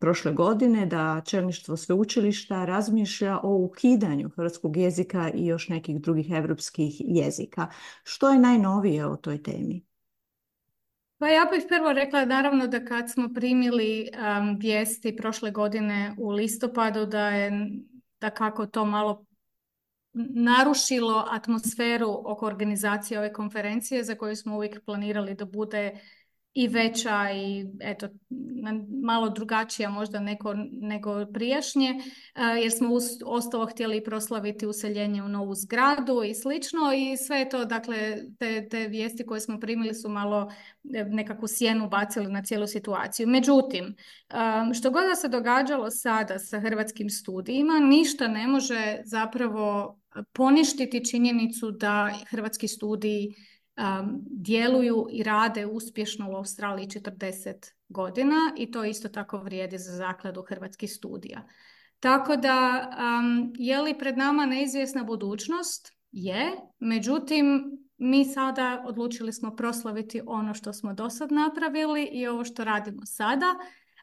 prošle 0.00 0.32
godine 0.32 0.86
da 0.86 1.22
čelništvo 1.26 1.76
sveučilišta 1.76 2.64
razmišlja 2.64 3.38
o 3.42 3.56
ukidanju 3.56 4.28
hrvatskog 4.36 4.76
jezika 4.76 5.30
i 5.34 5.46
još 5.46 5.68
nekih 5.68 6.00
drugih 6.00 6.30
europskih 6.30 6.94
jezika. 6.98 7.66
Što 8.04 8.30
je 8.30 8.38
najnovije 8.38 9.06
o 9.06 9.16
toj 9.16 9.42
temi? 9.42 9.84
Pa 11.18 11.28
ja 11.28 11.44
bih 11.52 11.64
prvo 11.68 11.92
rekla 11.92 12.24
naravno 12.24 12.66
da 12.66 12.84
kad 12.84 13.10
smo 13.10 13.28
primili 13.34 14.08
vijesti 14.58 15.16
prošle 15.16 15.50
godine 15.50 16.14
u 16.18 16.30
listopadu 16.30 17.06
da 17.06 17.28
je 17.28 17.70
da 18.20 18.30
kako 18.30 18.66
to 18.66 18.84
malo 18.84 19.24
narušilo 20.14 21.24
atmosferu 21.30 22.10
oko 22.24 22.46
organizacije 22.46 23.18
ove 23.18 23.32
konferencije 23.32 24.04
za 24.04 24.14
koju 24.14 24.36
smo 24.36 24.56
uvijek 24.56 24.84
planirali 24.84 25.34
da 25.34 25.44
bude 25.44 26.00
i 26.54 26.68
veća 26.68 27.30
i 27.30 27.66
eto 27.80 28.08
malo 29.02 29.28
drugačija 29.28 29.90
možda 29.90 30.20
neko, 30.20 30.54
nego 30.70 31.26
prijašnje 31.26 31.88
e, 31.88 32.00
jer 32.62 32.72
smo 32.72 32.88
ostalo 33.24 33.66
htjeli 33.66 34.04
proslaviti 34.04 34.66
useljenje 34.66 35.22
u 35.22 35.28
novu 35.28 35.54
zgradu 35.54 36.22
i 36.22 36.34
slično 36.34 36.80
i 36.96 37.16
sve 37.16 37.48
to 37.48 37.64
dakle 37.64 38.16
te, 38.38 38.68
te 38.68 38.88
vijesti 38.88 39.26
koje 39.26 39.40
smo 39.40 39.60
primili 39.60 39.94
su 39.94 40.08
malo 40.08 40.52
e, 40.94 41.04
nekakvu 41.04 41.48
sjenu 41.48 41.88
bacili 41.88 42.32
na 42.32 42.42
cijelu 42.42 42.66
situaciju. 42.66 43.28
Međutim, 43.28 43.84
e, 43.84 44.74
što 44.74 44.90
god 44.90 45.02
da 45.08 45.14
se 45.14 45.28
događalo 45.28 45.90
sada 45.90 46.38
sa 46.38 46.60
hrvatskim 46.60 47.10
studijima, 47.10 47.78
ništa 47.78 48.28
ne 48.28 48.46
može 48.46 49.00
zapravo 49.04 49.98
poništiti 50.32 51.04
činjenicu 51.04 51.70
da 51.70 52.10
hrvatski 52.30 52.68
studiji 52.68 53.34
um, 53.76 54.24
djeluju 54.30 55.06
i 55.10 55.22
rade 55.22 55.66
uspješno 55.66 56.30
u 56.30 56.36
Australiji 56.36 56.86
40 56.86 57.72
godina 57.88 58.36
i 58.56 58.70
to 58.70 58.84
isto 58.84 59.08
tako 59.08 59.38
vrijedi 59.38 59.78
za 59.78 59.92
zakladu 59.92 60.42
hrvatskih 60.42 60.92
studija. 60.92 61.48
Tako 62.00 62.36
da, 62.36 62.90
um, 62.98 63.52
je 63.58 63.80
li 63.80 63.98
pred 63.98 64.18
nama 64.18 64.46
neizvjesna 64.46 65.04
budućnost? 65.04 65.92
Je, 66.12 66.52
međutim, 66.78 67.64
mi 67.96 68.24
sada 68.24 68.84
odlučili 68.86 69.32
smo 69.32 69.56
proslaviti 69.56 70.20
ono 70.26 70.54
što 70.54 70.72
smo 70.72 70.94
do 70.94 71.10
sad 71.10 71.32
napravili 71.32 72.04
i 72.04 72.26
ovo 72.26 72.44
što 72.44 72.64
radimo 72.64 73.06
sada, 73.06 73.46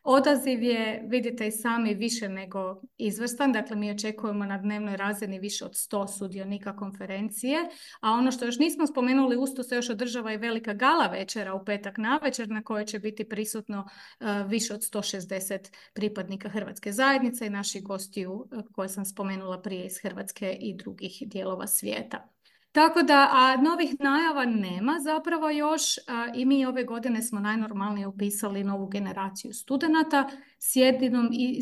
Odaziv 0.04 0.64
je, 0.64 1.04
vidite 1.08 1.48
i 1.48 1.52
sami, 1.52 1.94
više 1.94 2.30
nego 2.30 2.82
izvrstan. 2.98 3.52
Dakle, 3.52 3.76
mi 3.76 3.92
očekujemo 3.92 4.46
na 4.46 4.58
dnevnoj 4.58 4.98
razini 4.98 5.40
više 5.40 5.66
od 5.66 5.72
100 5.72 6.18
sudionika 6.18 6.76
konferencije. 6.76 7.58
A 8.00 8.12
ono 8.12 8.32
što 8.32 8.46
još 8.46 8.60
nismo 8.60 8.88
spomenuli, 8.88 9.38
usto 9.38 9.64
se 9.64 9.76
još 9.76 9.90
održava 9.90 10.34
i 10.34 10.38
velika 10.38 10.74
gala 10.74 11.08
večera 11.08 11.54
u 11.54 11.66
petak 11.66 11.98
na 11.98 12.20
večer 12.24 12.50
na 12.50 12.64
kojoj 12.64 12.86
će 12.86 13.00
biti 13.00 13.30
prisutno 13.30 13.88
e, 14.20 14.26
više 14.48 14.74
od 14.74 14.80
160 14.80 15.72
pripadnika 15.94 16.50
Hrvatske 16.50 16.92
zajednice 16.92 17.48
i 17.48 17.50
naših 17.50 17.84
gostiju 17.84 18.48
e, 18.52 18.62
koje 18.72 18.90
sam 18.90 19.06
spomenula 19.06 19.62
prije 19.62 19.86
iz 19.86 19.98
Hrvatske 20.02 20.58
i 20.60 20.76
drugih 20.76 21.24
dijelova 21.26 21.68
svijeta. 21.68 22.31
Tako 22.72 23.04
da, 23.04 23.30
a 23.32 23.62
novih 23.62 23.96
najava 24.00 24.46
nema 24.46 25.00
zapravo 25.04 25.50
još 25.50 25.82
i 26.36 26.46
mi 26.46 26.66
ove 26.66 26.84
godine 26.84 27.22
smo 27.22 27.40
najnormalnije 27.40 28.08
upisali 28.08 28.64
novu 28.64 28.88
generaciju 28.88 29.54
studenata 29.54 30.30
s, 30.60 30.70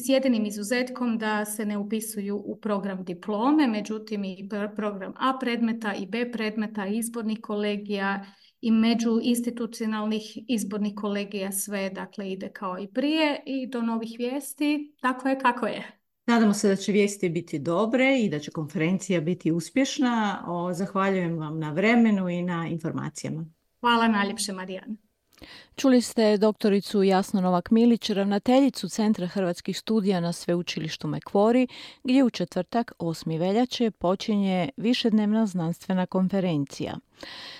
s 0.05 0.09
jedinim 0.09 0.45
izuzetkom 0.45 1.17
da 1.17 1.45
se 1.45 1.65
ne 1.65 1.77
upisuju 1.77 2.37
u 2.45 2.59
program 2.61 3.03
diplome, 3.03 3.67
međutim 3.67 4.23
i 4.23 4.49
program 4.75 5.13
A 5.17 5.37
predmeta 5.39 5.93
i 5.93 6.05
B 6.05 6.31
predmeta, 6.31 6.87
izbornih 6.87 7.39
kolegija 7.41 8.25
i 8.61 8.71
među 8.71 9.19
institucionalnih 9.21 10.23
izbornih 10.47 10.93
kolegija 10.95 11.51
sve 11.51 11.89
dakle 11.89 12.31
ide 12.31 12.49
kao 12.49 12.79
i 12.79 12.87
prije 12.87 13.43
i 13.45 13.67
do 13.67 13.81
novih 13.81 14.15
vijesti 14.17 14.95
tako 15.01 15.29
je 15.29 15.39
kako 15.39 15.67
je. 15.67 15.98
Nadamo 16.29 16.53
se 16.53 16.67
da 16.67 16.75
će 16.75 16.91
vijesti 16.91 17.29
biti 17.29 17.59
dobre 17.59 18.19
i 18.19 18.29
da 18.29 18.39
će 18.39 18.51
konferencija 18.51 19.21
biti 19.21 19.51
uspješna. 19.51 20.43
Zahvaljujem 20.73 21.37
vam 21.37 21.59
na 21.59 21.71
vremenu 21.71 22.29
i 22.29 22.41
na 22.41 22.67
informacijama. 22.67 23.45
Hvala 23.79 24.07
najljepše, 24.07 24.53
Marijana. 24.53 24.95
Čuli 25.75 26.01
ste 26.01 26.37
doktoricu 26.37 27.03
Jasno 27.03 27.41
Novak 27.41 27.71
Milić, 27.71 28.09
ravnateljicu 28.09 28.89
Centra 28.89 29.27
hrvatskih 29.27 29.77
studija 29.77 30.19
na 30.19 30.33
sveučilištu 30.33 31.07
Mekvori, 31.07 31.67
gdje 32.03 32.23
u 32.23 32.29
četvrtak 32.29 32.91
8. 32.99 33.39
veljače 33.39 33.91
počinje 33.91 34.69
višednevna 34.77 35.45
znanstvena 35.45 36.05
konferencija. 36.05 36.97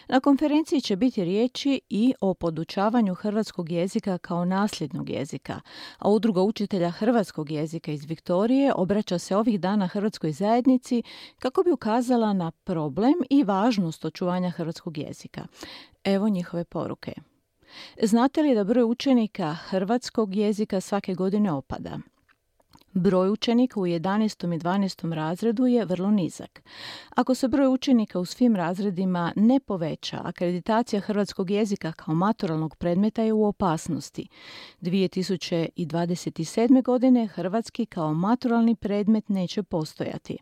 Na 0.08 0.20
konferenciji 0.20 0.82
će 0.82 0.96
biti 0.96 1.24
riječi 1.24 1.82
i 1.90 2.14
o 2.22 2.34
podučavanju 2.34 3.14
hrvatskog 3.14 3.72
jezika 3.72 4.18
kao 4.18 4.46
nasljednog 4.46 5.10
jezika, 5.10 5.62
a 5.98 6.10
udruga 6.10 6.42
učitelja 6.42 6.90
hrvatskog 6.90 7.52
jezika 7.52 7.92
iz 7.92 8.06
Viktorije 8.06 8.74
obraća 8.74 9.20
se 9.20 9.36
ovih 9.36 9.60
dana 9.60 9.88
hrvatskoj 9.88 10.32
zajednici 10.32 11.04
kako 11.40 11.64
bi 11.64 11.72
ukazala 11.72 12.34
na 12.34 12.52
problem 12.52 13.14
i 13.30 13.44
važnost 13.44 14.06
očuvanja 14.06 14.50
hrvatskog 14.50 14.98
jezika. 14.98 15.48
Evo 16.04 16.30
njihove 16.30 16.64
poruke. 16.64 17.14
Znate 18.02 18.42
li 18.42 18.56
da 18.56 18.64
broj 18.64 18.84
učenika 18.84 19.54
hrvatskog 19.54 20.36
jezika 20.36 20.82
svake 20.82 21.14
godine 21.14 21.52
opada? 21.52 22.00
Broj 22.94 23.30
učenika 23.30 23.80
u 23.80 23.84
11. 23.84 24.56
i 24.56 24.60
12. 24.60 25.14
razredu 25.14 25.66
je 25.66 25.86
vrlo 25.86 26.12
nizak. 26.12 26.64
Ako 27.16 27.36
se 27.36 27.48
broj 27.48 27.68
učenika 27.68 28.20
u 28.20 28.26
svim 28.26 28.56
razredima 28.56 29.34
ne 29.36 29.60
poveća, 29.60 30.22
akreditacija 30.24 31.00
hrvatskog 31.00 31.52
jezika 31.52 31.92
kao 31.92 32.16
maturalnog 32.16 32.76
predmeta 32.76 33.22
je 33.22 33.34
u 33.34 33.46
opasnosti. 33.46 34.28
2027. 34.82 36.84
godine 36.84 37.28
hrvatski 37.28 37.86
kao 37.86 38.14
maturalni 38.14 38.76
predmet 38.76 39.30
neće 39.30 39.64
postojati. 39.64 40.38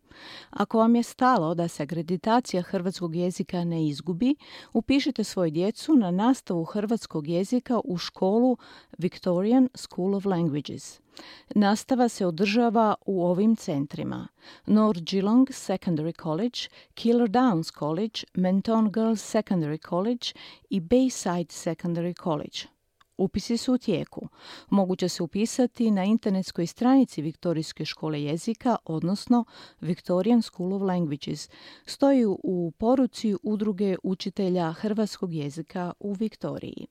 Ako 0.50 0.78
vam 0.78 0.96
je 0.96 1.04
stalo 1.04 1.56
da 1.56 1.68
se 1.68 1.84
akreditacija 1.84 2.62
hrvatskog 2.62 3.16
jezika 3.16 3.64
ne 3.64 3.88
izgubi, 3.88 4.36
upišite 4.74 5.24
svoju 5.24 5.52
djecu 5.52 5.96
na 5.96 6.12
nastavu 6.12 6.64
hrvatskog 6.64 7.28
jezika 7.28 7.80
u 7.84 7.98
školu 7.98 8.58
Victorian 8.98 9.70
School 9.76 10.16
of 10.16 10.26
Languages. 10.26 11.07
Nastava 11.56 12.10
se 12.10 12.26
održava 12.26 12.96
u 13.06 13.26
ovim 13.26 13.56
centrima. 13.56 14.28
North 14.66 15.02
Geelong 15.02 15.48
Secondary 15.48 16.22
College, 16.22 16.60
Killer 16.94 17.30
Downs 17.30 17.72
College, 17.80 18.24
Menton 18.34 18.92
Girls 18.92 19.36
Secondary 19.36 19.90
College 19.90 20.34
i 20.70 20.82
Bayside 20.82 21.50
Secondary 21.50 22.24
College. 22.24 22.78
Upisi 23.18 23.58
su 23.58 23.74
u 23.74 23.78
tijeku. 23.78 24.28
Moguće 24.70 25.10
se 25.10 25.24
upisati 25.24 25.92
na 25.92 26.04
internetskoj 26.04 26.68
stranici 26.68 27.22
Viktorijske 27.22 27.86
škole 27.86 28.24
jezika, 28.24 28.76
odnosno 28.86 29.46
Victorian 29.82 30.42
School 30.42 30.74
of 30.74 30.82
Languages. 30.82 31.50
Stoji 31.86 32.26
u 32.26 32.72
poruci 32.78 33.36
udruge 33.44 33.96
učitelja 34.04 34.72
hrvatskog 34.72 35.34
jezika 35.34 35.94
u 36.00 36.14
Viktoriji. 36.14 36.88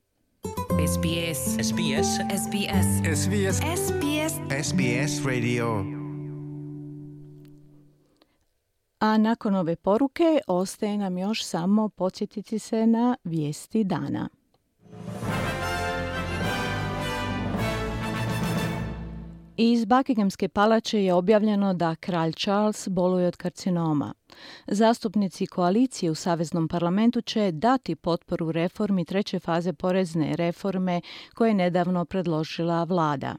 SBS 0.97 1.39
SBS 1.69 2.09
SBS 2.45 2.87
SBS 3.23 3.57
SBS 3.57 4.35
SBS 4.65 5.27
Radio. 5.27 5.85
A 8.99 9.19
nakon 9.19 9.55
ove 9.55 9.77
poruke 9.77 10.41
ostaje 10.47 10.99
nam 10.99 11.19
još 11.19 11.45
samo 11.45 11.89
podsjetiti 11.89 12.59
se 12.59 12.87
na 12.87 13.17
vijesti 13.25 13.85
dana. 13.85 14.29
Iz 19.59 19.85
Buckinghamske 19.85 20.49
palače 20.49 21.05
je 21.05 21.15
objavljeno 21.15 21.75
da 21.75 21.95
kralj 21.95 22.33
Charles 22.33 22.89
boluje 22.89 23.27
od 23.27 23.37
karcinoma. 23.37 24.15
Zastupnici 24.67 25.47
koalicije 25.47 26.11
u 26.11 26.15
Saveznom 26.15 26.69
parlamentu 26.69 27.21
će 27.21 27.53
dati 27.53 27.97
potporu 27.97 28.53
reformi 28.53 29.05
treće 29.05 29.39
faze 29.39 29.73
porezne 29.73 30.37
reforme 30.37 31.01
koje 31.35 31.51
je 31.51 31.55
nedavno 31.55 32.05
predložila 32.05 32.85
vlada. 32.85 33.37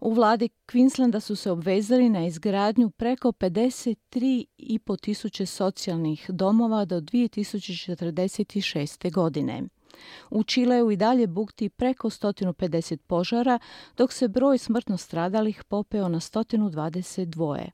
U 0.00 0.12
vladi 0.12 0.48
Queenslanda 0.66 1.20
su 1.20 1.36
se 1.36 1.50
obvezali 1.50 2.08
na 2.08 2.26
izgradnju 2.26 2.90
preko 2.90 3.32
53,5 3.32 5.00
tisuće 5.00 5.46
socijalnih 5.46 6.30
domova 6.30 6.84
do 6.84 7.00
2046. 7.00 9.12
godine. 9.12 9.62
U 10.30 10.42
Čileu 10.42 10.90
i 10.90 10.96
dalje 10.96 11.26
bukti 11.26 11.68
preko 11.68 12.10
150 12.10 12.96
požara, 12.96 13.58
dok 13.96 14.12
se 14.12 14.28
broj 14.28 14.58
smrtno 14.58 14.96
stradalih 14.96 15.64
popeo 15.64 16.08
na 16.08 16.20
122. 16.20 17.68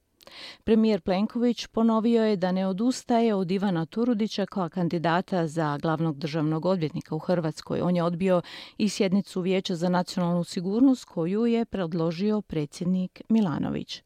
Premijer 0.64 1.00
Plenković 1.00 1.66
ponovio 1.66 2.24
je 2.24 2.36
da 2.36 2.52
ne 2.52 2.66
odustaje 2.66 3.34
od 3.34 3.50
Ivana 3.50 3.86
Turudića 3.86 4.46
kao 4.46 4.68
kandidata 4.68 5.46
za 5.46 5.78
glavnog 5.82 6.18
državnog 6.18 6.66
odvjetnika 6.66 7.14
u 7.14 7.18
Hrvatskoj. 7.18 7.80
On 7.80 7.96
je 7.96 8.02
odbio 8.02 8.42
i 8.78 8.88
sjednicu 8.88 9.40
Vijeća 9.40 9.76
za 9.76 9.88
nacionalnu 9.88 10.44
sigurnost 10.44 11.04
koju 11.04 11.46
je 11.46 11.64
predložio 11.64 12.40
predsjednik 12.40 13.22
Milanović. 13.28 14.02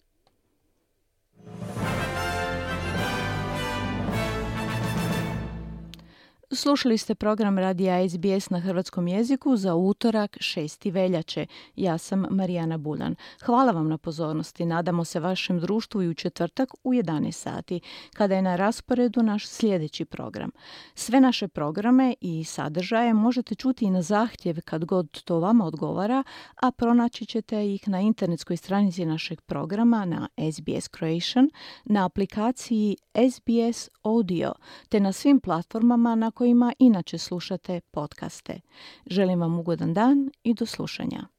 Slušali 6.57 6.99
ste 6.99 7.15
program 7.15 7.59
radija 7.59 8.09
SBS 8.09 8.51
na 8.51 8.61
hrvatskom 8.61 9.09
jeziku 9.09 9.57
za 9.57 9.75
utorak 9.75 10.37
6. 10.37 10.93
veljače. 10.93 11.47
Ja 11.77 11.99
sam 11.99 12.27
Marijana 12.31 12.79
Buljan. 12.79 13.15
Hvala 13.45 13.73
vam 13.73 13.89
na 13.89 13.99
pozornosti. 13.99 14.65
Nadamo 14.65 15.05
se 15.05 15.21
vašem 15.21 15.61
društvu 15.61 16.03
i 16.03 16.09
u 16.09 16.15
četvrtak 16.15 16.69
u 16.85 16.93
11 16.93 17.33
sati, 17.33 17.81
kada 18.15 18.35
je 18.35 18.43
na 18.43 18.57
rasporedu 18.57 19.23
naš 19.23 19.47
sljedeći 19.47 20.05
program. 20.05 20.51
Sve 20.95 21.21
naše 21.21 21.49
programe 21.49 22.15
i 22.21 22.45
sadržaje 22.45 23.15
možete 23.15 23.55
čuti 23.55 23.85
i 23.85 23.91
na 23.91 24.03
zahtjev 24.03 24.61
kad 24.65 24.85
god 24.85 25.23
to 25.23 25.41
vama 25.41 25.67
odgovara, 25.67 26.23
a 26.63 26.71
pronaći 26.71 27.27
ćete 27.27 27.75
ih 27.75 27.89
na 27.89 28.01
internetskoj 28.01 28.57
stranici 28.57 29.07
našeg 29.07 29.41
programa 29.41 30.05
na 30.05 30.29
SBS 30.53 30.89
Creation, 30.99 31.51
na 31.85 32.07
aplikaciji 32.07 32.97
SBS 33.33 33.89
Audio, 34.03 34.53
te 34.89 35.01
na 35.01 35.13
svim 35.13 35.41
platformama 35.41 36.15
na 36.15 36.31
kojima 36.45 36.73
inače 36.79 37.19
slušate 37.19 37.81
podcaste. 37.81 38.61
Želim 39.07 39.41
vam 39.41 39.59
ugodan 39.59 39.95
dan 39.95 40.31
i 40.43 40.55
do 40.55 40.67
slušanja. 40.67 41.34